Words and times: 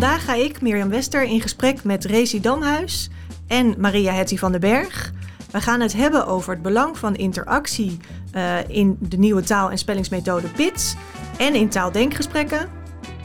Vandaag 0.00 0.24
ga 0.24 0.34
ik, 0.34 0.60
Mirjam 0.60 0.88
Wester, 0.88 1.22
in 1.22 1.40
gesprek 1.40 1.84
met 1.84 2.04
Rezi 2.04 2.40
Damhuis 2.40 3.10
en 3.46 3.74
Maria 3.78 4.12
Hetty 4.12 4.36
van 4.36 4.52
den 4.52 4.60
Berg. 4.60 5.12
We 5.50 5.60
gaan 5.60 5.80
het 5.80 5.92
hebben 5.92 6.26
over 6.26 6.52
het 6.52 6.62
belang 6.62 6.98
van 6.98 7.16
interactie 7.16 7.98
uh, 8.34 8.68
in 8.68 8.96
de 9.00 9.18
nieuwe 9.18 9.42
taal- 9.42 9.70
en 9.70 9.78
spellingsmethode 9.78 10.48
PITS 10.48 10.94
en 11.38 11.54
in 11.54 11.68
taaldenkgesprekken 11.68 12.68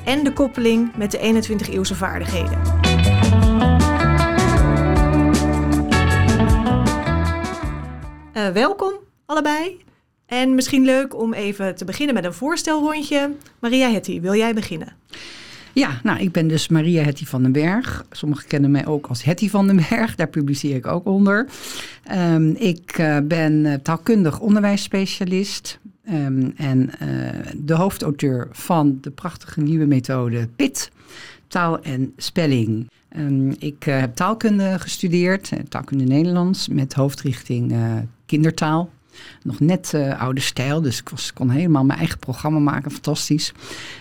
en 0.05 0.23
de 0.23 0.33
koppeling 0.33 0.95
met 0.95 1.11
de 1.11 1.17
21-eeuwse 1.17 1.95
vaardigheden. 1.95 2.61
Uh, 8.33 8.47
welkom 8.49 8.93
allebei. 9.25 9.83
En 10.25 10.55
misschien 10.55 10.85
leuk 10.85 11.15
om 11.15 11.33
even 11.33 11.75
te 11.75 11.85
beginnen 11.85 12.15
met 12.15 12.23
een 12.25 12.33
voorstelrondje. 12.33 13.35
Maria 13.59 13.91
Hetty, 13.91 14.21
wil 14.21 14.35
jij 14.35 14.53
beginnen? 14.53 14.95
Ja, 15.75 15.99
nou, 16.03 16.19
ik 16.19 16.31
ben 16.31 16.47
dus 16.47 16.67
Maria 16.67 17.03
Hetty 17.03 17.25
van 17.25 17.41
den 17.41 17.51
Berg. 17.51 18.05
Sommigen 18.11 18.47
kennen 18.47 18.71
mij 18.71 18.85
ook 18.85 19.07
als 19.07 19.23
Hetty 19.23 19.49
van 19.49 19.67
den 19.67 19.75
Berg. 19.89 20.15
Daar 20.15 20.27
publiceer 20.27 20.75
ik 20.75 20.87
ook 20.87 21.05
onder. 21.05 21.47
Um, 22.11 22.55
ik 22.55 22.97
uh, 22.97 23.17
ben 23.23 23.53
uh, 23.53 23.73
taalkundig 23.73 24.39
onderwijsspecialist. 24.39 25.79
Um, 26.09 26.53
en 26.57 26.89
uh, 27.01 27.29
de 27.57 27.73
hoofdauteur 27.73 28.47
van 28.51 28.97
de 29.01 29.09
prachtige 29.11 29.61
nieuwe 29.61 29.85
methode 29.85 30.47
PIT. 30.55 30.91
Taal 31.47 31.81
en 31.81 32.13
spelling. 32.17 32.89
Um, 33.17 33.55
ik 33.59 33.83
heb 33.83 34.15
taalkunde 34.15 34.75
gestudeerd, 34.79 35.51
taalkunde 35.69 36.03
Nederlands, 36.03 36.67
met 36.67 36.93
hoofdrichting 36.93 37.75
kindertaal 38.25 38.89
nog 39.43 39.59
net 39.59 39.91
uh, 39.95 40.21
oude 40.21 40.41
stijl. 40.41 40.81
Dus 40.81 40.99
ik 40.99 41.11
kon 41.33 41.49
helemaal 41.49 41.83
mijn 41.85 41.99
eigen 41.99 42.19
programma 42.19 42.59
maken. 42.59 42.91
Fantastisch. 42.91 43.53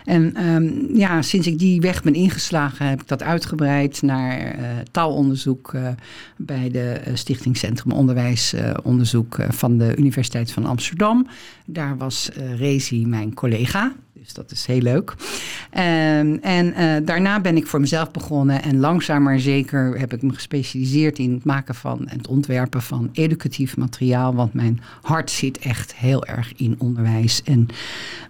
En 0.04 0.46
um, 0.46 0.96
ja, 0.96 1.22
sinds 1.22 1.46
ik 1.46 1.58
die 1.58 1.80
weg 1.80 2.02
ben 2.02 2.14
ingeslagen, 2.14 2.88
heb 2.88 3.00
ik 3.00 3.08
dat 3.08 3.22
uitgebreid 3.22 4.02
naar 4.02 4.58
uh, 4.58 4.64
taalonderzoek 4.90 5.72
uh, 5.72 5.88
bij 6.36 6.70
de 6.70 7.00
Stichting 7.14 7.56
Centrum 7.56 7.92
Onderwijsonderzoek 7.92 9.36
van 9.48 9.78
de 9.78 9.96
Universiteit 9.96 10.52
van 10.52 10.66
Amsterdam. 10.66 11.26
Daar 11.64 11.96
was 11.96 12.30
Rezi 12.56 13.06
mijn 13.06 13.34
collega. 13.34 13.92
Dus 14.20 14.32
dat 14.32 14.50
is 14.50 14.66
heel 14.66 14.80
leuk. 14.80 15.10
Um, 15.10 16.38
en 16.42 16.66
uh, 16.66 17.06
daarna 17.06 17.40
ben 17.40 17.56
ik 17.56 17.66
voor 17.66 17.80
mezelf 17.80 18.10
begonnen. 18.10 18.62
En 18.62 18.78
langzaam 18.78 19.22
maar 19.22 19.40
zeker 19.40 19.98
heb 19.98 20.12
ik 20.12 20.22
me 20.22 20.32
gespecialiseerd 20.32 21.18
in 21.18 21.32
het 21.32 21.44
maken 21.44 21.74
van 21.74 22.08
en 22.08 22.16
het 22.16 22.26
ontwerpen 22.26 22.82
van 22.82 23.08
educatief 23.12 23.76
materiaal. 23.76 24.34
Want 24.34 24.54
mijn 24.54 24.80
hart 25.02 25.30
zit 25.30 25.58
echt 25.58 25.94
heel 25.94 26.24
erg 26.24 26.52
in 26.56 26.74
onderwijs. 26.78 27.42
En 27.42 27.66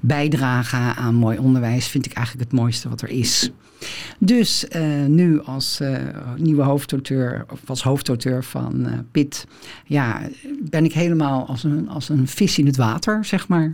bijdragen 0.01 0.97
aan 0.97 1.15
mooi 1.15 1.39
onderwijs 1.39 1.87
vind 1.87 2.07
ik 2.07 2.13
eigenlijk 2.13 2.51
het 2.51 2.61
mooiste 2.61 2.89
wat 2.89 3.03
er 3.03 3.11
is. 3.11 3.51
Dus 4.19 4.67
uh, 4.77 5.05
nu 5.07 5.43
als 5.43 5.81
uh, 5.83 5.99
nieuwe 6.37 6.63
hoofdauteur, 6.63 7.45
of 7.51 7.61
als 7.67 7.83
hoofdauteur 7.83 8.45
van 8.45 8.87
PIT, 9.11 9.47
ja, 9.87 10.21
ben 10.71 10.85
ik 10.85 10.93
helemaal 10.93 11.47
als 11.47 11.65
een, 11.65 11.89
als 11.89 12.09
een 12.09 12.29
vis 12.29 12.59
in 12.59 12.67
het 12.67 12.77
water, 12.77 13.25
zeg 13.25 13.49
maar. 13.49 13.73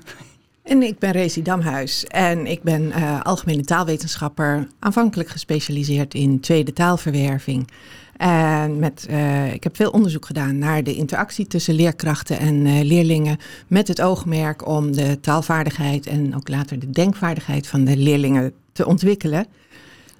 En 0.62 0.82
ik 0.82 0.98
ben 0.98 1.10
Rezi 1.10 1.42
Damhuis 1.42 2.04
en 2.04 2.46
ik 2.46 2.62
ben 2.62 2.82
uh, 2.82 3.20
algemene 3.20 3.64
taalwetenschapper, 3.64 4.68
aanvankelijk 4.78 5.28
gespecialiseerd 5.28 6.14
in 6.14 6.40
tweede 6.40 6.72
taalverwerving. 6.72 7.68
En 8.16 8.78
met, 8.78 9.06
uh, 9.10 9.52
ik 9.52 9.64
heb 9.64 9.76
veel 9.76 9.90
onderzoek 9.90 10.26
gedaan 10.26 10.58
naar 10.58 10.82
de 10.82 10.94
interactie 10.94 11.46
tussen 11.46 11.74
leerkrachten 11.74 12.38
en 12.38 12.66
uh, 12.66 12.80
leerlingen, 12.80 13.38
met 13.66 13.88
het 13.88 14.00
oogmerk 14.00 14.66
om 14.66 14.92
de 14.92 15.20
taalvaardigheid 15.20 16.06
en 16.06 16.36
ook 16.36 16.48
later 16.48 16.78
de 16.78 16.90
denkvaardigheid 16.90 17.66
van 17.66 17.84
de 17.84 17.96
leerlingen 17.96 18.52
te 18.72 18.86
ontwikkelen. 18.86 19.46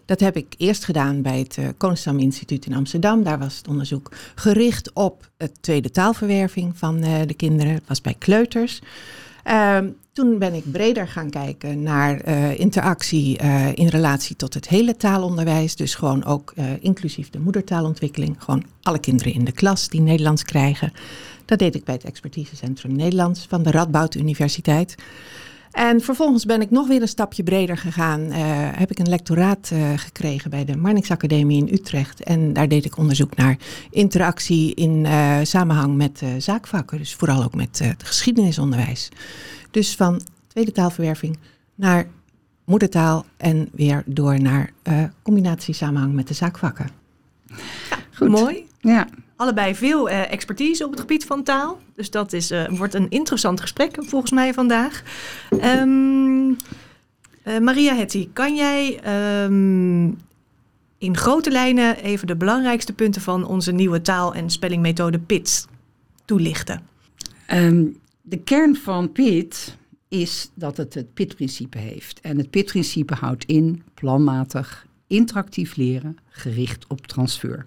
Dat 0.04 0.20
heb 0.20 0.36
ik 0.36 0.54
eerst 0.56 0.84
gedaan 0.84 1.22
bij 1.22 1.38
het 1.38 1.56
uh, 1.56 1.69
Koningsdam 1.77 2.19
Instituut 2.19 2.66
in 2.66 2.75
Amsterdam. 2.75 3.22
Daar 3.22 3.38
was 3.38 3.56
het 3.56 3.69
onderzoek 3.69 4.10
gericht 4.34 4.93
op 4.93 5.31
het 5.38 5.53
tweede 5.60 5.91
taalverwerving 5.91 6.78
van 6.78 7.00
de 7.00 7.34
kinderen. 7.37 7.75
Het 7.75 7.88
was 7.88 8.00
bij 8.00 8.14
kleuters. 8.19 8.81
Uh, 9.47 9.78
toen 10.12 10.38
ben 10.38 10.54
ik 10.54 10.71
breder 10.72 11.09
gaan 11.09 11.31
kijken 11.31 11.82
naar 11.82 12.28
uh, 12.28 12.59
interactie 12.59 13.43
uh, 13.43 13.69
in 13.75 13.87
relatie 13.87 14.37
tot 14.37 14.54
het 14.54 14.69
hele 14.69 14.97
taalonderwijs. 14.97 15.76
Dus 15.76 15.94
gewoon 15.94 16.25
ook 16.25 16.53
uh, 16.56 16.65
inclusief 16.81 17.31
de 17.31 17.38
moedertaalontwikkeling. 17.38 18.37
Gewoon 18.38 18.65
alle 18.82 18.99
kinderen 18.99 19.32
in 19.32 19.44
de 19.44 19.53
klas 19.53 19.88
die 19.88 20.00
Nederlands 20.00 20.44
krijgen. 20.44 20.93
Dat 21.44 21.59
deed 21.59 21.75
ik 21.75 21.84
bij 21.84 21.94
het 21.94 22.04
Expertisecentrum 22.04 22.97
Nederlands 22.97 23.47
van 23.49 23.62
de 23.62 23.70
Radboud 23.70 24.15
Universiteit. 24.15 24.94
En 25.70 26.00
vervolgens 26.00 26.44
ben 26.44 26.60
ik 26.60 26.70
nog 26.70 26.88
weer 26.88 27.03
een 27.03 27.08
stapje 27.08 27.42
breder 27.42 27.76
gegaan. 27.76 28.20
heb 28.76 28.91
ik 28.91 28.98
een 28.98 29.08
lectoraat 29.08 29.72
gekregen 29.97 30.50
bij 30.50 30.64
de 30.64 30.76
Marnix 30.76 31.10
Academie 31.10 31.66
in 31.66 31.75
Utrecht. 31.75 32.22
En 32.22 32.53
daar 32.53 32.69
deed 32.69 32.84
ik 32.84 32.97
onderzoek 32.97 33.36
naar 33.36 33.56
interactie 33.91 34.75
in 34.75 35.06
samenhang 35.42 35.97
met 35.97 36.22
zaakvakken. 36.38 36.98
Dus 36.98 37.14
vooral 37.14 37.42
ook 37.42 37.54
met 37.54 37.78
het 37.78 38.03
geschiedenisonderwijs. 38.04 39.08
Dus 39.70 39.97
van 39.97 40.20
tweede 40.47 40.72
taalverwerving 40.72 41.38
naar 41.75 42.06
moedertaal 42.70 43.25
en 43.37 43.69
weer 43.72 44.02
door 44.06 44.41
naar 44.41 44.70
uh, 44.88 45.04
combinatie 45.22 45.75
samenhang 45.75 46.14
met 46.14 46.28
de 46.28 46.34
zaakvakken. 46.34 46.88
Ja, 47.47 47.56
Goed. 48.14 48.28
Mooi. 48.28 48.66
Ja. 48.81 49.08
Allebei 49.40 49.74
veel 49.74 50.10
uh, 50.10 50.32
expertise 50.32 50.84
op 50.84 50.90
het 50.90 51.00
gebied 51.00 51.24
van 51.24 51.42
taal. 51.42 51.78
Dus 51.94 52.10
dat 52.10 52.32
is, 52.32 52.50
uh, 52.50 52.68
wordt 52.68 52.94
een 52.94 53.10
interessant 53.10 53.60
gesprek 53.60 53.96
volgens 54.00 54.30
mij 54.30 54.54
vandaag. 54.54 55.02
Um, 55.50 56.56
Maria 57.60 57.94
Hetty, 57.94 58.28
kan 58.32 58.54
jij 58.54 59.00
um, 59.44 60.18
in 60.98 61.16
grote 61.16 61.50
lijnen 61.50 61.96
even 61.96 62.26
de 62.26 62.36
belangrijkste 62.36 62.92
punten 62.92 63.22
van 63.22 63.46
onze 63.46 63.72
nieuwe 63.72 64.02
taal- 64.02 64.34
en 64.34 64.50
spellingmethode 64.50 65.18
PITS 65.18 65.66
toelichten? 66.24 66.82
Um, 67.52 67.98
de 68.22 68.38
kern 68.38 68.76
van 68.76 69.12
PIT 69.12 69.76
is 70.08 70.50
dat 70.54 70.76
het 70.76 70.94
het 70.94 71.14
PIT-principe 71.14 71.78
heeft. 71.78 72.20
En 72.20 72.38
het 72.38 72.50
PIT-principe 72.50 73.14
houdt 73.14 73.44
in 73.44 73.82
planmatig, 73.94 74.86
interactief 75.06 75.76
leren, 75.76 76.16
gericht 76.28 76.86
op 76.88 77.06
transfer. 77.06 77.66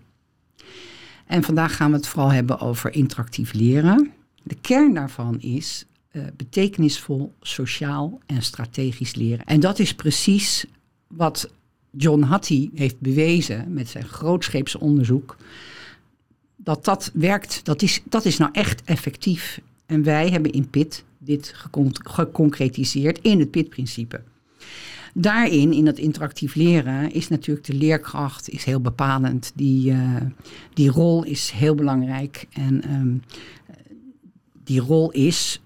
En 1.26 1.44
vandaag 1.44 1.76
gaan 1.76 1.92
we 1.92 1.98
het 1.98 2.08
vooral 2.08 2.32
hebben 2.32 2.60
over 2.60 2.94
interactief 2.94 3.54
leren. 3.54 4.12
De 4.44 4.56
kern 4.62 4.94
daarvan 4.94 5.40
is 5.40 5.86
uh, 6.12 6.24
betekenisvol, 6.38 7.34
sociaal 7.42 8.20
en 8.26 8.42
strategisch 8.42 9.16
leren. 9.16 9.46
En 9.46 9.60
dat 9.60 9.80
is 9.80 9.96
precies 9.96 10.66
wat 11.08 11.52
John 11.92 12.22
Hattie 12.22 12.72
heeft 12.76 13.00
bewezen 13.00 13.74
met 13.74 13.90
zijn 13.90 14.08
grootscheepse 14.08 14.80
onderzoek. 14.80 15.38
Dat 16.56 16.86
dat 16.86 17.12
werkt, 17.14 17.66
dat 17.66 17.82
is, 17.82 18.02
dat 18.06 18.26
is 18.26 18.38
nou 18.38 18.52
echt 18.54 18.84
effectief. 18.84 19.62
En 19.86 20.04
wij 20.04 20.30
hebben 20.30 20.52
in 20.52 20.70
PIT 20.70 21.04
dit 21.18 21.54
geconcretiseerd 22.04 23.20
in 23.22 23.40
het 23.40 23.52
PIT-principe. 23.52 24.22
Daarin, 25.14 25.74
in 25.74 25.86
dat 25.86 25.98
interactief 25.98 26.56
leren, 26.56 27.12
is 27.12 27.28
natuurlijk 27.28 27.66
de 27.66 27.74
leerkracht 27.74 28.50
is 28.50 28.64
heel 28.64 28.82
bepalend. 28.82 29.52
Die, 29.56 29.92
uh, 29.92 30.16
die 30.74 30.90
rol 30.90 31.24
is 31.24 31.52
heel 31.52 31.76
belangrijk. 31.76 32.48
En 32.52 32.94
um, 32.94 33.22
die 34.64 34.80
rol 34.80 35.12
is 35.12 35.62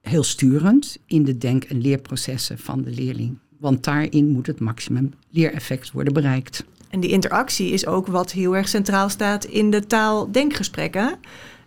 heel 0.00 0.22
sturend 0.22 0.98
in 1.06 1.24
de 1.24 1.38
denk- 1.38 1.64
en 1.64 1.80
leerprocessen 1.80 2.58
van 2.58 2.82
de 2.82 2.90
leerling. 2.90 3.38
Want 3.58 3.84
daarin 3.84 4.28
moet 4.28 4.46
het 4.46 4.60
maximum 4.60 5.12
leereffect 5.30 5.92
worden 5.92 6.12
bereikt. 6.12 6.64
En 6.90 7.00
die 7.00 7.10
interactie 7.10 7.70
is 7.70 7.86
ook 7.86 8.06
wat 8.06 8.32
heel 8.32 8.56
erg 8.56 8.68
centraal 8.68 9.08
staat 9.08 9.44
in 9.44 9.70
de 9.70 9.86
taaldenkgesprekken. 9.86 11.18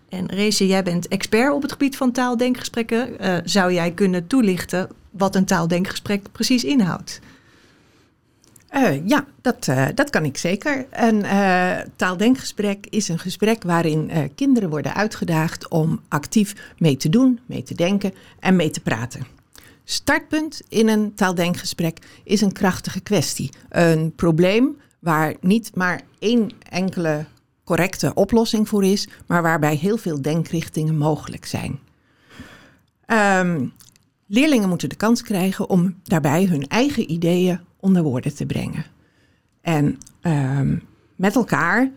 En 0.10 0.26
Reze, 0.26 0.68
jij 0.68 0.84
bent 0.84 1.08
expert 1.08 1.54
op 1.54 1.62
het 1.62 1.72
gebied 1.72 1.98
van 1.98 2.12
taaldenkgesprekken. 2.12 3.10
Uh, 3.22 3.38
zou 3.44 3.74
jij 3.74 3.92
kunnen 3.92 4.28
toelichten 4.28 4.90
wat 5.12 5.36
een 5.36 5.46
taaldenkgesprek 5.46 6.32
precies 6.32 6.64
inhoudt? 6.64 7.20
Uh, 8.76 9.08
ja, 9.08 9.26
dat, 9.42 9.68
uh, 9.68 9.88
dat 9.96 10.10
kan 10.10 10.26
ik 10.26 10.38
zeker. 10.38 10.86
Een 10.92 11.26
taaldenkgesprek 11.96 12.88
is 12.90 13.08
een 13.08 13.20
gesprek 13.20 13.64
waarin 13.64 14.32
kinderen 14.36 14.70
worden 14.70 14.94
uitgedaagd 14.96 15.68
om 15.68 16.02
actief 16.08 16.74
mee 16.78 16.98
te 16.98 17.10
doen, 17.10 17.40
mee 17.46 17.64
te 17.64 17.76
denken 17.76 18.14
en 18.40 18.56
mee 18.56 18.70
te 18.70 18.80
praten. 18.80 19.26
Startpunt 19.84 20.62
in 20.68 20.88
een 20.88 21.14
taaldenkgesprek 21.14 21.98
is 22.24 22.42
een 22.42 22.52
krachtige 22.52 23.00
kwestie. 23.00 23.50
Een 23.70 24.14
probleem 24.16 24.78
waar 25.00 25.36
niet 25.42 25.76
maar 25.76 26.02
één 26.20 26.52
enkele 26.70 27.26
correcte 27.64 28.14
oplossing 28.14 28.70
voor 28.70 28.86
is, 28.86 29.08
maar 29.26 29.42
waarbij 29.42 29.76
heel 29.76 29.98
veel 29.98 30.22
denkrichtingen 30.22 30.98
mogelijk 30.98 31.46
zijn. 31.46 31.80
Um, 33.08 33.74
leerlingen 34.30 34.70
moeten 34.70 34.90
de 34.90 34.96
kans 34.96 35.22
krijgen 35.22 35.70
om 35.70 35.96
daarbij 36.04 36.46
hun 36.46 36.68
eigen 36.68 37.12
ideeën 37.12 37.60
onder 37.80 38.04
woorden 38.04 38.36
te 38.36 38.46
brengen. 38.46 38.86
En 39.62 39.98
um, 40.22 40.82
met 41.16 41.36
elkaar 41.36 41.92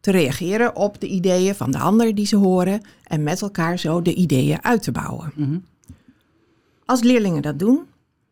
te 0.00 0.10
reageren 0.10 0.76
op 0.76 1.00
de 1.00 1.06
ideeën 1.06 1.54
van 1.54 1.70
de 1.70 1.78
ander 1.78 2.14
die 2.14 2.26
ze 2.26 2.36
horen 2.36 2.82
en 3.02 3.22
met 3.22 3.42
elkaar 3.42 3.78
zo 3.78 4.02
de 4.02 4.14
ideeën 4.14 4.64
uit 4.64 4.82
te 4.82 4.92
bouwen. 4.92 5.32
Mm 5.34 5.44
-hmm. 5.44 5.64
Als 6.84 7.02
leerlingen 7.02 7.42
dat 7.42 7.58
doen, 7.58 7.80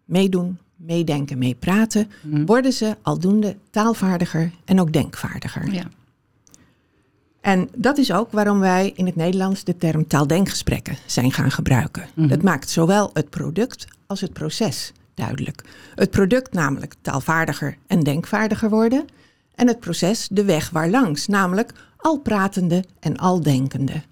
meedoen, 0.05 0.59
meedenken, 0.77 1.39
meepraten, 1.39 2.11
mm. 2.23 2.47
worden 2.47 2.73
ze 2.73 2.97
aldoende 3.03 3.57
taalvaardiger 3.71 4.53
en 4.65 4.81
ook 4.81 4.93
denkvaardiger. 4.93 5.73
Ja. 5.73 5.85
En 7.47 7.69
dat 7.77 7.99
is 7.99 8.13
ook 8.13 8.33
waarom 8.33 8.59
wij 8.59 8.93
in 8.95 9.07
het 9.07 9.17
Nederlands 9.17 9.65
de 9.65 9.77
term 9.77 10.07
taaldenkgesprekken 10.07 10.97
zijn 11.07 11.33
gaan 11.33 11.51
gebruiken. 11.51 12.09
Mhm. 12.15 12.29
Dat 12.29 12.43
maakt 12.43 12.71
zowel 12.71 13.11
het 13.13 13.31
product 13.31 13.87
als 14.07 14.21
het 14.21 14.33
proces 14.33 14.93
duidelijk. 15.15 15.65
Het 15.95 16.11
product 16.11 16.53
namelijk 16.53 16.95
taalvaardiger 17.01 17.77
en 17.87 18.01
denkvaardiger 18.01 18.71
worden. 18.71 19.05
En 19.55 19.67
het 19.67 19.81
proces 19.81 20.29
de 20.31 20.45
weg 20.45 20.71
waarlangs, 20.71 21.27
namelijk 21.27 21.73
al 21.97 22.19
pratende 22.19 22.85
en 23.01 23.17
al 23.17 23.43
denkende. 23.43 24.03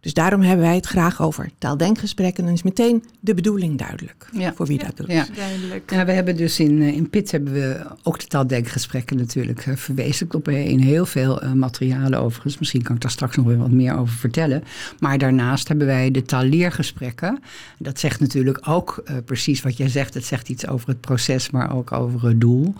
Dus 0.00 0.14
daarom 0.14 0.40
hebben 0.40 0.66
wij 0.66 0.74
het 0.74 0.86
graag 0.86 1.22
over 1.22 1.50
taaldenkgesprekken. 1.58 2.44
Dan 2.44 2.52
is 2.52 2.62
meteen 2.62 3.04
de 3.20 3.34
bedoeling 3.34 3.78
duidelijk 3.78 4.28
voor 4.54 4.66
wie 4.66 4.78
dat 4.78 4.96
doet. 4.96 5.06
Ja. 5.06 5.26
Duidelijk. 5.34 5.90
Ja, 5.90 6.04
we 6.04 6.12
hebben 6.12 6.36
dus 6.36 6.60
in, 6.60 6.82
eh, 6.82 6.96
in 6.96 7.10
PIT 7.10 7.30
hebben 7.30 7.52
we 7.52 7.86
ook 8.02 8.20
de 8.20 8.26
taaldenkgesprekken 8.26 9.16
natuurlijk 9.16 9.66
uh, 9.66 9.76
verwezenlijkt 9.76 10.34
op 10.34 10.48
eh, 10.48 10.66
in 10.66 10.78
heel 10.78 11.06
veel 11.06 11.44
uh, 11.44 11.52
materialen 11.52 12.20
overigens. 12.20 12.58
Misschien 12.58 12.82
kan 12.82 12.94
ik 12.94 13.00
daar 13.00 13.10
straks 13.10 13.36
nog 13.36 13.46
weer 13.46 13.58
wat 13.58 13.70
meer 13.70 13.96
over 13.96 14.14
vertellen. 14.14 14.64
Maar 14.98 15.18
daarnaast 15.18 15.68
hebben 15.68 15.86
wij 15.86 16.10
de 16.10 16.22
taalleergesprekken. 16.22 17.38
Dat 17.78 17.98
zegt 17.98 18.20
natuurlijk 18.20 18.68
ook 18.68 19.04
precies 19.24 19.62
wat 19.62 19.76
jij 19.76 19.88
zegt. 19.88 20.14
Het 20.14 20.24
zegt 20.24 20.48
iets 20.48 20.66
over 20.66 20.88
het 20.88 21.00
proces, 21.00 21.50
maar 21.50 21.76
ook 21.76 21.92
over 21.92 22.28
het 22.28 22.40
doel. 22.40 22.74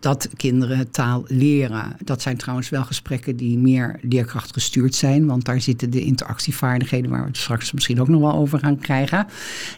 dat 0.00 0.28
kinderen 0.36 0.90
taal 0.90 1.24
leren. 1.26 1.96
Dat 2.04 2.22
zijn 2.22 2.36
trouwens 2.36 2.68
wel 2.68 2.84
gesprekken 2.84 3.36
die 3.36 3.58
meer 3.58 3.98
leerkracht 4.02 4.52
gestuurd 4.52 4.94
zijn. 4.94 5.26
Want 5.26 5.44
daar 5.44 5.59
zitten 5.60 5.90
de 5.90 6.00
interactievaardigheden, 6.00 7.10
waar 7.10 7.20
we 7.20 7.26
het 7.26 7.36
straks 7.36 7.72
misschien 7.72 8.00
ook 8.00 8.08
nog 8.08 8.20
wel 8.20 8.34
over 8.34 8.58
gaan 8.58 8.78
krijgen, 8.78 9.26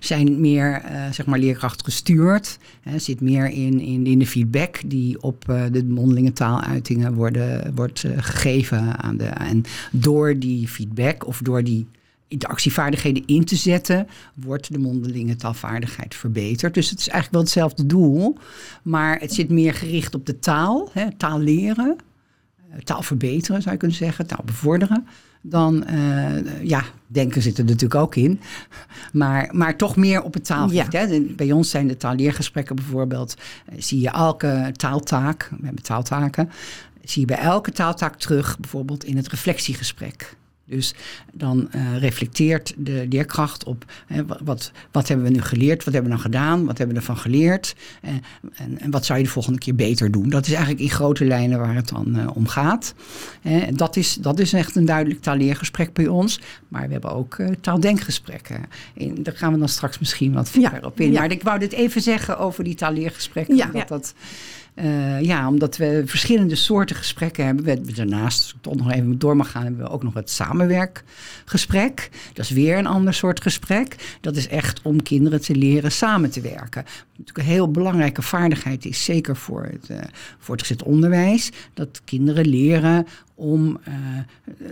zijn 0.01 0.41
meer 0.41 0.83
uh, 0.85 1.11
zeg 1.11 1.27
maar 1.27 1.39
leerkracht 1.39 1.85
gestuurd. 1.85 2.59
Hè, 2.81 2.99
zit 2.99 3.21
meer 3.21 3.51
in, 3.51 3.81
in, 3.81 4.19
de 4.19 4.27
feedback 4.27 4.81
die 4.87 5.23
op 5.23 5.45
uh, 5.51 5.63
de 5.73 5.85
mondelinge 5.85 6.33
taaluitingen 6.33 7.15
worden, 7.15 7.75
wordt 7.75 8.03
uh, 8.03 8.13
gegeven 8.17 9.03
aan 9.03 9.17
de. 9.17 9.25
En 9.25 9.65
door 9.91 10.39
die 10.39 10.69
feedback 10.69 11.27
of 11.27 11.39
door 11.39 11.65
die 11.65 11.87
interactievaardigheden 12.29 13.23
in 13.27 13.45
te 13.45 13.57
zetten, 13.57 14.07
wordt 14.35 14.73
de 14.73 14.79
mondelinge 14.79 15.37
taalvaardigheid 15.37 16.15
verbeterd. 16.15 16.75
Dus 16.75 16.91
het 16.91 16.99
is 16.99 17.09
eigenlijk 17.09 17.33
wel 17.33 17.43
hetzelfde 17.43 17.87
doel, 17.87 18.37
maar 18.83 19.21
het 19.21 19.33
zit 19.33 19.51
meer 19.51 19.75
gericht 19.75 20.15
op 20.15 20.27
de 20.27 20.39
taal, 20.39 20.91
hè, 20.93 21.07
taal 21.17 21.41
leren, 21.41 21.97
taal 22.85 23.03
verbeteren 23.03 23.63
zou 23.63 23.75
je 23.75 23.81
kunnen 23.81 23.97
zeggen, 23.97 24.27
taal 24.27 24.43
bevorderen 24.45 25.07
dan, 25.43 25.85
uh, 25.91 26.63
ja, 26.63 26.85
denken 27.07 27.43
zit 27.43 27.59
er 27.59 27.65
natuurlijk 27.65 27.95
ook 27.95 28.17
in. 28.17 28.41
Maar, 29.13 29.49
maar 29.53 29.77
toch 29.77 29.97
meer 29.97 30.23
op 30.23 30.35
het 30.35 30.45
taalgebied. 30.45 30.93
Hè? 30.93 31.21
Bij 31.21 31.53
ons 31.53 31.71
zijn 31.71 31.87
de 31.87 31.97
taalleergesprekken 31.97 32.77
bijvoorbeeld, 32.77 33.35
eh, 33.67 33.75
zie 33.79 34.01
je 34.01 34.11
elke 34.11 34.71
taaltaak, 34.77 35.49
we 35.59 35.65
hebben 35.65 35.83
taaltaken, 35.83 36.51
zie 37.05 37.21
je 37.21 37.27
bij 37.27 37.39
elke 37.39 37.73
taaltaak 37.73 38.17
terug, 38.17 38.59
bijvoorbeeld 38.59 39.05
in 39.05 39.17
het 39.17 39.29
reflectiegesprek. 39.29 40.37
Dus 40.65 40.95
dan 41.33 41.69
uh, 41.75 41.99
reflecteert 41.99 42.75
de 42.77 43.07
leerkracht 43.09 43.65
op 43.65 43.85
hè, 44.07 44.23
wat, 44.45 44.73
wat 44.91 45.09
hebben 45.09 45.27
we 45.27 45.33
nu 45.33 45.41
geleerd, 45.41 45.85
wat 45.85 45.95
hebben 45.95 46.13
we 46.13 46.19
nou 46.19 46.31
gedaan, 46.31 46.65
wat 46.65 46.79
hebben 46.79 46.97
we 46.97 47.01
ervan 47.01 47.17
geleerd 47.17 47.75
en, 48.01 48.23
en, 48.55 48.79
en, 48.81 48.91
wat 48.91 49.05
zou 49.05 49.19
je 49.19 49.25
de 49.25 49.31
volgende 49.31 49.59
keer 49.59 49.75
beter 49.75 50.11
doen. 50.11 50.29
Dat 50.29 50.47
is 50.47 50.53
eigenlijk 50.53 50.83
in 50.83 50.91
grote 50.91 51.25
lijnen 51.25 51.59
waar 51.59 51.75
het 51.75 51.89
dan 51.89 52.19
uh, 52.19 52.37
om 52.37 52.47
gaat. 52.47 52.95
Uh, 53.43 53.63
dat, 53.75 53.97
is, 53.97 54.15
dat 54.15 54.39
is 54.39 54.53
echt 54.53 54.77
een 54.77 54.85
duidelijk 54.85 55.21
taalleergesprek 55.21 55.93
bij 55.93 56.07
ons, 56.07 56.41
maar 56.69 56.87
we 56.87 56.93
hebben 56.93 57.13
ook 57.13 57.37
taaldenkgesprekken. 57.61 58.61
In, 58.95 59.23
daar 59.23 59.37
gaan 59.37 59.53
we 59.53 59.59
dan 59.59 59.69
straks 59.69 59.99
misschien 59.99 60.33
wat 60.33 60.51
verder 60.51 60.85
op 60.85 61.01
in. 61.01 61.13
Maar 61.13 61.31
ik 61.31 61.43
wou 61.43 61.59
dit 61.59 61.73
even 61.73 62.03
zeggen 62.03 62.39
over 62.39 62.65
die 62.65 62.75
taalleergesprekken. 62.75 63.57
Ja. 63.57 63.67
Dat, 63.67 63.89
dat, 63.89 64.15
uh, 64.75 65.21
ja, 65.21 65.49
omdat 65.49 65.77
we 65.77 66.03
verschillende 66.07 66.55
soorten 66.55 66.97
gesprekken 66.97 67.45
hebben. 67.47 67.65
We, 67.65 67.93
daarnaast, 67.93 68.55
als 68.63 68.75
ik 68.75 68.83
nog 68.83 68.93
even 68.93 69.19
door 69.19 69.37
mag 69.37 69.51
gaan, 69.51 69.63
hebben 69.63 69.85
we 69.85 69.91
ook 69.91 70.03
nog 70.03 70.15
het 70.15 70.31
samenwerkgesprek. 70.31 72.11
Dat 72.33 72.45
is 72.45 72.51
weer 72.51 72.79
een 72.79 72.87
ander 72.87 73.15
soort 73.15 73.43
gesprek. 73.43 74.19
Dat 74.21 74.37
is 74.37 74.49
echt 74.49 74.83
om 74.83 75.03
kinderen 75.03 75.41
te 75.41 75.55
leren 75.55 75.93
samen 75.93 76.31
te 76.31 76.41
werken. 76.41 76.85
Natuurlijk 77.23 77.49
een 77.49 77.55
heel 77.55 77.71
belangrijke 77.71 78.23
vaardigheid 78.23 78.85
is, 78.85 79.05
zeker 79.05 79.37
voor 79.37 79.63
het 79.63 79.89
uh, 79.91 79.99
voortgezet 80.39 80.83
onderwijs, 80.83 81.51
dat 81.75 82.01
kinderen 82.05 82.47
leren 82.47 83.07
om 83.35 83.81
uh, 83.89 83.95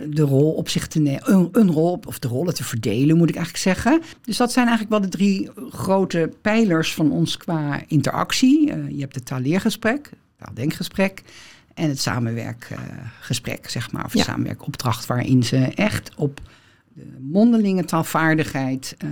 de 0.07 0.21
rol 0.21 0.51
op 0.51 0.69
zich 0.69 0.87
te 0.87 0.99
nemen, 0.99 1.31
een, 1.33 1.49
een, 1.51 1.71
rol 1.71 1.99
of 2.07 2.19
de 2.19 2.27
rollen 2.27 2.53
te 2.53 2.63
verdelen, 2.63 3.17
moet 3.17 3.29
ik 3.29 3.35
eigenlijk 3.35 3.63
zeggen. 3.63 4.01
Dus 4.21 4.37
dat 4.37 4.51
zijn 4.51 4.67
eigenlijk 4.67 4.99
wel 4.99 5.09
de 5.09 5.17
drie 5.17 5.49
grote 5.69 6.31
pijlers 6.41 6.93
van 6.93 7.11
ons 7.11 7.37
qua 7.37 7.81
interactie. 7.87 8.67
Uh, 8.67 8.89
je 8.89 8.99
hebt 8.99 9.15
het 9.15 9.25
taalleergesprek, 9.25 10.09
taaldenkgesprek 10.37 11.23
en 11.73 11.89
het 11.89 11.99
samenwerkgesprek, 11.99 13.69
zeg 13.69 13.91
maar, 13.91 14.05
of 14.05 14.13
ja. 14.13 14.23
samenwerkopdracht, 14.23 15.05
waarin 15.05 15.43
ze 15.43 15.57
echt 15.57 16.11
op 16.15 16.41
de 16.93 17.17
mondelinge 17.19 17.85
taalvaardigheid 17.85 18.95
uh, 19.03 19.09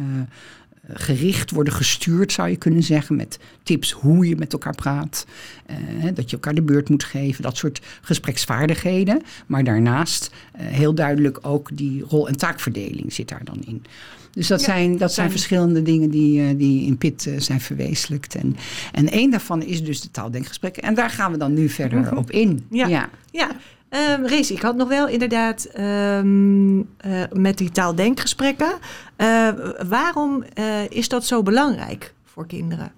gericht 0.94 1.52
worden 1.52 1.74
gestuurd, 1.74 2.32
zou 2.32 2.50
je 2.50 2.56
kunnen 2.56 2.84
zeggen, 2.84 3.16
met 3.16 3.40
tips 3.64 3.92
hoe 3.92 4.28
je 4.28 4.36
met 4.36 4.54
elkaar 4.54 4.76
praat, 4.76 5.26
uh, 5.70 5.76
dat 6.14 6.30
je 6.30 6.36
elkaar 6.36 6.56
de 6.56 6.62
beurt 6.62 6.90
moet 6.90 7.04
geven, 7.04 7.44
dat 7.44 7.58
soort 7.58 7.82
gespreksvaardigheden. 8.02 9.22
Maar 9.48 9.64
daarnaast 9.64 10.32
uh, 10.56 10.62
heel 10.68 10.96
duidelijk 10.96 11.40
ook 11.42 11.70
die 11.74 12.04
rol- 12.04 12.28
en 12.28 12.38
taakverdeling 12.38 13.14
zit 13.14 13.28
daar 13.28 13.44
dan 13.44 13.62
in. 13.66 13.84
Dus 14.32 14.48
dat, 14.48 14.60
ja, 14.60 14.66
zijn, 14.66 14.98
dat 14.98 15.14
zijn 15.14 15.32
verschillende 15.32 15.82
dingen 15.82 16.10
die, 16.10 16.42
uh, 16.42 16.58
die 16.58 16.86
in 16.86 16.98
PIT 16.98 17.32
zijn 17.38 17.62
verwezenlijkt. 17.62 18.36
En, 18.36 18.56
en 18.92 19.10
één 19.10 19.32
daarvan 19.32 19.64
is 19.64 19.84
dus 19.84 20.02
de 20.02 20.12
taaldenkgesprekken. 20.12 20.84
En 20.84 20.94
daar 20.94 21.10
gaan 21.10 21.32
we 21.32 21.38
dan 21.38 21.54
nu 21.54 21.70
verder 21.70 22.00
mm 22.00 22.06
-hmm. 22.06 22.18
op 22.18 22.32
in. 22.32 22.66
Ja, 22.70 22.88
ja. 22.88 23.10
ja. 23.32 23.52
Um, 23.90 24.28
Race, 24.28 24.54
ik 24.54 24.62
had 24.62 24.76
nog 24.76 24.88
wel 24.88 25.08
inderdaad 25.08 25.70
um, 25.80 26.78
uh, 26.78 26.86
met 27.34 27.58
die 27.58 27.72
taaldenkgesprekken. 27.72 28.72
Uh, 29.18 29.50
waarom 29.88 30.44
uh, 30.60 30.90
is 30.90 31.10
dat 31.10 31.26
zo 31.26 31.44
belangrijk 31.44 32.14
voor 32.26 32.48
kinderen? 32.48 32.92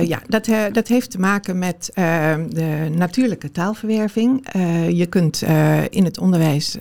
ja, 0.00 0.22
dat, 0.26 0.48
dat 0.72 0.88
heeft 0.88 1.10
te 1.10 1.18
maken 1.18 1.58
met 1.58 1.90
ehm, 1.94 2.48
de 2.48 2.88
natuurlijke 2.96 3.50
taalverwerving. 3.50 4.46
je 4.88 5.06
kunt 5.06 5.42
in 5.90 6.04
het 6.04 6.18
onderwijs 6.18 6.76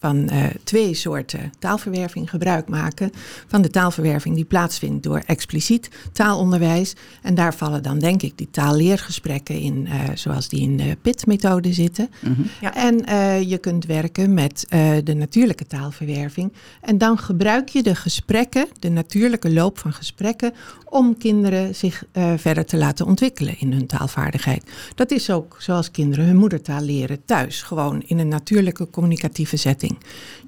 van 0.00 0.28
uh, 0.32 0.44
twee 0.64 0.94
soorten 0.94 1.52
taalverwerving 1.58 2.30
gebruik 2.30 2.68
maken. 2.68 3.10
Van 3.46 3.62
de 3.62 3.70
taalverwerving 3.70 4.34
die 4.34 4.44
plaatsvindt 4.44 5.02
door 5.02 5.22
expliciet 5.26 5.90
taalonderwijs. 6.12 6.94
En 7.22 7.34
daar 7.34 7.54
vallen 7.54 7.82
dan 7.82 7.98
denk 7.98 8.22
ik 8.22 8.38
die 8.38 8.50
taalleergesprekken 8.50 9.58
in, 9.58 9.86
uh, 9.86 9.94
zoals 10.14 10.48
die 10.48 10.60
in 10.60 10.76
de 10.76 10.96
PIT-methode 11.02 11.72
zitten. 11.72 12.10
Mm 12.20 12.34
-hmm. 12.34 12.46
ja. 12.60 12.74
En 12.74 13.08
uh, 13.08 13.42
je 13.42 13.58
kunt 13.58 13.86
werken 13.86 14.34
met 14.34 14.66
de 15.04 15.14
natuurlijke 15.14 15.66
taalverwerving. 15.66 16.52
En 16.80 16.98
dan 16.98 17.18
gebruik 17.18 17.68
je 17.68 17.82
de 17.82 17.94
gesprekken, 17.94 18.66
de 18.78 18.88
natuurlijke 18.88 19.52
loop 19.52 19.78
van 19.78 19.92
gesprekken, 19.92 20.52
om 20.84 21.18
kinderen 21.18 21.74
zich 21.74 22.04
verder 22.36 22.64
te 22.64 22.76
laten 22.76 23.06
ontwikkelen 23.06 23.58
in 23.58 23.72
hun 23.72 23.86
taalvaardigheid. 23.86 24.70
Dat 24.94 25.10
is 25.10 25.30
ook 25.30 25.56
zoals 25.58 25.90
kinderen 25.90 26.24
hun 26.24 26.36
moedertaal 26.36 26.80
leren 26.80 27.24
thuis, 27.24 27.62
gewoon 27.62 28.02
in 28.06 28.18
een 28.18 28.28
natuurlijke 28.28 28.90
communicatieve 28.90 29.56
setting. 29.56 29.89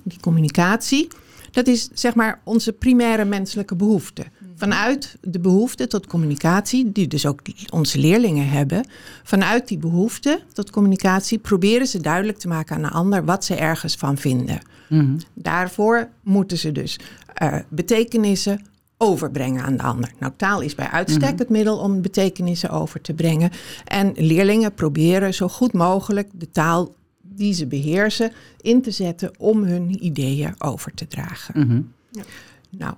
Die 0.05 0.21
communicatie, 0.21 1.09
dat 1.51 1.67
is 1.67 1.89
zeg 1.93 2.15
maar 2.15 2.41
onze 2.45 2.73
primaire 2.73 3.25
menselijke 3.25 3.77
behoefte. 3.77 4.25
Vanuit 4.57 5.17
de 5.21 5.41
behoefte 5.41 5.87
tot 5.87 6.07
communicatie, 6.07 6.93
die 6.93 7.09
dus 7.09 7.27
ook 7.27 7.41
onze 7.71 7.99
leerlingen 7.99 8.49
hebben, 8.49 8.87
vanuit 9.23 9.69
die 9.69 9.79
behoefte 9.79 10.41
tot 10.53 10.71
communicatie 10.71 11.39
proberen 11.39 11.87
ze 11.87 12.01
duidelijk 12.01 12.39
te 12.39 12.49
maken 12.49 12.77
aan 12.77 12.83
de 12.83 12.89
ander 12.89 13.25
wat 13.25 13.45
ze 13.45 13.55
ergens 13.55 13.95
van 13.95 14.17
vinden. 14.17 14.59
Mm-hmm. 14.89 15.17
Daarvoor 15.35 16.09
moeten 16.23 16.59
ze 16.59 16.73
dus 16.73 16.99
uh, 17.43 17.55
betekenissen 17.69 18.61
overbrengen 18.97 19.65
aan 19.65 19.77
de 19.77 19.83
ander. 19.83 20.13
Nou, 20.19 20.33
taal 20.37 20.61
is 20.61 20.75
bij 20.75 20.89
uitstek 20.89 21.23
mm-hmm. 21.23 21.39
het 21.39 21.49
middel 21.49 21.79
om 21.79 22.03
betekenissen 22.03 22.71
over 22.71 23.01
te 23.01 23.15
brengen. 23.15 23.51
En 23.85 24.13
leerlingen 24.17 24.75
proberen 24.75 25.35
zo 25.35 25.49
goed 25.49 25.73
mogelijk 25.73 26.29
de 26.33 26.51
taal 26.51 26.95
die 27.37 27.55
ze 27.55 27.67
beheersen 27.67 28.33
in 28.61 28.83
te 28.83 28.91
zetten 28.91 29.31
om 29.39 29.63
hun 29.63 30.05
ideeën 30.05 30.55
over 30.59 30.95
te 30.95 31.07
dragen. 31.07 31.61
Mm 31.61 31.69
-hmm. 31.69 31.93
ja. 32.11 32.23
Nou, 32.71 32.95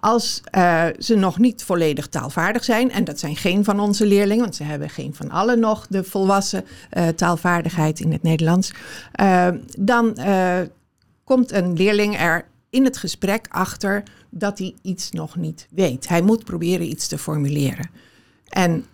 als 0.00 0.40
uh, 0.56 0.86
ze 0.98 1.14
nog 1.14 1.38
niet 1.38 1.64
volledig 1.64 2.06
taalvaardig 2.06 2.64
zijn, 2.64 2.90
en 2.90 3.04
dat 3.04 3.18
zijn 3.18 3.36
geen 3.36 3.64
van 3.64 3.80
onze 3.80 4.06
leerlingen, 4.06 4.42
want 4.42 4.56
ze 4.56 4.62
hebben 4.62 4.90
geen 4.90 5.14
van 5.14 5.30
allen 5.30 5.58
nog 5.58 5.86
de 5.86 6.04
volwassen 6.04 6.64
uh, 6.92 7.08
taalvaardigheid 7.08 8.00
in 8.00 8.12
het 8.12 8.22
Nederlands, 8.22 8.72
uh, 9.20 9.48
dan 9.78 10.16
komt 11.24 11.52
een 11.52 11.72
leerling 11.72 12.18
er 12.18 12.44
in 12.70 12.84
het 12.84 12.96
gesprek 12.96 13.46
achter 13.48 14.02
dat 14.30 14.58
hij 14.58 14.74
iets 14.82 15.10
nog 15.10 15.36
niet 15.36 15.66
weet. 15.70 16.08
Hij 16.08 16.22
moet 16.22 16.44
proberen 16.44 16.88
iets 16.88 17.08
te 17.08 17.18
formuleren. 17.18 17.90
En 18.48 18.84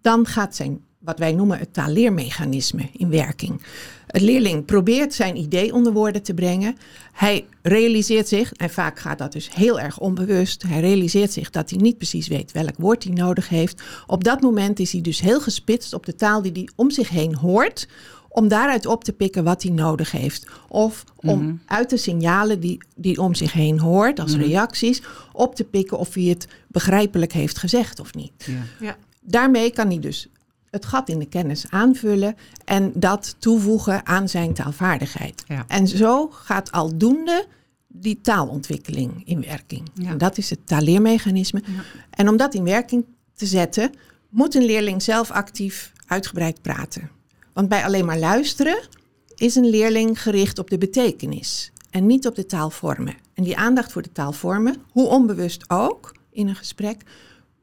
dan 0.00 0.26
gaat 0.26 0.56
zijn 0.56 0.83
wat 1.04 1.18
wij 1.18 1.32
noemen 1.32 1.58
het 1.58 1.72
taalleermechanisme 1.72 2.88
in 2.92 3.10
werking. 3.10 3.62
Het 4.06 4.22
leerling 4.22 4.64
probeert 4.64 5.14
zijn 5.14 5.36
idee 5.36 5.72
onder 5.72 5.92
woorden 5.92 6.22
te 6.22 6.34
brengen. 6.34 6.76
Hij 7.12 7.46
realiseert 7.62 8.28
zich, 8.28 8.52
en 8.52 8.70
vaak 8.70 8.98
gaat 8.98 9.18
dat 9.18 9.32
dus 9.32 9.54
heel 9.54 9.80
erg 9.80 9.98
onbewust, 9.98 10.62
hij 10.62 10.80
realiseert 10.80 11.32
zich 11.32 11.50
dat 11.50 11.70
hij 11.70 11.78
niet 11.78 11.96
precies 11.96 12.28
weet 12.28 12.52
welk 12.52 12.76
woord 12.78 13.04
hij 13.04 13.12
nodig 13.12 13.48
heeft. 13.48 13.82
Op 14.06 14.24
dat 14.24 14.40
moment 14.40 14.78
is 14.78 14.92
hij 14.92 15.00
dus 15.00 15.20
heel 15.20 15.40
gespitst 15.40 15.92
op 15.92 16.06
de 16.06 16.14
taal 16.14 16.42
die 16.42 16.52
hij 16.52 16.68
om 16.76 16.90
zich 16.90 17.08
heen 17.08 17.34
hoort, 17.34 17.88
om 18.28 18.48
daaruit 18.48 18.86
op 18.86 19.04
te 19.04 19.12
pikken 19.12 19.44
wat 19.44 19.62
hij 19.62 19.72
nodig 19.72 20.10
heeft. 20.10 20.46
Of 20.68 21.04
om 21.16 21.42
mhm. 21.42 21.54
uit 21.66 21.90
de 21.90 21.96
signalen 21.96 22.60
die 22.60 22.82
hij 23.00 23.16
om 23.16 23.34
zich 23.34 23.52
heen 23.52 23.78
hoort, 23.78 24.20
als 24.20 24.36
mhm. 24.36 24.44
reacties, 24.44 25.02
op 25.32 25.54
te 25.54 25.64
pikken 25.64 25.98
of 25.98 26.14
hij 26.14 26.24
het 26.24 26.48
begrijpelijk 26.68 27.32
heeft 27.32 27.58
gezegd 27.58 28.00
of 28.00 28.14
niet. 28.14 28.32
Ja. 28.46 28.86
Ja. 28.86 28.96
Daarmee 29.20 29.70
kan 29.70 29.88
hij 29.88 29.98
dus 29.98 30.28
het 30.74 30.84
gat 30.84 31.08
in 31.08 31.18
de 31.18 31.28
kennis 31.28 31.66
aanvullen 31.70 32.36
en 32.64 32.92
dat 32.94 33.36
toevoegen 33.38 34.06
aan 34.06 34.28
zijn 34.28 34.54
taalvaardigheid. 34.54 35.44
En 35.66 35.88
zo 35.88 36.28
gaat 36.28 36.72
aldoende 36.72 37.46
die 37.88 38.20
taalontwikkeling 38.20 39.22
in 39.24 39.40
werking. 39.40 39.90
En 40.04 40.18
dat 40.18 40.38
is 40.38 40.50
het 40.50 40.66
taalleermechanisme. 40.66 41.62
En 42.10 42.28
om 42.28 42.36
dat 42.36 42.54
in 42.54 42.64
werking 42.64 43.04
te 43.34 43.46
zetten, 43.46 43.90
moet 44.28 44.54
een 44.54 44.64
leerling 44.64 45.02
zelf 45.02 45.30
actief 45.30 45.92
uitgebreid 46.06 46.62
praten. 46.62 47.10
Want 47.52 47.68
bij 47.68 47.84
alleen 47.84 48.04
maar 48.04 48.18
luisteren 48.18 48.88
is 49.34 49.54
een 49.54 49.70
leerling 49.70 50.22
gericht 50.22 50.58
op 50.58 50.70
de 50.70 50.78
betekenis 50.78 51.72
en 51.90 52.06
niet 52.06 52.26
op 52.26 52.34
de 52.34 52.46
taalvormen. 52.46 53.14
En 53.34 53.44
die 53.44 53.56
aandacht 53.56 53.92
voor 53.92 54.02
de 54.02 54.12
taalvormen, 54.12 54.76
hoe 54.90 55.06
onbewust 55.06 55.70
ook 55.70 56.14
in 56.30 56.48
een 56.48 56.56
gesprek, 56.56 57.02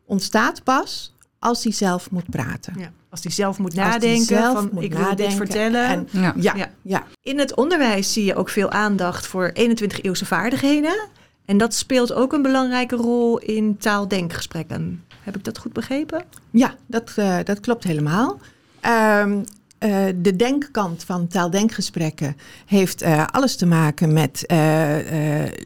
ontstaat 0.06 0.64
pas 0.64 1.16
als 1.42 1.64
hij 1.64 1.72
zelf 1.72 2.12
moet 2.12 2.30
praten. 2.30 2.74
Ja, 2.78 2.92
als 3.10 3.24
hij 3.24 3.32
zelf 3.32 3.58
moet 3.58 3.74
nadenken 3.74 4.26
zelf 4.26 4.58
van 4.58 4.70
moet 4.74 4.84
ik 4.84 4.94
wil 4.94 5.16
dit 5.16 5.34
vertellen. 5.34 5.86
En, 5.86 6.08
ja. 6.12 6.34
Ja, 6.36 6.70
ja. 6.82 7.04
In 7.22 7.40
het 7.40 7.56
onderwijs 7.56 8.14
zie 8.14 8.26
je 8.26 8.36
ook 8.36 8.50
veel 8.50 8.72
aandacht 8.72 9.28
voor 9.28 9.50
21 9.54 10.02
eeuwse 10.02 10.26
vaardigheden. 10.26 11.08
En 11.46 11.58
dat 11.58 11.74
speelt 11.74 12.14
ook 12.14 12.34
een 12.34 12.42
belangrijke 12.42 12.96
rol 12.96 13.38
in 13.38 13.78
taaldenkgesprekken. 13.78 15.04
Heb 15.22 15.36
ik 15.36 15.44
dat 15.44 15.58
goed 15.58 15.74
begrepen? 15.74 16.24
Ja, 16.52 16.76
dat, 16.86 17.14
uh, 17.20 17.38
dat 17.44 17.60
klopt 17.60 17.84
helemaal. 17.84 18.40
Um, 18.86 19.44
uh, 19.84 20.06
de 20.16 20.36
denkkant 20.36 21.04
van 21.04 21.28
taaldenkgesprekken 21.28 22.38
heeft 22.66 23.04
uh, 23.04 23.26
alles 23.32 23.56
te 23.56 23.66
maken 23.66 24.14
met 24.14 24.44
uh, 24.48 24.96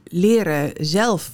leren 0.03 0.71
zelf 0.79 1.31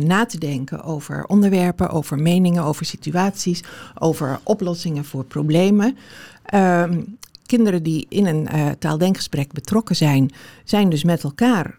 na 0.00 0.26
te 0.26 0.38
denken 0.38 0.82
over 0.82 1.24
onderwerpen, 1.24 1.90
over 1.90 2.18
meningen, 2.18 2.62
over 2.62 2.86
situaties, 2.86 3.62
over 3.98 4.40
oplossingen 4.42 5.04
voor 5.04 5.24
problemen. 5.24 5.96
Ehm, 6.44 7.02
kinderen 7.46 7.82
die 7.82 8.06
in 8.08 8.26
een 8.26 8.48
taaldenkgesprek 8.78 9.52
betrokken 9.52 9.96
zijn, 9.96 10.30
zijn 10.64 10.88
dus 10.88 11.04
met 11.04 11.22
elkaar 11.22 11.78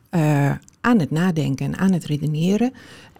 aan 0.81 0.99
het 0.99 1.11
nadenken 1.11 1.65
en 1.65 1.77
aan 1.77 1.91
het 1.91 2.05
redeneren. 2.05 2.73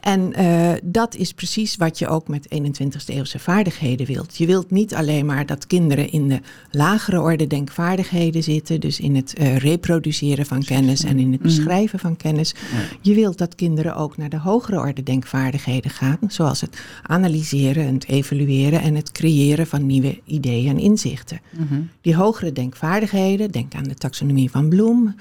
En 0.06 0.34
uh, 0.40 0.72
dat 0.84 1.16
is 1.16 1.34
precies 1.34 1.76
wat 1.76 2.00
je 2.00 2.08
ook 2.08 2.28
met 2.28 2.48
21ste 2.54 3.06
eeuwse 3.06 3.40
vaardigheden 3.40 4.06
wilt. 4.06 4.38
Je 4.38 4.46
wilt 4.46 4.72
niet 4.72 4.96
alleen 4.96 5.26
maar 5.26 5.46
dat 5.46 5.68
kinderen 5.68 6.12
in 6.12 6.28
de 6.28 6.40
lagere 6.72 7.22
orde 7.22 7.48
denkvaardigheden 7.48 8.44
zitten, 8.44 8.80
dus 8.80 9.00
in 9.00 9.16
het 9.16 9.40
uh, 9.40 9.58
reproduceren 9.58 10.46
van 10.46 10.64
kennis 10.64 11.04
en 11.04 11.20
in 11.20 11.32
het 11.32 11.40
mhm. 11.40 11.50
beschrijven 11.50 12.00
van 12.00 12.18
kennis. 12.18 12.56
Je 13.02 13.14
wilt 13.14 13.38
dat 13.38 13.56
kinderen 13.56 13.96
ook 13.96 14.18
naar 14.18 14.30
de 14.30 14.40
hogere 14.40 14.80
orde 14.80 15.04
denkvaardigheden 15.04 15.92
gaan, 15.92 16.20
zoals 16.28 16.62
het 16.62 16.78
analyseren, 17.02 17.94
het 17.94 18.08
evalueren 18.08 18.82
en 18.82 18.96
het 18.96 19.12
creëren 19.12 19.68
van 19.68 19.86
nieuwe 19.86 20.20
ideeën 20.26 20.70
en 20.70 20.80
inzichten. 20.80 21.42
Mhm. 21.58 21.82
Die 22.02 22.16
hogere 22.16 22.52
denkvaardigheden, 22.52 23.52
denk 23.52 23.74
aan 23.74 23.84
de 23.84 23.96
taxonomie 23.96 24.52
van 24.52 24.70
Bloem, 24.70 25.16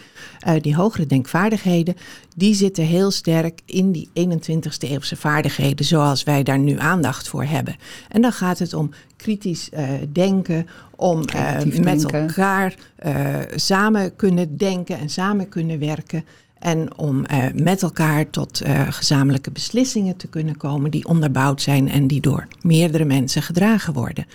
uh, 0.47 0.55
die 0.61 0.77
hogere 0.77 1.07
denkvaardigheden, 1.07 1.95
die 2.37 2.55
zitten 2.55 2.85
heel 2.85 3.11
sterk 3.11 3.61
in 3.65 3.93
die 3.93 4.09
21ste 4.75 4.91
eeuwse 4.91 5.17
vaardigheden 5.17 5.85
zoals 5.85 6.23
wij 6.23 6.43
daar 6.43 6.59
nu 6.59 6.79
aandacht 6.79 7.29
voor 7.29 7.45
hebben. 7.45 7.77
En 8.09 8.23
dan 8.23 8.33
gaat 8.33 8.59
het 8.59 8.75
om 8.75 8.91
kritisch 9.17 9.71
uh, 9.75 9.89
denken, 10.13 10.67
om 10.97 11.23
uh, 11.35 11.63
met 11.81 12.13
elkaar 12.13 12.75
uh, 13.07 13.37
samen 13.55 14.17
kunnen 14.17 14.57
denken 14.57 14.99
en 14.99 15.09
samen 15.09 15.49
kunnen 15.49 15.79
werken. 15.79 16.25
En 16.59 16.99
om 16.99 17.25
met 17.55 17.83
elkaar 17.83 18.31
tot 18.31 18.63
gezamenlijke 18.89 19.51
beslissingen 19.51 20.17
te 20.17 20.27
kunnen 20.27 20.57
komen 20.57 20.91
die 20.91 21.05
onderbouwd 21.05 21.63
zijn 21.63 21.91
en 21.91 22.07
die 22.07 22.21
door 22.21 22.47
meerdere 22.63 23.05
mensen 23.05 23.43
gedragen 23.43 23.93
worden. 23.93 24.27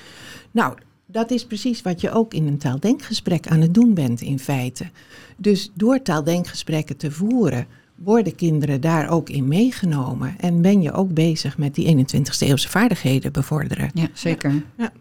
Nou, 0.52 0.74
dat 1.06 1.32
is 1.32 1.46
precies 1.46 1.82
wat 1.82 2.02
je 2.02 2.12
ook 2.12 2.34
in 2.34 2.48
een 2.48 2.58
taaldenkgesprek 2.58 3.48
aan 3.48 3.62
het 3.62 3.74
doen 3.74 3.94
bent 3.94 4.22
in 4.22 4.40
feite. 4.40 4.90
Dus 5.38 5.72
door 5.74 6.02
taaldenkgesprekken 6.02 6.98
te 6.98 7.12
voeren, 7.12 7.68
worden 8.04 8.36
kinderen 8.36 8.82
daar 8.82 9.10
ook 9.10 9.30
in 9.30 9.48
meegenomen? 9.48 10.36
En 10.40 10.62
ben 10.62 10.82
je 10.82 10.92
ook 10.92 11.14
bezig 11.14 11.58
met 11.58 11.76
die 11.76 11.98
21ste 11.98 12.48
eeuwse 12.48 12.70
vaardigheden 12.70 13.32
bevorderen? 13.32 13.92
Ja, 13.94 14.08
zeker. 14.14 14.64
Ja. 14.78 14.92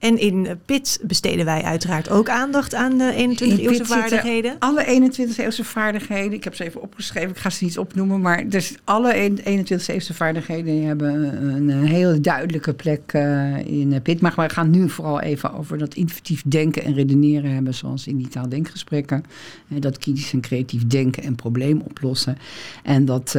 En 0.00 0.18
in 0.18 0.48
PIT 0.64 1.00
besteden 1.02 1.44
wij 1.44 1.62
uiteraard 1.62 2.10
ook 2.10 2.28
aandacht 2.28 2.74
aan 2.74 2.98
de 2.98 3.12
21 3.14 3.58
eeuwse 3.58 3.84
vaardigheden. 3.84 4.56
Alle 4.58 4.84
21 4.84 5.38
eeuwse 5.38 5.64
vaardigheden, 5.64 6.32
ik 6.32 6.44
heb 6.44 6.54
ze 6.54 6.64
even 6.64 6.82
opgeschreven, 6.82 7.30
ik 7.30 7.38
ga 7.38 7.50
ze 7.50 7.64
niet 7.64 7.78
opnoemen, 7.78 8.20
maar 8.20 8.48
dus 8.48 8.74
alle 8.84 9.14
21 9.14 9.88
eeuwse 9.88 10.14
vaardigheden 10.14 10.86
hebben 10.86 11.44
een 11.54 11.84
heel 11.84 12.22
duidelijke 12.22 12.74
plek 12.74 13.12
uh, 13.12 13.58
in 13.58 14.02
PIT. 14.02 14.20
Maar 14.20 14.32
we 14.36 14.48
gaan 14.48 14.70
nu 14.70 14.88
vooral 14.88 15.20
even 15.20 15.52
over 15.52 15.78
dat 15.78 15.94
intuïtief 15.94 16.42
denken 16.46 16.84
en 16.84 16.94
redeneren 16.94 17.50
hebben, 17.50 17.74
zoals 17.74 18.06
in 18.06 18.16
die 18.16 18.28
taaldenkgesprekken. 18.28 19.24
dat 19.68 19.98
kritisch 19.98 20.32
en 20.32 20.40
creatief 20.40 20.86
denken 20.86 21.22
en 21.22 21.34
probleem 21.34 21.80
oplossen. 21.80 22.36
En 22.82 23.04
dat, 23.04 23.38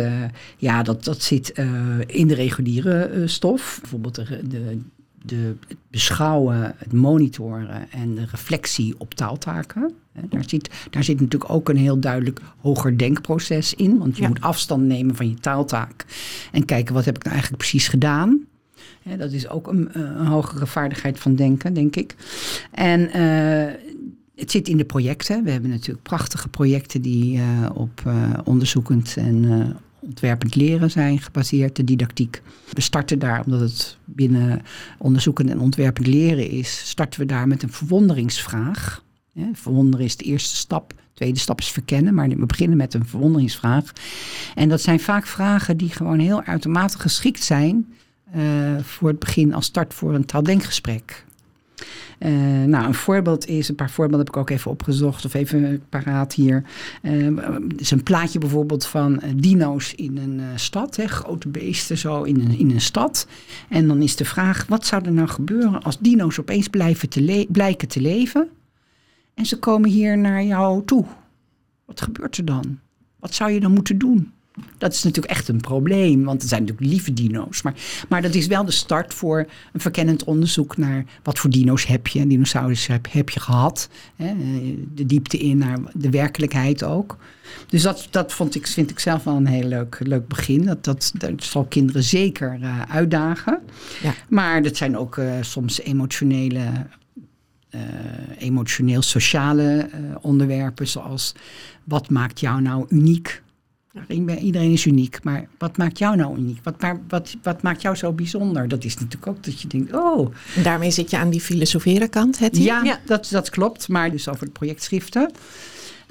ja, 0.57 0.83
dat, 0.83 1.03
dat 1.03 1.21
zit 1.21 1.53
in 2.05 2.27
de 2.27 2.35
reguliere 2.35 3.27
stof. 3.27 3.77
Bijvoorbeeld 3.81 4.15
de, 4.15 4.47
de 4.47 4.79
de, 5.25 5.55
het 5.67 5.77
beschouwen, 5.89 6.75
het 6.77 6.93
monitoren 6.93 7.91
en 7.91 8.15
de 8.15 8.25
reflectie 8.25 8.95
op 8.97 9.13
taaltaken. 9.13 9.93
Daar 10.29 10.43
zit, 10.45 10.69
daar 10.89 11.03
zit 11.03 11.19
natuurlijk 11.19 11.51
ook 11.51 11.69
een 11.69 11.77
heel 11.77 11.99
duidelijk 11.99 12.39
hoger 12.57 12.97
denkproces 12.97 13.73
in. 13.73 13.97
Want 13.97 14.17
je 14.17 14.27
moet 14.27 14.41
afstand 14.41 14.83
nemen 14.83 15.15
van 15.15 15.29
je 15.29 15.35
taaltaak. 15.35 16.05
En 16.51 16.65
kijken 16.65 16.93
wat 16.93 17.05
heb 17.05 17.15
ik 17.15 17.23
nou 17.23 17.35
eigenlijk 17.35 17.63
precies 17.63 17.87
gedaan. 17.87 18.45
dat 19.17 19.31
is 19.31 19.47
ook 19.49 19.67
een, 19.67 19.89
een, 19.91 20.25
hogere 20.25 20.67
vaardigheid 20.67 21.19
van 21.19 21.35
denken, 21.35 21.73
denk 21.73 21.95
ik. 21.95 22.15
En 22.71 23.01
uh, 23.01 23.73
het 24.35 24.51
zit 24.51 24.67
in 24.67 24.77
de 24.77 24.85
projecten. 24.85 25.43
We 25.43 25.51
hebben 25.51 25.69
natuurlijk 25.69 26.03
prachtige 26.03 26.47
projecten 26.47 27.01
die 27.01 27.37
uh, 27.37 27.69
op 27.73 28.01
uh, 28.07 28.33
onderzoekend 28.43 29.17
en 29.17 29.43
ontwerpend 30.01 30.55
leren 30.55 30.91
zijn 30.91 31.19
gebaseerd, 31.19 31.75
de 31.75 31.83
didactiek. 31.83 32.41
We 32.69 32.81
starten 32.81 33.19
daar, 33.19 33.43
omdat 33.45 33.59
het 33.59 33.97
binnen 34.05 34.61
onderzoekend 34.97 35.49
en 35.49 35.59
ontwerpend 35.59 36.07
leren 36.07 36.49
is, 36.49 36.89
starten 36.89 37.19
we 37.19 37.25
daar 37.25 37.47
met 37.47 37.63
een 37.63 37.71
verwonderingsvraag. 37.71 39.03
verwonderen 39.53 40.05
is 40.05 40.17
de 40.17 40.23
eerste 40.23 40.55
stap. 40.55 40.89
De 40.89 40.97
tweede 41.13 41.39
stap 41.39 41.59
is 41.59 41.69
verkennen, 41.69 42.13
maar 42.13 42.29
we 42.29 42.45
beginnen 42.45 42.77
met 42.77 42.93
een 42.93 43.05
verwonderingsvraag. 43.05 43.93
En 44.55 44.69
dat 44.69 44.81
zijn 44.81 44.99
vaak 44.99 45.25
vragen 45.25 45.77
die 45.77 45.89
gewoon 45.89 46.19
heel 46.19 46.43
automatisch 46.43 47.01
geschikt 47.01 47.43
zijn 47.43 47.93
uh, 48.35 48.79
voor 48.79 49.07
het 49.07 49.19
begin 49.19 49.53
als 49.53 49.65
start 49.65 49.93
voor 49.93 50.15
een 50.15 50.25
taaldenkgesprek. 50.25 51.25
Uh, 52.19 52.63
nou, 52.63 52.85
een 52.85 52.93
voorbeeld 52.93 53.47
is, 53.47 53.69
een 53.69 53.75
paar 53.75 53.89
voorbeelden 53.89 54.25
heb 54.25 54.35
ik 54.35 54.41
ook 54.41 54.49
even 54.49 54.71
opgezocht 54.71 55.25
of 55.25 55.33
even 55.33 55.83
paraat 55.89 56.33
hier. 56.33 56.63
Uh, 57.01 57.37
is 57.77 57.91
een 57.91 58.03
plaatje 58.03 58.39
bijvoorbeeld 58.39 58.85
van 58.85 59.21
uh, 59.23 59.31
dino's 59.35 59.93
in 59.93 60.17
een 60.17 60.41
stad, 60.59 60.95
hè, 60.95 61.07
grote 61.07 61.47
beesten 61.47 61.97
zo 61.97 62.23
in 62.23 62.39
een, 62.39 62.59
in 62.59 62.71
een 62.71 62.81
stad. 62.81 63.27
En 63.69 63.87
dan 63.87 64.01
is 64.01 64.15
de 64.15 64.25
vraag, 64.25 64.65
wat 64.67 64.85
zou 64.85 65.05
er 65.05 65.11
nou 65.11 65.27
gebeuren 65.27 65.83
als 65.83 65.99
dino's 65.99 66.39
opeens 66.39 66.67
blijven 66.67 67.09
te 67.09 67.47
blijken 67.49 67.87
te 67.87 68.01
leven 68.01 68.49
en 69.33 69.45
ze 69.45 69.59
komen 69.59 69.89
hier 69.89 70.17
naar 70.17 70.43
jou 70.43 70.85
toe? 70.85 71.05
Wat 71.85 72.01
gebeurt 72.01 72.37
er 72.37 72.45
dan? 72.45 72.79
Wat 73.19 73.33
zou 73.33 73.51
je 73.51 73.59
dan 73.59 73.73
moeten 73.73 73.97
doen? 73.97 74.31
Dat 74.77 74.93
is 74.93 75.03
natuurlijk 75.03 75.33
echt 75.33 75.47
een 75.47 75.61
probleem, 75.61 76.23
want 76.23 76.41
het 76.41 76.49
zijn 76.49 76.61
natuurlijk 76.61 76.89
lieve 76.89 77.13
dino's. 77.13 77.61
Maar, 77.61 77.73
maar 78.09 78.21
dat 78.21 78.35
is 78.35 78.47
wel 78.47 78.65
de 78.65 78.71
start 78.71 79.13
voor 79.13 79.47
een 79.73 79.79
verkennend 79.79 80.23
onderzoek 80.23 80.77
naar 80.77 81.05
wat 81.23 81.39
voor 81.39 81.49
dino's 81.49 81.85
heb 81.85 82.07
je, 82.07 82.27
dinosaurus 82.27 82.87
heb, 82.87 83.07
heb 83.11 83.29
je 83.29 83.39
gehad. 83.39 83.89
Hè, 84.15 84.33
de 84.93 85.05
diepte 85.05 85.37
in 85.37 85.57
naar 85.57 85.79
de 85.93 86.09
werkelijkheid 86.09 86.83
ook. 86.83 87.17
Dus 87.67 87.81
dat, 87.81 88.07
dat 88.09 88.33
vond 88.33 88.55
ik, 88.55 88.67
vind 88.67 88.89
ik 88.89 88.99
zelf 88.99 89.23
wel 89.23 89.35
een 89.35 89.47
heel 89.47 89.67
leuk, 89.67 89.99
leuk 90.03 90.27
begin. 90.27 90.65
Dat, 90.65 90.83
dat, 90.83 91.11
dat 91.17 91.43
zal 91.43 91.65
kinderen 91.65 92.03
zeker 92.03 92.57
uh, 92.61 92.81
uitdagen. 92.81 93.59
Ja. 94.01 94.13
Maar 94.29 94.61
dat 94.63 94.77
zijn 94.77 94.97
ook 94.97 95.17
uh, 95.17 95.33
soms 95.41 95.81
emotionele 95.81 96.87
uh, 97.75 97.81
emotioneel-sociale 98.37 99.89
uh, 99.93 100.15
onderwerpen, 100.21 100.87
zoals 100.87 101.33
wat 101.83 102.09
maakt 102.09 102.39
jou 102.39 102.61
nou 102.61 102.85
uniek? 102.89 103.43
Iedereen 104.07 104.71
is 104.71 104.85
uniek, 104.85 105.23
maar 105.23 105.47
wat 105.57 105.77
maakt 105.77 105.97
jou 105.97 106.15
nou 106.15 106.37
uniek? 106.37 106.59
Wat, 106.63 106.75
wat, 107.07 107.35
wat 107.43 107.61
maakt 107.61 107.81
jou 107.81 107.95
zo 107.95 108.11
bijzonder? 108.11 108.67
Dat 108.67 108.83
is 108.83 108.93
natuurlijk 108.93 109.27
ook 109.27 109.43
dat 109.43 109.61
je 109.61 109.67
denkt, 109.67 109.93
oh. 109.93 110.33
En 110.55 110.63
daarmee 110.63 110.91
zit 110.91 111.09
je 111.09 111.17
aan 111.17 111.29
die 111.29 111.41
filosoferen 111.41 112.09
kant, 112.09 112.39
het 112.39 112.57
ja, 112.57 112.83
ja, 112.83 112.99
Dat, 113.05 113.27
dat 113.31 113.49
klopt, 113.49 113.87
maar 113.87 114.11
dus 114.11 114.27
over 114.27 114.45
de 114.45 114.51
projectschriften. 114.51 115.31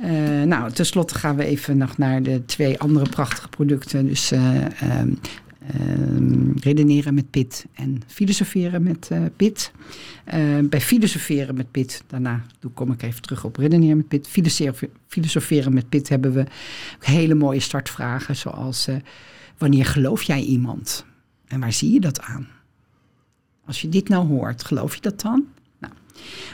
Uh, 0.04 0.42
nou, 0.42 0.72
tenslotte 0.72 1.14
gaan 1.14 1.36
we 1.36 1.44
even 1.44 1.76
nog 1.76 1.98
naar 1.98 2.22
de 2.22 2.44
twee 2.44 2.78
andere 2.78 3.08
prachtige 3.08 3.48
producten. 3.48 4.06
Dus 4.06 4.32
uh, 4.32 4.40
redeneren 6.60 7.14
met 7.14 7.30
Pit 7.30 7.66
en 7.72 8.02
filosoferen 8.06 8.82
met 8.82 9.08
uh, 9.12 9.18
Pit. 9.36 9.72
bij 10.62 10.80
filosoferen 10.80 11.54
met 11.54 11.70
Pit, 11.70 12.02
daarna 12.06 12.44
kom 12.74 12.92
ik 12.92 13.02
even 13.02 13.22
terug 13.22 13.44
op 13.44 13.56
redeneren 13.56 13.96
met 13.96 14.08
Pit. 14.08 14.28
Filosoferen 15.08 15.74
met 15.74 15.88
Pit 15.88 16.08
hebben 16.08 16.32
we 16.32 16.44
hele 17.00 17.34
mooie 17.34 17.60
startvragen, 17.60 18.36
zoals 18.36 18.88
wanneer 19.58 19.86
geloof 19.86 20.22
jij 20.22 20.40
iemand? 20.40 21.04
En 21.46 21.60
waar 21.60 21.72
zie 21.72 21.92
je 21.92 22.00
dat 22.00 22.20
aan? 22.20 22.48
Als 23.66 23.80
je 23.80 23.88
dit 23.88 24.08
nou 24.08 24.26
hoort, 24.26 24.64
geloof 24.64 24.94
je 24.94 25.00
dat 25.00 25.20
dan? 25.20 25.46
Nou, 25.78 25.92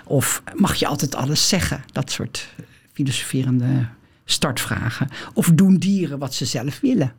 of 0.05 0.43
mag 0.55 0.75
je 0.75 0.87
altijd 0.87 1.15
alles 1.15 1.49
zeggen? 1.49 1.85
Dat 1.93 2.11
soort 2.11 2.55
filosoferende 2.93 3.89
startvragen. 4.25 5.09
Of 5.35 5.51
doen 5.55 5.77
dieren 5.77 6.19
wat 6.19 6.35
ze 6.35 6.45
zelf 6.45 6.81
willen? 6.81 7.13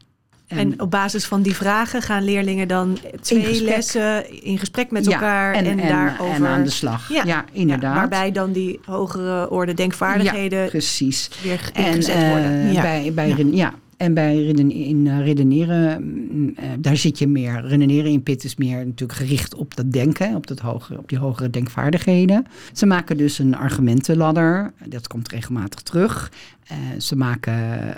En, 0.48 0.82
op 0.82 0.92
basis 0.92 1.26
van 1.26 1.42
die 1.42 1.56
vragen 1.56 2.02
gaan 2.02 2.24
leerlingen 2.24 2.68
dan 2.68 2.98
twee 3.22 3.64
lessen 3.64 4.42
in 4.44 4.58
gesprek 4.60 4.92
met 4.92 5.08
elkaar 5.08 5.54
en, 5.54 5.66
en, 5.66 5.78
daarover. 5.78 6.36
En 6.36 6.46
aan 6.46 6.64
de 6.64 6.70
slag. 6.70 7.10
Ja, 7.26 7.46
inderdaad. 7.52 7.96
waarbij 7.96 8.32
dan 8.32 8.52
die 8.52 8.80
hogere 8.86 9.50
orde 9.50 9.74
denkvaardigheden 9.74 10.70
precies. 10.70 11.30
weer 11.44 11.70
ingezet 11.74 12.16
en, 12.16 12.30
worden. 12.30 12.74
Uh, 12.74 12.82
bij, 12.82 13.12
bij, 13.14 13.46
ja. 13.52 13.74
En 13.98 14.14
bij 14.14 14.50
eh, 14.50 15.24
redeneren, 15.24 16.04
mm, 16.04 16.54
eh, 16.56 16.70
daar 16.80 16.98
zit 16.98 17.20
je 17.20 17.28
meer. 17.28 17.62
Redeneren 17.66 18.12
in 18.12 18.24
PIT 18.24 18.44
is 18.44 18.56
meer 18.56 18.86
natuurlijk 18.86 19.20
gericht 19.20 19.56
op 19.56 19.76
dat 19.76 19.92
denken, 19.92 20.36
op, 20.36 20.48
dat 20.48 20.60
hogere, 20.60 21.00
op 21.00 21.10
die 21.10 21.18
hogere 21.18 21.50
denkvaardigheden. 21.50 22.46
Ze 22.74 22.86
maken 22.86 23.18
dus 23.18 23.40
een 23.40 23.56
argumentenladder, 23.56 24.74
dat 24.86 25.08
komt 25.08 25.30
regelmatig 25.30 25.82
terug. 25.82 26.32
Uh, 26.72 27.00
ze 27.00 27.16
maken 27.16 27.54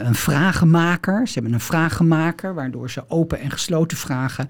een 0.06 0.16
vragenmaker. 0.16 1.28
Ze 1.28 1.34
hebben 1.34 1.54
een 1.54 1.60
vragenmaker, 1.60 2.54
waardoor 2.54 2.90
ze 2.90 3.04
open 3.08 3.40
en 3.40 3.52
gesloten 3.52 3.98
vragen 3.98 4.50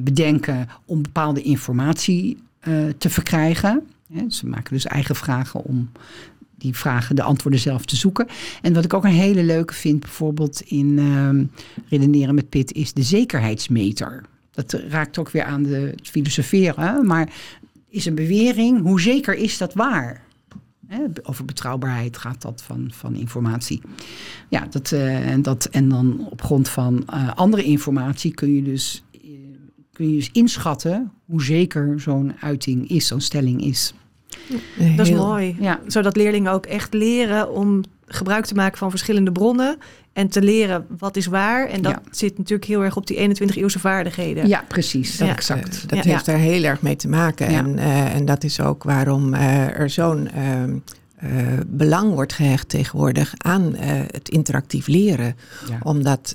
bedenken 0.00 0.68
om 0.84 1.02
bepaalde 1.02 1.42
informatie 1.42 2.42
te 2.98 3.10
verkrijgen. 3.10 3.86
ze 4.28 4.46
maken 4.46 4.72
dus 4.72 4.86
eigen 4.86 5.16
vragen 5.16 5.64
om 5.64 5.90
die 6.62 6.76
vragen 6.76 7.16
de 7.16 7.22
antwoorden 7.22 7.60
zelf 7.60 7.84
te 7.84 7.96
zoeken. 7.96 8.26
En 8.62 8.74
wat 8.74 8.84
ik 8.84 8.94
ook 8.94 9.04
een 9.04 9.10
hele 9.10 9.42
leuke 9.42 9.74
vind, 9.74 10.00
bijvoorbeeld 10.00 10.60
in 10.60 10.98
uh, 10.98 11.30
redeneren 11.88 12.34
met 12.34 12.48
Pit, 12.48 12.72
is 12.72 12.92
de 12.92 13.02
zekerheidsmeter. 13.02 14.24
Dat 14.50 14.72
raakt 14.72 15.18
ook 15.18 15.30
weer 15.30 15.44
aan 15.44 15.62
de 15.62 15.94
filosoferen, 16.02 17.06
maar 17.06 17.32
is 17.88 18.06
een 18.06 18.14
bewering, 18.14 18.82
hoe 18.82 19.00
zeker 19.00 19.34
is 19.34 19.58
dat 19.58 19.74
waar? 19.74 20.30
over 21.22 21.44
betrouwbaarheid 21.44 22.16
gaat 22.16 22.42
dat 22.42 22.62
van, 22.62 22.90
van 22.92 23.14
informatie. 23.14 23.80
Ja, 24.48 24.66
dat, 24.70 24.90
uh, 24.90 25.30
en, 25.30 25.42
dat, 25.42 25.64
en 25.64 25.88
dan 25.88 26.26
op 26.30 26.42
grond 26.42 26.68
van 26.68 27.04
uh, 27.14 27.34
andere 27.34 27.62
informatie 27.62 28.34
kun 28.34 28.54
je 28.54 28.62
dus, 28.62 29.04
uh, 29.12 29.30
kun 29.92 30.08
je 30.08 30.14
dus 30.14 30.30
inschatten 30.32 31.12
hoe 31.24 31.42
zeker 31.42 32.00
zo'n 32.00 32.32
uiting 32.40 32.88
is, 32.88 33.06
zo'n 33.06 33.20
stelling 33.20 33.64
is. 33.64 33.94
Dat 34.96 35.06
is 35.06 35.12
mooi. 35.12 35.56
Ja. 35.60 35.80
Zodat 35.86 36.16
leerlingen 36.16 36.52
ook 36.52 36.66
echt 36.66 36.94
leren 36.94 37.52
om 37.52 37.82
gebruik 38.06 38.44
te 38.44 38.54
maken 38.54 38.78
van 38.78 38.90
verschillende 38.90 39.32
bronnen. 39.32 39.78
En 40.12 40.28
te 40.28 40.42
leren 40.42 40.86
wat 40.98 41.16
is 41.16 41.26
waar. 41.26 41.68
En 41.68 41.82
dat 41.82 42.00
zit 42.10 42.38
natuurlijk 42.38 42.68
heel 42.68 42.82
erg 42.82 42.96
op 42.96 43.06
die 43.06 43.16
21 43.16 43.56
eeuwse 43.56 43.78
vaardigheden. 43.78 44.48
Ja, 44.48 44.64
precies. 44.68 45.18
Ja. 45.18 45.28
Exact. 45.28 45.88
dat 45.88 46.04
heeft 46.04 46.26
daar 46.26 46.38
heel 46.38 46.62
erg 46.62 46.82
mee 46.82 46.96
te 46.96 47.08
maken. 47.08 47.46
En, 47.46 47.76
uh, 47.76 48.14
en 48.14 48.24
dat 48.24 48.44
is 48.44 48.60
ook 48.60 48.82
waarom 48.82 49.34
uh, 49.34 49.78
er 49.78 49.90
zo'n 49.90 50.28
uh, 50.36 51.58
belang 51.66 52.14
wordt 52.14 52.32
gehecht 52.32 52.68
tegenwoordig 52.68 53.34
aan 53.38 53.74
het 54.12 54.28
interactief 54.28 54.86
leren. 54.86 55.36
Omdat 55.82 56.34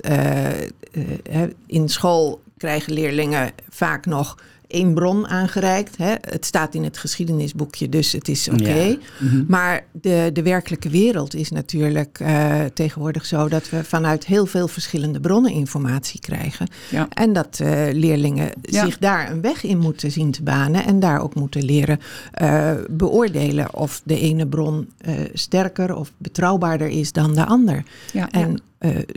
in 1.66 1.88
school 1.88 2.42
krijgen 2.56 2.92
leerlingen 2.92 3.50
vaak 3.68 4.06
nog 4.06 4.36
één 4.68 4.94
bron 4.94 5.28
aangereikt. 5.28 5.96
Hè. 5.96 6.14
Het 6.20 6.44
staat 6.44 6.74
in 6.74 6.84
het 6.84 6.98
geschiedenisboekje, 6.98 7.88
dus 7.88 8.12
het 8.12 8.28
is 8.28 8.48
oké. 8.48 8.98
Mhm. 9.18 9.44
Maar 9.48 9.84
de, 9.92 10.30
de 10.32 10.42
werkelijke 10.42 10.88
wereld 10.88 11.34
is 11.34 11.50
natuurlijk 11.50 12.20
uh, 12.20 12.64
tegenwoordig 12.74 13.26
zo 13.26 13.48
dat 13.48 13.70
we 13.70 13.84
vanuit 13.84 14.26
heel 14.26 14.46
veel 14.46 14.68
verschillende 14.68 15.20
bronnen 15.20 15.52
informatie 15.52 16.20
krijgen. 16.20 16.68
Ja. 16.90 17.08
En 17.14 17.32
dat 17.32 17.58
uh, 17.62 17.68
leerlingen 17.92 18.50
zich 18.62 18.98
daar 18.98 19.30
een 19.30 19.40
weg 19.40 19.64
in 19.64 19.78
moeten 19.78 20.10
zien 20.10 20.30
te 20.30 20.42
banen 20.42 20.84
en 20.84 21.00
daar 21.00 21.20
ook 21.20 21.34
moeten 21.34 21.64
leren 21.64 22.00
uh, 22.42 22.70
beoordelen 22.90 23.74
of 23.74 24.00
de 24.04 24.20
ene 24.20 24.46
bron 24.46 24.88
sterker 25.32 25.94
of 25.94 26.12
betrouwbaarder 26.16 26.88
is 26.88 27.12
dan 27.12 27.34
de 27.34 27.44
ander. 27.44 27.82
En 28.30 28.62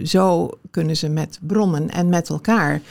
zo 0.03 0.49
kunnen 0.71 0.97
ze 0.97 1.09
met 1.09 1.39
bronnen 1.41 1.89
en 1.89 2.09
met 2.09 2.29
elkaar 2.29 2.81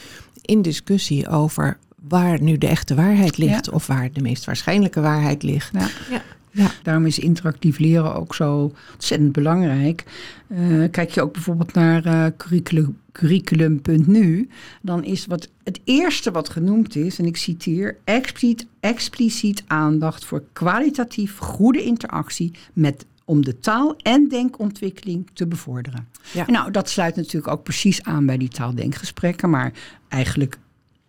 in 0.41 0.61
discussie 0.61 1.29
over 1.29 1.77
waar 2.07 2.41
nu 2.41 2.57
de 2.57 2.67
echte 2.67 2.95
waarheid 2.95 3.37
ligt 3.37 3.69
of 3.69 3.87
waar 3.87 4.11
de 4.11 4.21
meest 4.21 4.45
waarschijnlijke 4.45 5.01
waarheid 5.01 5.43
ligt. 5.43 5.71
Ja. 5.73 5.87
ja. 6.09 6.21
Ja. 6.53 6.71
Daarom 6.83 7.05
is 7.05 7.19
interactief 7.19 7.79
leren 7.79 8.15
ook 8.15 8.35
zo 8.35 8.73
ontzettend 8.93 9.31
belangrijk. 9.31 10.03
Uh, 10.47 10.89
kijk 10.91 11.11
je 11.11 11.21
ook 11.21 11.33
bijvoorbeeld 11.33 11.73
naar 11.73 12.05
uh, 12.05 12.25
curriculum, 12.37 12.97
curriculum.nu, 13.11 14.49
dan 14.81 15.03
is 15.03 15.25
wat 15.25 15.49
het 15.63 15.79
eerste 15.83 16.31
wat 16.31 16.49
genoemd 16.49 16.95
is, 16.95 17.19
en 17.19 17.25
ik 17.25 17.37
citeer, 17.37 17.97
expliciet, 18.03 18.67
expliciet 18.79 19.63
aandacht 19.67 20.25
voor 20.25 20.43
kwalitatief 20.53 21.37
goede 21.37 21.83
interactie 21.83 22.51
met 22.73 23.05
om 23.25 23.45
de 23.45 23.59
taal- 23.59 23.95
en 23.95 24.27
denkontwikkeling 24.27 25.29
te 25.33 25.47
bevorderen. 25.47 26.07
Ja. 26.33 26.45
nou, 26.47 26.71
dat 26.71 26.89
sluit 26.89 27.15
natuurlijk 27.15 27.53
ook 27.53 27.63
precies 27.63 28.03
aan 28.03 28.25
bij 28.25 28.37
die 28.37 28.49
taaldenkgesprekken, 28.49 29.49
maar 29.49 29.73
eigenlijk 30.07 30.57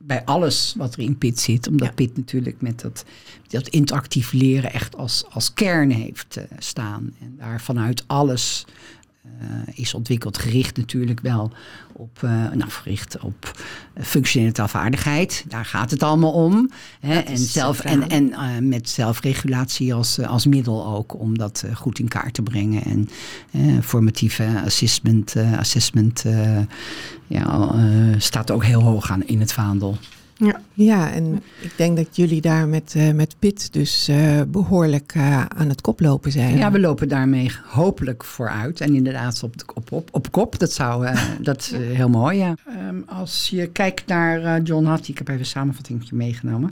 bij 0.07 0.25
alles 0.25 0.75
wat 0.77 0.95
er 0.95 1.01
in 1.01 1.19
PIT 1.19 1.41
zit. 1.41 1.69
Omdat 1.69 1.89
ja. 1.89 1.95
PIT 1.95 2.17
natuurlijk 2.17 2.61
met 2.61 2.81
dat, 2.81 3.05
dat 3.49 3.69
interactief 3.69 4.33
leren 4.33 4.73
echt 4.73 4.97
als, 4.97 5.25
als 5.31 5.53
kern 5.53 5.91
heeft 5.91 6.37
uh, 6.39 6.45
staan. 6.59 7.15
En 7.21 7.35
daar 7.39 7.61
vanuit 7.61 8.05
alles 8.07 8.65
is 9.75 9.95
ontwikkeld, 9.95 10.39
gericht 10.39 10.77
natuurlijk 10.77 11.21
wel 11.21 11.53
op, 11.93 12.21
uh, 12.25 12.31
nou, 12.31 12.71
gericht 12.71 13.19
op 13.21 13.63
functionele 14.01 14.53
taalvaardigheid. 14.53 15.45
Daar 15.49 15.65
gaat 15.65 15.91
het 15.91 16.03
allemaal 16.03 16.33
om. 16.33 16.71
Hè? 17.01 17.19
En, 17.19 17.39
zelf, 17.39 17.81
en, 17.81 18.09
en 18.09 18.29
uh, 18.29 18.59
met 18.61 18.89
zelfregulatie 18.89 19.95
als, 19.95 20.21
als 20.21 20.47
middel 20.47 20.87
ook 20.87 21.19
om 21.19 21.39
dat 21.39 21.65
goed 21.75 21.99
in 21.99 22.09
kaart 22.09 22.35
te 22.35 22.43
brengen. 22.43 22.83
En 22.85 23.09
formatieve 23.83 24.63
assessment, 24.65 25.35
assessment 25.59 26.25
ja, 27.27 27.75
staat 28.19 28.51
ook 28.51 28.65
heel 28.65 28.83
hoog 28.83 29.11
aan 29.11 29.27
in 29.27 29.41
het 29.41 29.53
vaandel. 29.53 29.99
Ja, 30.45 30.61
ja 30.73 31.13
en 31.13 31.43
ik 31.61 31.73
denk 31.77 31.97
dat 31.97 32.17
jullie 32.17 32.41
daar 32.41 32.69
met, 32.69 32.95
uh, 32.97 33.13
met 33.13 33.37
PIT 33.39 33.73
dus 33.73 34.09
uh, 34.09 34.41
behoorlijk 34.49 35.15
uh, 35.17 35.45
aan 35.45 35.69
het 35.69 35.81
koplopen 35.81 36.33
zijn. 36.33 36.57
Ja, 36.57 36.71
we 36.71 36.81
lopen 36.81 37.09
daarmee 37.09 37.51
hopelijk 37.67 38.25
vooruit. 38.25 38.81
En 38.81 38.95
inderdaad 38.95 39.43
op, 39.43 39.55
op, 39.75 39.93
op, 39.93 40.09
op 40.13 40.31
kop, 40.31 40.59
dat 40.59 40.73
zou 40.73 41.07
dat 41.41 41.59
is 41.61 41.73
heel 41.97 42.09
mooi, 42.09 42.39
ja. 42.39 42.55
Um, 42.89 43.05
als 43.07 43.49
je 43.51 43.67
kijkt 43.67 44.07
naar 44.07 44.61
John 44.63 44.85
Hattie, 44.85 45.13
ik 45.13 45.19
heb 45.19 45.29
even 45.29 45.41
een 45.41 45.47
samenvatting 45.47 46.11
meegenomen. 46.11 46.71